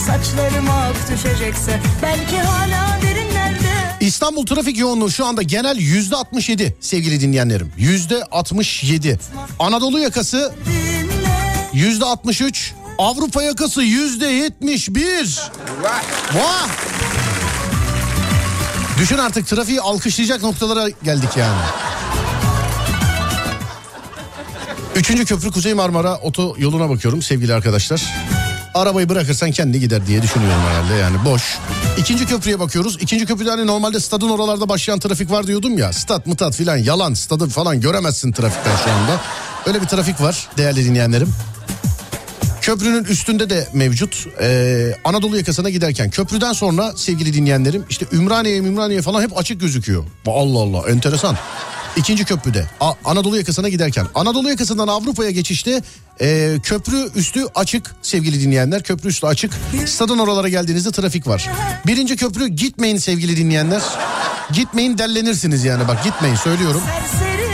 Saçlarım 0.06 0.70
ak 0.70 0.96
düşecekse 1.10 1.80
Belki 2.02 2.38
hala 2.38 3.02
derinlerde 3.02 3.70
İstanbul 4.00 4.46
trafik 4.46 4.78
yoğunluğu 4.78 5.10
şu 5.10 5.26
anda 5.26 5.42
genel 5.42 5.76
yüzde 5.76 6.16
67 6.16 6.76
sevgili 6.80 7.20
dinleyenlerim. 7.20 7.72
Yüzde 7.76 8.24
67. 8.24 9.18
Anadolu 9.58 9.98
yakası 9.98 10.52
yüzde 11.72 12.04
63. 12.04 12.74
Avrupa 12.98 13.42
yakası 13.42 13.82
yüzde 13.82 14.26
71. 14.26 15.40
Vah! 16.34 16.68
Düşün 18.98 19.18
artık 19.18 19.46
trafiği 19.46 19.80
alkışlayacak 19.80 20.42
noktalara 20.42 20.88
geldik 20.88 21.30
yani. 21.36 21.60
Üçüncü 24.96 25.24
köprü 25.24 25.50
Kuzey 25.50 25.74
Marmara 25.74 26.16
oto 26.16 26.54
yoluna 26.58 26.90
bakıyorum 26.90 27.22
sevgili 27.22 27.54
arkadaşlar. 27.54 28.02
Arabayı 28.74 29.08
bırakırsan 29.08 29.50
kendi 29.50 29.80
gider 29.80 30.06
diye 30.06 30.22
düşünüyorum 30.22 30.60
herhalde 30.68 30.94
yani 30.94 31.16
boş. 31.24 31.42
İkinci 31.98 32.26
köprüye 32.26 32.60
bakıyoruz. 32.60 32.96
İkinci 33.00 33.26
köprüde 33.26 33.50
hani 33.50 33.66
normalde 33.66 34.00
stadın 34.00 34.28
oralarda 34.28 34.68
başlayan 34.68 34.98
trafik 34.98 35.30
var 35.30 35.46
diyordum 35.46 35.78
ya. 35.78 35.92
Stat 35.92 36.26
mıtat 36.26 36.56
filan 36.56 36.76
yalan 36.76 37.14
stadı 37.14 37.48
falan 37.48 37.80
göremezsin 37.80 38.32
trafikten 38.32 38.76
şu 38.84 38.90
anda. 38.92 39.20
Öyle 39.66 39.82
bir 39.82 39.86
trafik 39.86 40.20
var 40.20 40.48
değerli 40.56 40.84
dinleyenlerim. 40.84 41.28
Köprünün 42.60 43.04
üstünde 43.04 43.50
de 43.50 43.68
mevcut. 43.72 44.26
Ee, 44.40 44.94
Anadolu 45.04 45.36
yakasına 45.36 45.70
giderken 45.70 46.10
köprüden 46.10 46.52
sonra 46.52 46.92
sevgili 46.96 47.34
dinleyenlerim 47.34 47.84
işte 47.90 48.06
Ümraniye, 48.12 48.56
Ümraniye 48.56 49.02
falan 49.02 49.22
hep 49.22 49.38
açık 49.38 49.60
gözüküyor. 49.60 50.04
Allah 50.26 50.58
Allah 50.58 50.90
enteresan. 50.90 51.36
İkinci 51.96 52.24
köprüde 52.24 52.66
A- 52.80 52.92
Anadolu 53.04 53.36
yakasına 53.36 53.68
giderken. 53.68 54.06
Anadolu 54.14 54.48
yakasından 54.50 54.88
Avrupa'ya 54.88 55.30
geçişte 55.30 55.82
e, 56.20 56.56
köprü 56.62 57.10
üstü 57.14 57.44
açık 57.54 57.94
sevgili 58.02 58.40
dinleyenler. 58.40 58.82
Köprü 58.82 59.08
üstü 59.08 59.26
açık. 59.26 59.52
Stadın 59.86 60.18
oralara 60.18 60.48
geldiğinizde 60.48 60.90
trafik 60.90 61.26
var. 61.26 61.48
Birinci 61.86 62.16
köprü 62.16 62.48
gitmeyin 62.48 62.96
sevgili 62.96 63.36
dinleyenler. 63.36 63.82
Gitmeyin 64.52 64.98
dellenirsiniz 64.98 65.64
yani. 65.64 65.88
Bak 65.88 66.04
gitmeyin 66.04 66.36
söylüyorum. 66.36 66.82
Serseri 66.86 67.49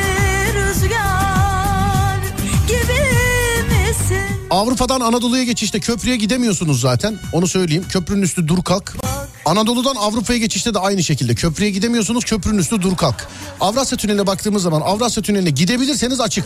Avrupa'dan 4.56 5.00
Anadolu'ya 5.00 5.44
geçişte 5.44 5.80
köprüye 5.80 6.16
gidemiyorsunuz 6.16 6.80
zaten. 6.80 7.18
Onu 7.32 7.46
söyleyeyim. 7.46 7.84
Köprünün 7.88 8.22
üstü 8.22 8.48
dur 8.48 8.62
kalk. 8.64 8.96
Anadolu'dan 9.44 9.94
Avrupa'ya 9.96 10.38
geçişte 10.38 10.74
de 10.74 10.78
aynı 10.78 11.04
şekilde. 11.04 11.34
Köprüye 11.34 11.70
gidemiyorsunuz. 11.70 12.24
Köprünün 12.24 12.58
üstü 12.58 12.82
dur 12.82 12.96
kalk. 12.96 13.28
Avrasya 13.60 13.98
Tüneli'ne 13.98 14.26
baktığımız 14.26 14.62
zaman 14.62 14.80
Avrasya 14.80 15.22
Tüneli'ne 15.22 15.50
gidebilirseniz 15.50 16.20
açık. 16.20 16.44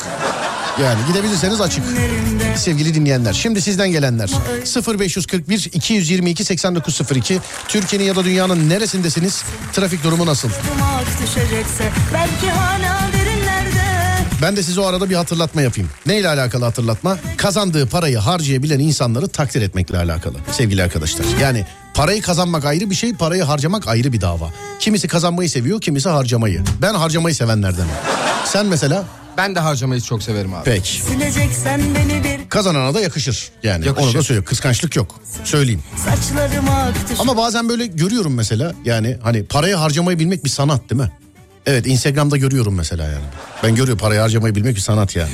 Yani 0.82 0.98
gidebilirseniz 1.08 1.60
açık. 1.60 1.84
Sevgili 2.56 2.94
dinleyenler. 2.94 3.32
Şimdi 3.32 3.62
sizden 3.62 3.90
gelenler. 3.92 4.30
0541 4.98 5.70
222 5.72 6.44
8902. 6.44 7.40
Türkiye'nin 7.68 8.06
ya 8.06 8.16
da 8.16 8.24
dünyanın 8.24 8.68
neresindesiniz? 8.68 9.44
Trafik 9.72 10.04
durumu 10.04 10.26
nasıl? 10.26 10.48
Belki 12.14 12.50
hala 12.50 13.09
Ben 14.42 14.56
de 14.56 14.62
size 14.62 14.80
o 14.80 14.84
arada 14.86 15.10
bir 15.10 15.14
hatırlatma 15.14 15.62
yapayım. 15.62 15.90
Neyle 16.06 16.28
alakalı 16.28 16.64
hatırlatma? 16.64 17.18
Kazandığı 17.36 17.86
parayı 17.86 18.18
harcayabilen 18.18 18.78
insanları 18.78 19.28
takdir 19.28 19.62
etmekle 19.62 19.98
alakalı 19.98 20.36
sevgili 20.52 20.82
arkadaşlar. 20.82 21.24
Yani 21.42 21.66
parayı 21.94 22.22
kazanmak 22.22 22.64
ayrı 22.64 22.90
bir 22.90 22.94
şey, 22.94 23.14
parayı 23.14 23.42
harcamak 23.42 23.88
ayrı 23.88 24.12
bir 24.12 24.20
dava. 24.20 24.50
Kimisi 24.80 25.08
kazanmayı 25.08 25.50
seviyor, 25.50 25.80
kimisi 25.80 26.08
harcamayı. 26.08 26.62
Ben 26.82 26.94
harcamayı 26.94 27.34
sevenlerdenim. 27.34 27.88
Sen 28.44 28.66
mesela? 28.66 29.04
Ben 29.36 29.54
de 29.54 29.60
harcamayı 29.60 30.00
çok 30.00 30.22
severim 30.22 30.54
abi. 30.54 30.64
Peki. 30.64 31.00
Sileceksen 31.02 31.80
beni 31.94 32.24
bir 32.24 32.48
Kazanana 32.48 32.94
da 32.94 33.00
yakışır. 33.00 33.50
Yani 33.62 33.86
Yakışır. 33.86 34.06
onu 34.08 34.14
da 34.14 34.22
söylüyor. 34.22 34.44
Kıskançlık 34.44 34.96
yok. 34.96 35.14
Söyleyeyim. 35.44 35.82
Ama 37.18 37.36
bazen 37.36 37.68
böyle 37.68 37.86
görüyorum 37.86 38.34
mesela. 38.34 38.72
Yani 38.84 39.16
hani 39.22 39.44
parayı 39.44 39.74
harcamayı 39.74 40.18
bilmek 40.18 40.44
bir 40.44 40.48
sanat 40.50 40.90
değil 40.90 41.00
mi? 41.00 41.10
Evet 41.66 41.86
Instagram'da 41.86 42.36
görüyorum 42.36 42.74
mesela 42.74 43.04
yani. 43.04 43.24
Ben 43.62 43.74
görüyorum 43.74 43.98
parayı 43.98 44.20
harcamayı 44.20 44.54
bilmek 44.54 44.76
bir 44.76 44.80
sanat 44.80 45.16
yani. 45.16 45.30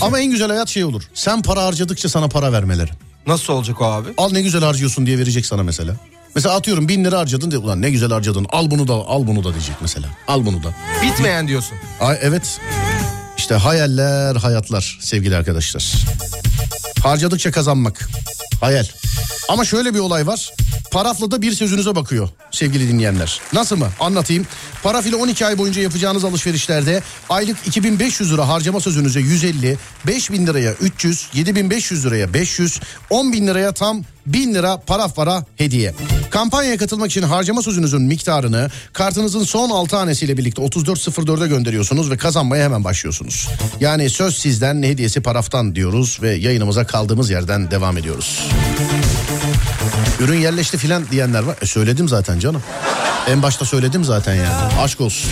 Ama 0.00 0.20
en 0.20 0.30
güzel 0.30 0.48
hayat 0.48 0.68
şey 0.68 0.84
olur. 0.84 1.02
Sen 1.14 1.42
para 1.42 1.62
harcadıkça 1.64 2.08
sana 2.08 2.28
para 2.28 2.52
vermeleri. 2.52 2.90
Nasıl 3.26 3.52
olacak 3.52 3.80
o 3.80 3.84
abi? 3.84 4.08
Al 4.16 4.32
ne 4.32 4.42
güzel 4.42 4.62
harcıyorsun 4.64 5.06
diye 5.06 5.18
verecek 5.18 5.46
sana 5.46 5.62
mesela. 5.62 5.94
Mesela 6.34 6.54
atıyorum 6.54 6.88
bin 6.88 7.04
lira 7.04 7.18
harcadın 7.18 7.50
de 7.50 7.58
ulan 7.58 7.82
ne 7.82 7.90
güzel 7.90 8.10
harcadın 8.10 8.46
al 8.48 8.70
bunu 8.70 8.88
da 8.88 8.92
al 8.94 9.26
bunu 9.26 9.44
da 9.44 9.52
diyecek 9.52 9.76
mesela. 9.80 10.06
Al 10.28 10.46
bunu 10.46 10.62
da. 10.62 10.74
Bitmeyen 11.02 11.48
diyorsun. 11.48 11.78
Ay, 12.00 12.18
evet 12.22 12.60
işte 13.50 13.62
hayaller 13.62 14.36
hayatlar 14.36 14.98
sevgili 15.00 15.36
arkadaşlar. 15.36 15.94
Harcadıkça 17.02 17.50
kazanmak 17.50 18.08
hayal. 18.60 18.86
Ama 19.48 19.64
şöyle 19.64 19.94
bir 19.94 19.98
olay 19.98 20.26
var. 20.26 20.52
Parafla 20.90 21.30
da 21.30 21.42
bir 21.42 21.52
sözünüze 21.52 21.94
bakıyor 21.94 22.28
sevgili 22.50 22.88
dinleyenler. 22.88 23.40
Nasıl 23.52 23.76
mı? 23.76 23.88
Anlatayım. 24.00 24.46
Paraf 24.82 25.06
ile 25.06 25.16
12 25.16 25.46
ay 25.46 25.58
boyunca 25.58 25.82
yapacağınız 25.82 26.24
alışverişlerde 26.24 27.02
aylık 27.28 27.56
2500 27.66 28.32
lira 28.32 28.48
harcama 28.48 28.80
sözünüze 28.80 29.20
150, 29.20 29.78
5000 30.06 30.46
liraya 30.46 30.72
300, 30.72 31.28
7500 31.34 32.06
liraya 32.06 32.34
500, 32.34 32.80
10 33.10 33.32
bin 33.32 33.46
liraya 33.46 33.72
tam 33.72 34.04
1000 34.26 34.54
lira 34.54 34.80
paraf 34.80 35.16
para 35.16 35.44
hediye. 35.56 35.94
Kampanyaya 36.30 36.76
katılmak 36.76 37.10
için 37.10 37.22
harcama 37.22 37.62
sözünüzün 37.62 38.02
miktarını 38.02 38.70
kartınızın 38.92 39.44
son 39.44 39.70
6 39.70 39.96
hanesiyle 39.96 40.36
birlikte 40.36 40.62
3404'e 40.62 41.48
gönderiyorsunuz 41.48 42.10
ve 42.10 42.16
kazanmaya 42.16 42.64
hemen 42.64 42.84
başlıyorsunuz. 42.84 43.48
Yani 43.80 44.10
söz 44.10 44.36
sizden 44.36 44.82
hediyesi 44.82 45.20
paraftan 45.20 45.74
diyoruz 45.74 46.18
ve 46.22 46.34
yayınımıza 46.34 46.86
kaldığımız 46.86 47.30
yerden 47.30 47.70
devam 47.70 47.98
ediyoruz. 47.98 48.48
Ürün 50.20 50.38
yerleşti 50.38 50.78
filan 50.78 51.10
diyenler 51.10 51.42
var. 51.42 51.56
E 51.62 51.66
söyledim 51.66 52.08
zaten 52.08 52.38
canım. 52.38 52.62
En 53.28 53.42
başta 53.42 53.64
söyledim 53.64 54.04
zaten 54.04 54.34
yani. 54.34 54.74
Aşk 54.80 55.00
olsun. 55.00 55.30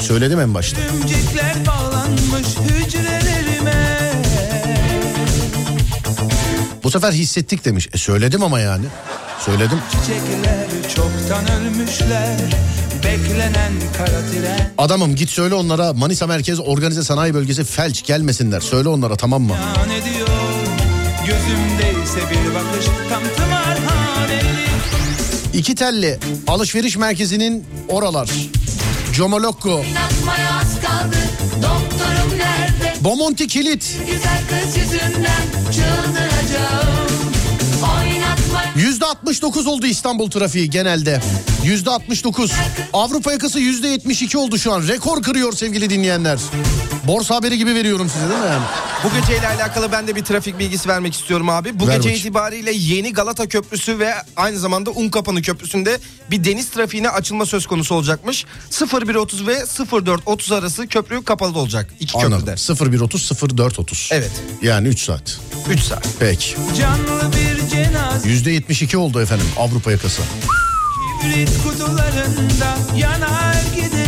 Söyledim 0.00 0.40
en 0.40 0.54
başta. 0.54 0.80
Örümcekler 0.80 1.66
bağlanmış 1.66 2.48
hücrelerime 2.70 4.12
Bu 6.84 6.90
sefer 6.90 7.12
hissettik 7.12 7.64
demiş. 7.64 7.88
E 7.92 7.98
söyledim 7.98 8.42
ama 8.42 8.60
yani. 8.60 8.84
Söyledim. 9.44 9.78
Çiçekler 9.90 10.94
çoktan 10.94 11.44
ölmüşler 11.60 12.38
Adamım 14.78 15.14
git 15.16 15.30
söyle 15.30 15.54
onlara 15.54 15.92
Manisa 15.92 16.26
Merkez 16.26 16.60
Organize 16.60 17.04
Sanayi 17.04 17.34
Bölgesi 17.34 17.64
felç 17.64 18.04
gelmesinler. 18.04 18.60
Söyle 18.60 18.88
onlara 18.88 19.16
tamam 19.16 19.42
mı? 19.42 19.54
Gözümdeyse 21.26 22.20
bir 22.30 22.54
bakış 22.54 22.86
tam 23.10 23.22
tımarhaneli 23.36 24.66
İki 25.52 25.74
telli 25.74 26.18
alışveriş 26.46 26.96
merkezinin 26.96 27.64
oralar. 27.88 28.30
Comolokko, 29.16 29.82
kaldı 30.86 31.16
Bomonti 33.00 33.46
Kilit, 33.46 33.96
Güzel 34.06 34.40
kız 34.48 34.76
yüzünden 34.76 35.44
çıldıracağım 35.72 37.14
Oynatmaya 37.82 38.72
69 39.34 39.66
oldu 39.66 39.86
İstanbul 39.86 40.30
trafiği 40.30 40.70
genelde. 40.70 41.20
Yüzde 41.64 41.90
69. 41.90 42.52
Avrupa 42.92 43.32
yakası 43.32 43.60
yüzde 43.60 43.88
72 43.88 44.38
oldu 44.38 44.58
şu 44.58 44.72
an. 44.72 44.88
Rekor 44.88 45.22
kırıyor 45.22 45.52
sevgili 45.52 45.90
dinleyenler. 45.90 46.38
Borsa 47.06 47.34
haberi 47.34 47.58
gibi 47.58 47.74
veriyorum 47.74 48.10
size 48.14 48.28
değil 48.28 48.40
mi? 48.40 48.58
Bu 49.04 49.20
geceyle 49.20 49.48
alakalı 49.48 49.92
ben 49.92 50.06
de 50.06 50.16
bir 50.16 50.24
trafik 50.24 50.58
bilgisi 50.58 50.88
vermek 50.88 51.14
istiyorum 51.14 51.48
abi. 51.48 51.80
Bu 51.80 51.86
Ver 51.86 51.96
gece 51.96 51.98
bakayım. 51.98 52.18
itibariyle 52.18 52.72
yeni 52.72 53.12
Galata 53.12 53.48
Köprüsü 53.48 53.98
ve 53.98 54.14
aynı 54.36 54.58
zamanda 54.58 54.90
Unkapanı 54.90 55.42
Köprüsü'nde 55.42 55.98
bir 56.30 56.44
deniz 56.44 56.70
trafiğine 56.70 57.08
açılma 57.08 57.46
söz 57.46 57.66
konusu 57.66 57.94
olacakmış. 57.94 58.44
01.30 58.70 59.46
ve 59.46 59.58
04.30 59.58 60.54
arası 60.54 60.86
köprü 60.86 61.24
kapalı 61.24 61.58
olacak 61.58 61.90
iki 62.00 62.18
Anladım. 62.18 62.38
köprüde. 62.56 62.90
0130 62.90 63.30
0430. 63.58 64.08
Evet. 64.12 64.30
Yani 64.62 64.88
3 64.88 65.00
saat. 65.00 65.38
3 65.70 65.80
saat. 65.80 66.06
Peki. 66.20 66.56
Canlı 66.80 67.32
bir 67.32 67.53
Yüzde 68.24 68.50
72 68.50 68.96
oldu 68.98 69.20
efendim 69.22 69.46
Avrupa 69.58 69.92
yakası. 69.92 70.22
kibrit 71.22 71.50
kutularında 71.62 72.78
yanar 72.96 73.54
giderim 73.76 74.03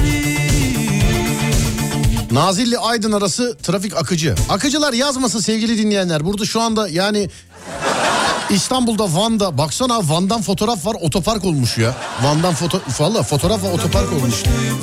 Nazilli 2.30 2.78
Aydın 2.78 3.12
arası 3.12 3.56
trafik 3.62 3.96
akıcı. 3.96 4.34
Akıcılar 4.48 4.92
yazmasın 4.92 5.40
sevgili 5.40 5.78
dinleyenler. 5.78 6.24
Burada 6.24 6.44
şu 6.44 6.60
anda 6.60 6.88
yani 6.88 7.30
İstanbul'da 8.50 9.14
Van'da 9.14 9.58
baksana 9.58 10.08
Van'dan 10.08 10.42
fotoğraf 10.42 10.86
var 10.86 10.96
otopark 11.00 11.44
olmuş 11.44 11.78
ya. 11.78 11.94
Van'dan 12.22 12.54
foto 12.54 12.80
valla 12.98 13.22
fotoğraf 13.22 13.64
var 13.64 13.72
otopark 13.72 14.12
olmuş. 14.12 14.34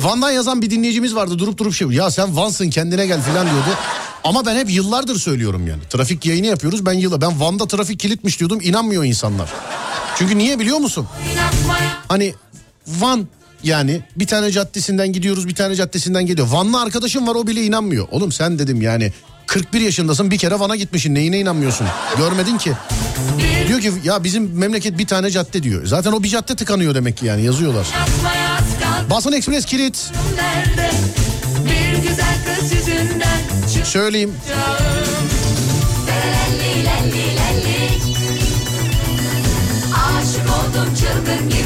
Van'dan 0.02 0.30
yazan 0.30 0.62
bir 0.62 0.70
dinleyicimiz 0.70 1.14
vardı 1.14 1.38
durup 1.38 1.58
durup 1.58 1.74
şey 1.74 1.88
ya 1.88 2.10
sen 2.10 2.36
Van'sın 2.36 2.70
kendine 2.70 3.06
gel 3.06 3.22
filan 3.22 3.46
diyordu. 3.46 3.68
Ama 4.24 4.46
ben 4.46 4.56
hep 4.56 4.70
yıllardır 4.70 5.18
söylüyorum 5.18 5.66
yani. 5.66 5.82
Trafik 5.90 6.26
yayını 6.26 6.46
yapıyoruz 6.46 6.86
ben 6.86 6.92
yıla 6.92 7.20
ben 7.20 7.40
Van'da 7.40 7.68
trafik 7.68 8.00
kilitmiş 8.00 8.38
diyordum 8.38 8.58
inanmıyor 8.62 9.04
insanlar. 9.04 9.52
Çünkü 10.18 10.38
niye 10.38 10.58
biliyor 10.58 10.78
musun? 10.78 11.06
Hani 12.08 12.34
Van 12.86 13.28
yani 13.64 14.02
bir 14.16 14.26
tane 14.26 14.50
caddesinden 14.50 15.12
gidiyoruz 15.12 15.48
bir 15.48 15.54
tane 15.54 15.74
caddesinden 15.74 16.26
gidiyor. 16.26 16.48
Vanlı 16.48 16.80
arkadaşım 16.80 17.26
var 17.26 17.34
o 17.34 17.46
bile 17.46 17.62
inanmıyor. 17.62 18.08
Oğlum 18.10 18.32
sen 18.32 18.58
dedim 18.58 18.82
yani 18.82 19.12
41 19.46 19.80
yaşındasın 19.80 20.30
bir 20.30 20.38
kere 20.38 20.60
Van'a 20.60 20.76
gitmişsin 20.76 21.14
neyine 21.14 21.38
inanmıyorsun? 21.40 21.86
Görmedin 22.16 22.58
ki. 22.58 22.72
Diyor 23.68 23.80
ki 23.80 23.92
ya 24.04 24.24
bizim 24.24 24.58
memleket 24.58 24.98
bir 24.98 25.06
tane 25.06 25.30
cadde 25.30 25.62
diyor. 25.62 25.86
Zaten 25.86 26.12
o 26.12 26.22
bir 26.22 26.28
cadde 26.28 26.56
tıkanıyor 26.56 26.94
demek 26.94 27.16
ki 27.16 27.26
yani 27.26 27.44
yazıyorlar. 27.44 27.86
Basın 29.10 29.32
Ekspres 29.32 29.64
kilit. 29.64 30.10
Söyleyeyim. 33.84 34.34
Aşık 39.94 40.46
oldum 40.50 40.94
çılgın 40.94 41.50
gibi 41.50 41.63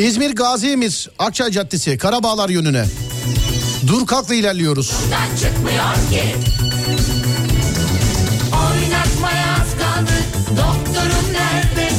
İzmir 0.00 0.34
Gazi 0.34 0.68
Emir 0.68 1.10
Akçay 1.18 1.50
Caddesi 1.50 1.98
Karabağlar 1.98 2.48
yönüne. 2.48 2.84
Dur 3.86 4.06
kalkla 4.06 4.34
ilerliyoruz. 4.34 4.92
Ben 5.12 5.36
çıkmıyor 5.36 5.94
ki 6.10 6.22
Oynatmaya 8.52 9.52
az 9.52 9.70
kaldı 9.78 10.12
Doktorum 10.50 11.32
nerede? 11.32 11.90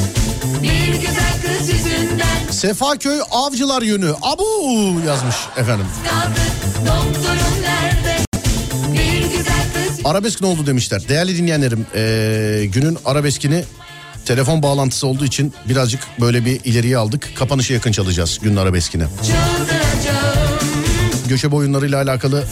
Bir 0.63 0.93
güzel 0.93 1.33
kız 1.41 1.69
yüzünden 1.69 2.51
Sefaköy 2.51 3.19
Avcılar 3.31 3.81
yönü. 3.81 4.13
Abu 4.21 4.43
yazmış 5.07 5.35
efendim. 5.57 5.85
kaldı 6.09 6.39
Doktorum 6.79 7.61
nerede? 7.61 8.17
Arabesk 10.05 10.41
ne 10.41 10.47
oldu 10.47 10.65
demişler. 10.65 11.07
Değerli 11.09 11.37
dinleyenlerim 11.37 11.85
eee, 11.95 12.65
günün 12.65 12.97
arabeskini 13.05 13.63
telefon 14.25 14.63
bağlantısı 14.63 15.07
olduğu 15.07 15.25
için 15.25 15.53
birazcık 15.69 16.01
böyle 16.21 16.45
bir 16.45 16.59
ileriye 16.63 16.97
aldık. 16.97 17.29
Kapanışı 17.35 17.73
yakın 17.73 17.91
çalacağız 17.91 18.39
günün 18.43 18.55
çıldıracağım 19.21 20.31
Göçebe 21.29 21.55
oyunlarıyla 21.55 22.01
alakalı? 22.01 22.43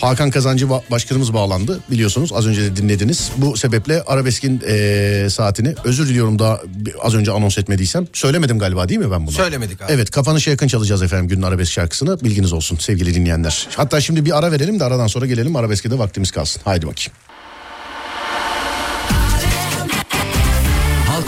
Hakan 0.00 0.30
Kazancı 0.30 0.66
ba- 0.66 0.82
başkanımız 0.90 1.34
bağlandı 1.34 1.80
biliyorsunuz 1.90 2.32
az 2.32 2.46
önce 2.46 2.62
de 2.62 2.76
dinlediniz. 2.76 3.30
Bu 3.36 3.56
sebeple 3.56 4.02
arabeskin 4.02 4.60
eee, 4.68 5.30
saatini 5.30 5.74
özür 5.84 6.08
diliyorum 6.08 6.38
daha 6.38 6.60
az 7.02 7.14
önce 7.14 7.32
anons 7.32 7.58
etmediysem. 7.58 8.06
Söylemedim 8.12 8.58
galiba 8.58 8.88
değil 8.88 9.00
mi 9.00 9.10
ben 9.10 9.26
bunu? 9.26 9.34
Söylemedik 9.34 9.82
abi. 9.82 9.92
Evet 9.92 10.10
kapanışa 10.10 10.50
yakın 10.50 10.68
çalacağız 10.68 11.02
efendim 11.02 11.28
günün 11.28 11.42
arabesk 11.42 11.72
şarkısını 11.72 12.20
bilginiz 12.20 12.52
olsun 12.52 12.76
sevgili 12.76 13.14
dinleyenler. 13.14 13.68
Hatta 13.76 14.00
şimdi 14.00 14.24
bir 14.24 14.38
ara 14.38 14.52
verelim 14.52 14.80
de 14.80 14.84
aradan 14.84 15.06
sonra 15.06 15.26
gelelim 15.26 15.56
arabeske 15.56 15.90
de 15.90 15.98
vaktimiz 15.98 16.30
kalsın. 16.30 16.62
Haydi 16.64 16.86
bakayım. 16.86 17.12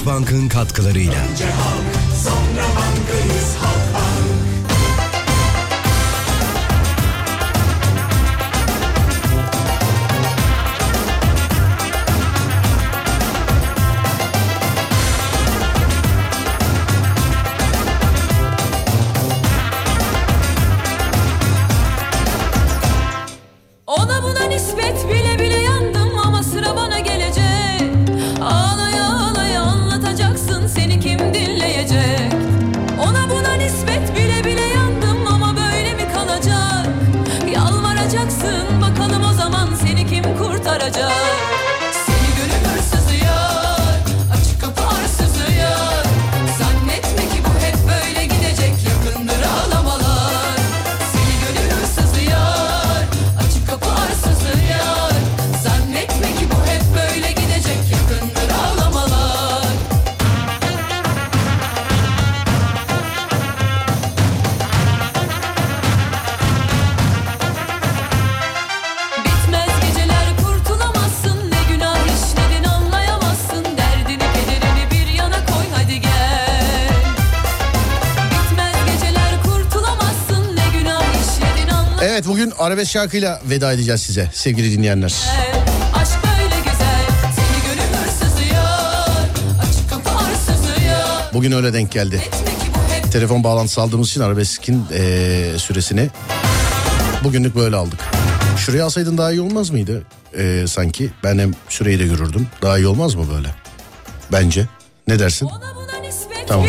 Halkbank'ın 0.09 0.49
katkılarıyla. 0.49 1.25
Sonra 1.37 1.98
arabesk 82.79 82.93
şarkıyla 82.93 83.41
veda 83.45 83.73
edeceğiz 83.73 84.03
size 84.03 84.31
sevgili 84.35 84.73
dinleyenler. 84.73 85.15
Aşk 85.95 86.19
Bugün 91.33 91.53
öyle 91.53 91.73
denk 91.73 91.93
geldi. 91.93 92.23
Telefon 93.13 93.45
bağlantısı 93.45 93.81
aldığımız 93.83 94.09
için 94.09 94.21
arabeskin 94.21 94.85
eee, 94.93 95.59
süresini 95.59 96.11
bugünlük 97.25 97.57
böyle 97.57 97.77
aldık. 97.77 98.01
Şuraya 98.57 98.85
alsaydın 98.85 99.19
daha 99.19 99.33
iyi 99.33 99.41
olmaz 99.41 99.71
mıydı? 99.71 100.03
Eee, 100.39 100.67
sanki 100.67 101.11
ben 101.25 101.39
hem 101.39 101.53
süreyi 101.69 101.99
de 101.99 102.07
görürdüm. 102.07 102.49
Daha 102.63 102.79
iyi 102.79 102.87
olmaz 102.87 103.15
mı 103.15 103.25
böyle? 103.37 103.49
Bence. 104.33 104.67
Ne 105.09 105.19
dersin? 105.19 105.49
Tamam. 106.47 106.67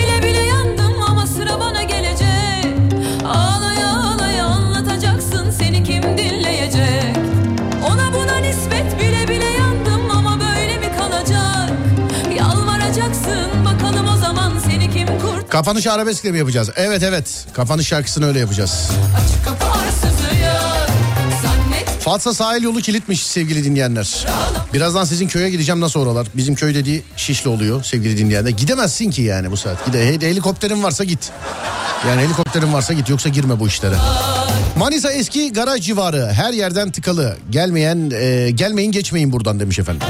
Kapanışı 15.49 15.91
arabeskle 15.93 16.31
mi 16.31 16.37
yapacağız? 16.37 16.69
Evet 16.75 17.03
evet. 17.03 17.45
Kapanış 17.53 17.87
şarkısını 17.87 18.25
öyle 18.27 18.39
yapacağız. 18.39 18.89
Fatsa 21.99 22.33
sahil 22.33 22.63
yolu 22.63 22.81
kilitmiş 22.81 23.23
sevgili 23.27 23.63
dinleyenler. 23.63 24.25
Birazdan 24.73 25.05
sizin 25.05 25.27
köye 25.27 25.49
gideceğim 25.49 25.81
nasıl 25.81 25.99
oralar? 25.99 26.27
Bizim 26.35 26.55
köy 26.55 26.75
dediği 26.75 27.03
Şişli 27.17 27.49
oluyor 27.49 27.83
sevgili 27.83 28.17
dinleyenler. 28.17 28.49
Gidemezsin 28.49 29.11
ki 29.11 29.21
yani 29.21 29.51
bu 29.51 29.57
saat. 29.57 29.85
Gide 29.85 30.05
he- 30.07 30.27
helikopterin 30.29 30.83
varsa 30.83 31.03
git. 31.03 31.29
Yani 32.07 32.21
helikopterin 32.21 32.73
varsa 32.73 32.93
git 32.93 33.09
yoksa 33.09 33.29
girme 33.29 33.59
bu 33.59 33.67
işlere. 33.67 33.95
Manisa 34.77 35.11
eski 35.11 35.53
garaj 35.53 35.85
civarı 35.85 36.31
her 36.33 36.53
yerden 36.53 36.91
tıkalı. 36.91 37.37
Gelmeyen 37.49 38.11
e, 38.15 38.51
gelmeyin 38.51 38.91
geçmeyin 38.91 39.31
buradan 39.31 39.59
demiş 39.59 39.79
efendim. 39.79 40.07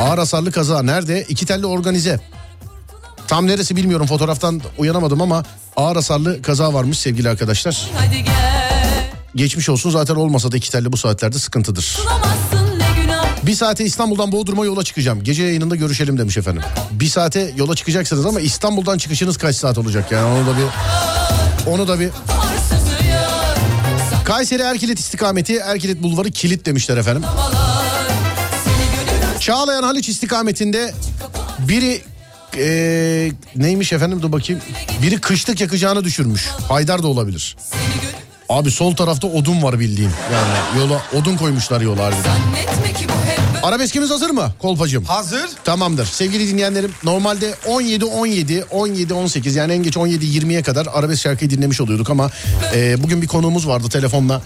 Ağır 0.00 0.18
hasarlı 0.18 0.52
kaza 0.52 0.82
nerede? 0.82 1.24
İki 1.28 1.46
telli 1.46 1.66
organize. 1.66 2.20
Tam 3.28 3.46
neresi 3.46 3.76
bilmiyorum 3.76 4.06
fotoğraftan 4.06 4.62
uyanamadım 4.78 5.22
ama 5.22 5.42
ağır 5.76 5.96
hasarlı 5.96 6.42
kaza 6.42 6.74
varmış 6.74 6.98
sevgili 6.98 7.28
arkadaşlar. 7.28 7.90
Geçmiş 9.34 9.68
olsun 9.68 9.90
zaten 9.90 10.14
olmasa 10.14 10.52
da 10.52 10.56
iki 10.56 10.70
telli 10.70 10.92
bu 10.92 10.96
saatlerde 10.96 11.38
sıkıntıdır. 11.38 11.98
Bir 13.42 13.54
saate 13.54 13.84
İstanbul'dan 13.84 14.32
Bodrum'a 14.32 14.64
yola 14.64 14.84
çıkacağım. 14.84 15.24
Gece 15.24 15.42
yayınında 15.42 15.76
görüşelim 15.76 16.18
demiş 16.18 16.36
efendim. 16.36 16.62
Bir 16.90 17.08
saate 17.08 17.52
yola 17.56 17.74
çıkacaksınız 17.74 18.26
ama 18.26 18.40
İstanbul'dan 18.40 18.98
çıkışınız 18.98 19.36
kaç 19.36 19.56
saat 19.56 19.78
olacak 19.78 20.12
yani 20.12 20.38
onu 20.38 20.46
da 20.46 20.58
bir... 20.58 20.66
Onu 21.70 21.88
da 21.88 22.00
bir... 22.00 22.10
Kayseri 24.24 24.62
Erkilet 24.62 24.98
istikameti 24.98 25.56
Erkilet 25.56 26.02
Bulvarı 26.02 26.30
kilit 26.30 26.66
demişler 26.66 26.96
efendim. 26.96 27.24
Çağlayan 29.40 29.82
Haliç 29.82 30.08
istikametinde 30.08 30.94
biri 31.58 32.02
eee, 32.56 33.32
neymiş 33.56 33.92
efendim 33.92 34.22
dur 34.22 34.32
bakayım. 34.32 34.62
Biri 35.02 35.20
kışlık 35.20 35.60
yakacağını 35.60 36.04
düşürmüş. 36.04 36.46
Haydar 36.68 37.02
da 37.02 37.06
olabilir. 37.08 37.56
Abi 38.48 38.70
sol 38.70 38.96
tarafta 38.96 39.26
odun 39.26 39.62
var 39.62 39.80
bildiğim. 39.80 40.12
Yani 40.32 40.80
yola 40.80 41.02
odun 41.20 41.36
koymuşlar 41.36 41.80
yola 41.80 42.04
harbiden. 42.04 42.36
Arabeskimiz 43.62 44.10
hazır 44.10 44.30
mı 44.30 44.52
kolpacım? 44.58 45.04
Hazır. 45.04 45.50
Tamamdır. 45.64 46.06
Sevgili 46.06 46.48
dinleyenlerim 46.48 46.92
normalde 47.04 47.54
17 47.66 48.04
17 48.04 48.64
17 48.70 49.14
18 49.14 49.56
yani 49.56 49.72
en 49.72 49.82
geç 49.82 49.96
17 49.96 50.24
20'ye 50.26 50.62
kadar 50.62 50.88
arabesk 50.92 51.22
şarkıyı 51.22 51.50
dinlemiş 51.50 51.80
oluyorduk 51.80 52.10
ama 52.10 52.30
e, 52.74 53.02
bugün 53.02 53.22
bir 53.22 53.26
konuğumuz 53.26 53.68
vardı 53.68 53.88
telefonla. 53.88 54.42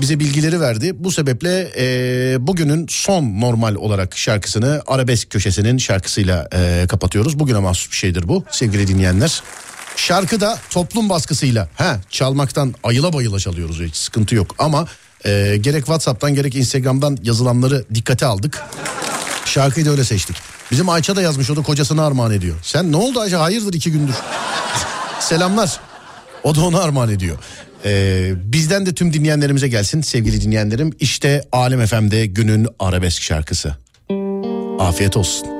Bize 0.00 0.20
bilgileri 0.20 0.60
verdi. 0.60 0.92
Bu 0.94 1.12
sebeple 1.12 1.72
e, 1.78 2.46
bugünün 2.46 2.86
son 2.90 3.40
normal 3.40 3.74
olarak 3.74 4.16
şarkısını 4.16 4.82
arabesk 4.86 5.30
köşesinin 5.30 5.78
şarkısıyla 5.78 6.48
e, 6.52 6.86
kapatıyoruz. 6.88 7.38
Bugüne 7.38 7.58
mahsus 7.58 7.90
bir 7.90 7.96
şeydir 7.96 8.28
bu 8.28 8.44
sevgili 8.50 8.86
dinleyenler. 8.88 9.42
Şarkı 9.96 10.40
da 10.40 10.58
toplum 10.70 11.08
baskısıyla 11.08 11.68
ha 11.76 12.00
çalmaktan 12.10 12.74
ayıla 12.82 13.12
bayıla 13.12 13.38
çalıyoruz 13.38 13.80
hiç 13.80 13.96
sıkıntı 13.96 14.34
yok 14.34 14.54
ama 14.58 14.86
e, 15.24 15.56
gerek 15.60 15.80
WhatsApp'tan 15.80 16.34
gerek 16.34 16.54
Instagram'dan 16.54 17.18
yazılanları 17.22 17.84
dikkate 17.94 18.26
aldık. 18.26 18.62
Şarkıyı 19.44 19.86
da 19.86 19.90
öyle 19.90 20.04
seçtik. 20.04 20.36
Bizim 20.70 20.88
Ayça 20.88 21.16
da 21.16 21.22
yazmış 21.22 21.50
o 21.50 21.56
da 21.56 21.62
kocasına 21.62 22.06
armağan 22.06 22.32
ediyor. 22.32 22.56
Sen 22.62 22.92
ne 22.92 22.96
oldu 22.96 23.20
Ayça 23.20 23.40
hayırdır 23.40 23.74
iki 23.74 23.92
gündür? 23.92 24.14
Selamlar. 25.20 25.80
O 26.42 26.54
da 26.54 26.60
ona 26.60 26.80
armağan 26.80 27.10
ediyor. 27.10 27.38
Ee, 27.84 28.32
bizden 28.44 28.86
de 28.86 28.94
tüm 28.94 29.12
dinleyenlerimize 29.12 29.68
gelsin 29.68 30.00
sevgili 30.00 30.40
dinleyenlerim. 30.40 30.92
İşte 31.00 31.42
Alem 31.52 31.86
FM'de 31.86 32.26
günün 32.26 32.68
arabesk 32.78 33.22
şarkısı. 33.22 33.76
Afiyet 34.78 35.16
olsun. 35.16 35.57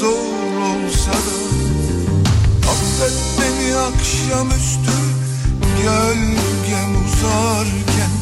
Zor 0.00 0.56
olsa 0.60 1.12
da 1.12 1.42
Affet 2.70 3.12
beni 3.38 3.76
akşamüstü 3.76 4.98
gölgem 5.82 6.90
uzarken. 7.04 8.12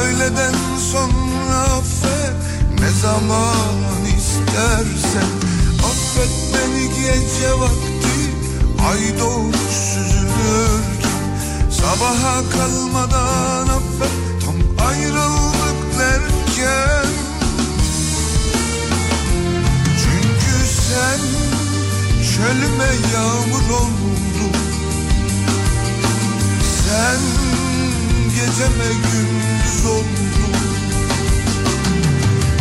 Öğleden 0.00 0.54
sonra 0.92 1.58
affet 1.58 2.34
ne 2.80 2.90
zaman 3.02 4.04
istersen. 4.18 5.30
Affet 5.78 6.30
beni 6.54 6.88
gece 6.88 7.52
vakti 7.60 8.18
ay 8.90 9.18
doğmuş 9.20 9.56
süzülürken. 9.56 11.22
Sabaha 11.70 12.42
kalmadan 12.50 13.68
affet 13.68 14.44
tam 14.44 14.86
ayrıldık 14.86 15.98
derken 15.98 17.07
çölüme 22.38 22.90
yağmur 23.14 23.70
oldun 23.70 24.18
Sen 26.88 27.20
geceme 28.30 28.88
gündüz 29.12 29.86
oldun. 29.86 30.54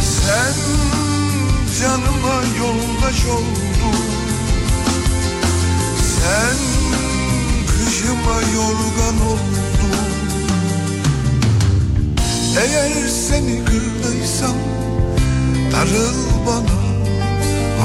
Sen 0.02 0.54
canıma 1.80 2.42
yoldaş 2.60 3.26
oldun. 3.26 4.00
Sen 6.16 6.58
kışıma 7.68 8.42
yorgan 8.56 9.22
oldun. 9.28 9.68
Eğer 12.60 13.08
seni 13.08 13.66
kırdıysam 13.66 14.58
darıl 15.72 16.16
bana. 16.48 16.78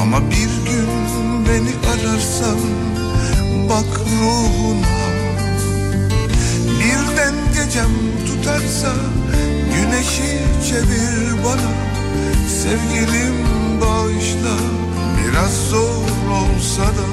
Ama 0.01 0.21
bir 0.31 0.71
gün 0.71 1.02
beni 1.47 1.73
ararsan 1.91 2.59
bak 3.69 3.99
ruhuna. 4.21 5.03
Birden 6.79 7.35
gecem 7.53 7.91
tutarsa 8.27 8.93
güneşi 9.75 10.39
çevir 10.69 11.43
bana. 11.45 11.71
Sevgilim 12.61 13.35
bağışla 13.81 14.55
biraz 15.17 15.69
zor 15.69 16.05
olsa 16.31 16.83
da. 16.83 17.07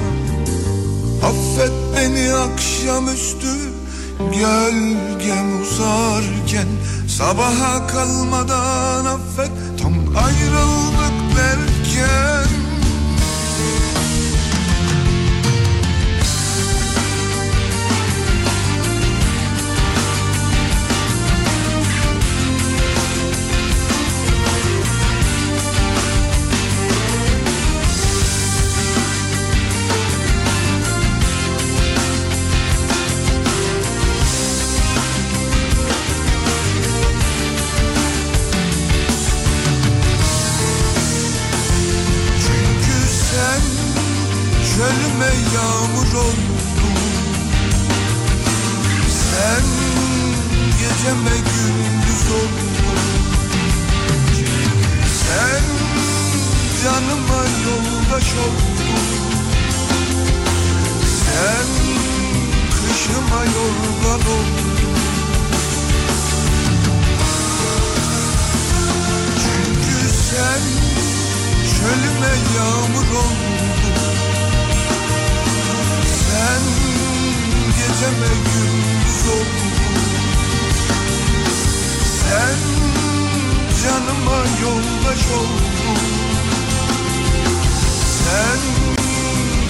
Affet 1.27 1.71
beni 1.95 2.33
akşamüstü 2.33 3.55
gölgem 4.19 5.61
uzarken. 5.61 6.67
Sabaha 7.17 7.87
kalmadan 7.87 9.05
affet 9.05 9.51
tam 9.81 9.93
ayrıldık 9.93 11.37
derken 11.37 12.60
geceme 51.01 51.37
gündüz 51.37 52.31
oldun 52.31 52.71
Sen 55.07 55.63
canıma 56.83 57.43
yoldaş 57.65 58.33
oldun 58.33 59.01
Sen 61.25 61.67
kışıma 62.71 63.43
yorgan 63.43 64.21
oldun 64.21 64.45
Çünkü 69.41 70.09
sen 70.29 70.61
çölüme 71.77 72.33
yağmur 72.57 73.15
oldun 73.15 73.95
Sen 76.05 76.61
geceme 77.77 78.27
gündüz 78.27 79.27
oldun 79.27 79.70
sen 82.31 82.57
canıma 83.83 84.37
yoldaş 84.37 85.27
oldun 85.27 85.97
Sen 88.23 88.59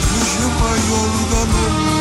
kışıma 0.01 0.69
yorgan 0.69 1.49
oldun 1.49 2.00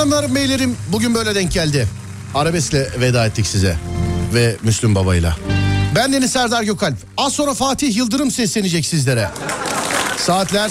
Hanımlarım 0.00 0.34
beylerim 0.34 0.76
bugün 0.92 1.14
böyle 1.14 1.34
denk 1.34 1.52
geldi. 1.52 1.88
Arabesk'le 2.34 3.00
veda 3.00 3.26
ettik 3.26 3.46
size 3.46 3.76
ve 4.34 4.56
Müslüm 4.62 4.94
Baba'yla. 4.94 5.36
Ben 5.94 6.12
Deniz 6.12 6.32
Serdar 6.32 6.62
Gökalp. 6.62 6.96
Az 7.16 7.32
sonra 7.32 7.54
Fatih 7.54 7.96
Yıldırım 7.96 8.30
seslenecek 8.30 8.86
sizlere. 8.86 9.30
Saatler 10.16 10.70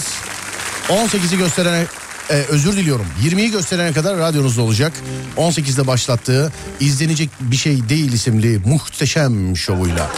18'i 0.88 1.38
gösterene 1.38 1.86
e, 2.30 2.34
özür 2.34 2.76
diliyorum. 2.76 3.06
20'yi 3.24 3.50
gösterene 3.50 3.92
kadar 3.92 4.18
radyonuzda 4.18 4.62
olacak. 4.62 4.92
18'de 5.36 5.86
başlattığı 5.86 6.52
izlenecek 6.80 7.30
bir 7.40 7.56
şey 7.56 7.88
değil 7.88 8.12
isimli 8.12 8.58
muhteşem 8.64 9.56
şovuyla. 9.56 10.10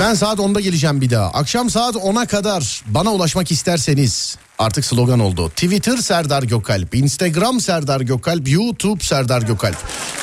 Ben 0.00 0.14
saat 0.14 0.38
10'da 0.38 0.60
geleceğim 0.60 1.00
bir 1.00 1.10
daha. 1.10 1.26
Akşam 1.30 1.70
saat 1.70 1.94
10'a 1.94 2.26
kadar 2.26 2.82
bana 2.86 3.12
ulaşmak 3.12 3.50
isterseniz 3.50 4.36
artık 4.58 4.84
slogan 4.84 5.20
oldu. 5.20 5.48
Twitter 5.48 5.96
Serdar 5.96 6.42
Gökalp, 6.42 6.94
Instagram 6.94 7.60
Serdar 7.60 8.00
Gökalp, 8.00 8.48
YouTube 8.48 9.04
Serdar 9.04 9.42
Gökalp. 9.42 9.76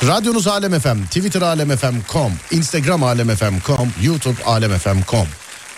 Radyonuz 0.06 0.46
Alem 0.46 0.80
FM, 0.80 1.04
Twitter 1.10 1.42
alemfm.com, 1.42 2.32
Instagram 2.50 3.02
alemfm.com, 3.02 3.92
YouTube 4.02 4.44
alemfm.com. 4.44 5.26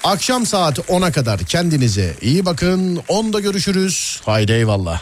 Akşam 0.04 0.46
saat 0.46 0.78
10'a 0.78 1.12
kadar 1.12 1.40
kendinize 1.40 2.14
iyi 2.22 2.46
bakın. 2.46 2.96
10'da 2.96 3.40
görüşürüz. 3.40 4.20
Haydi 4.24 4.52
eyvallah. 4.52 5.00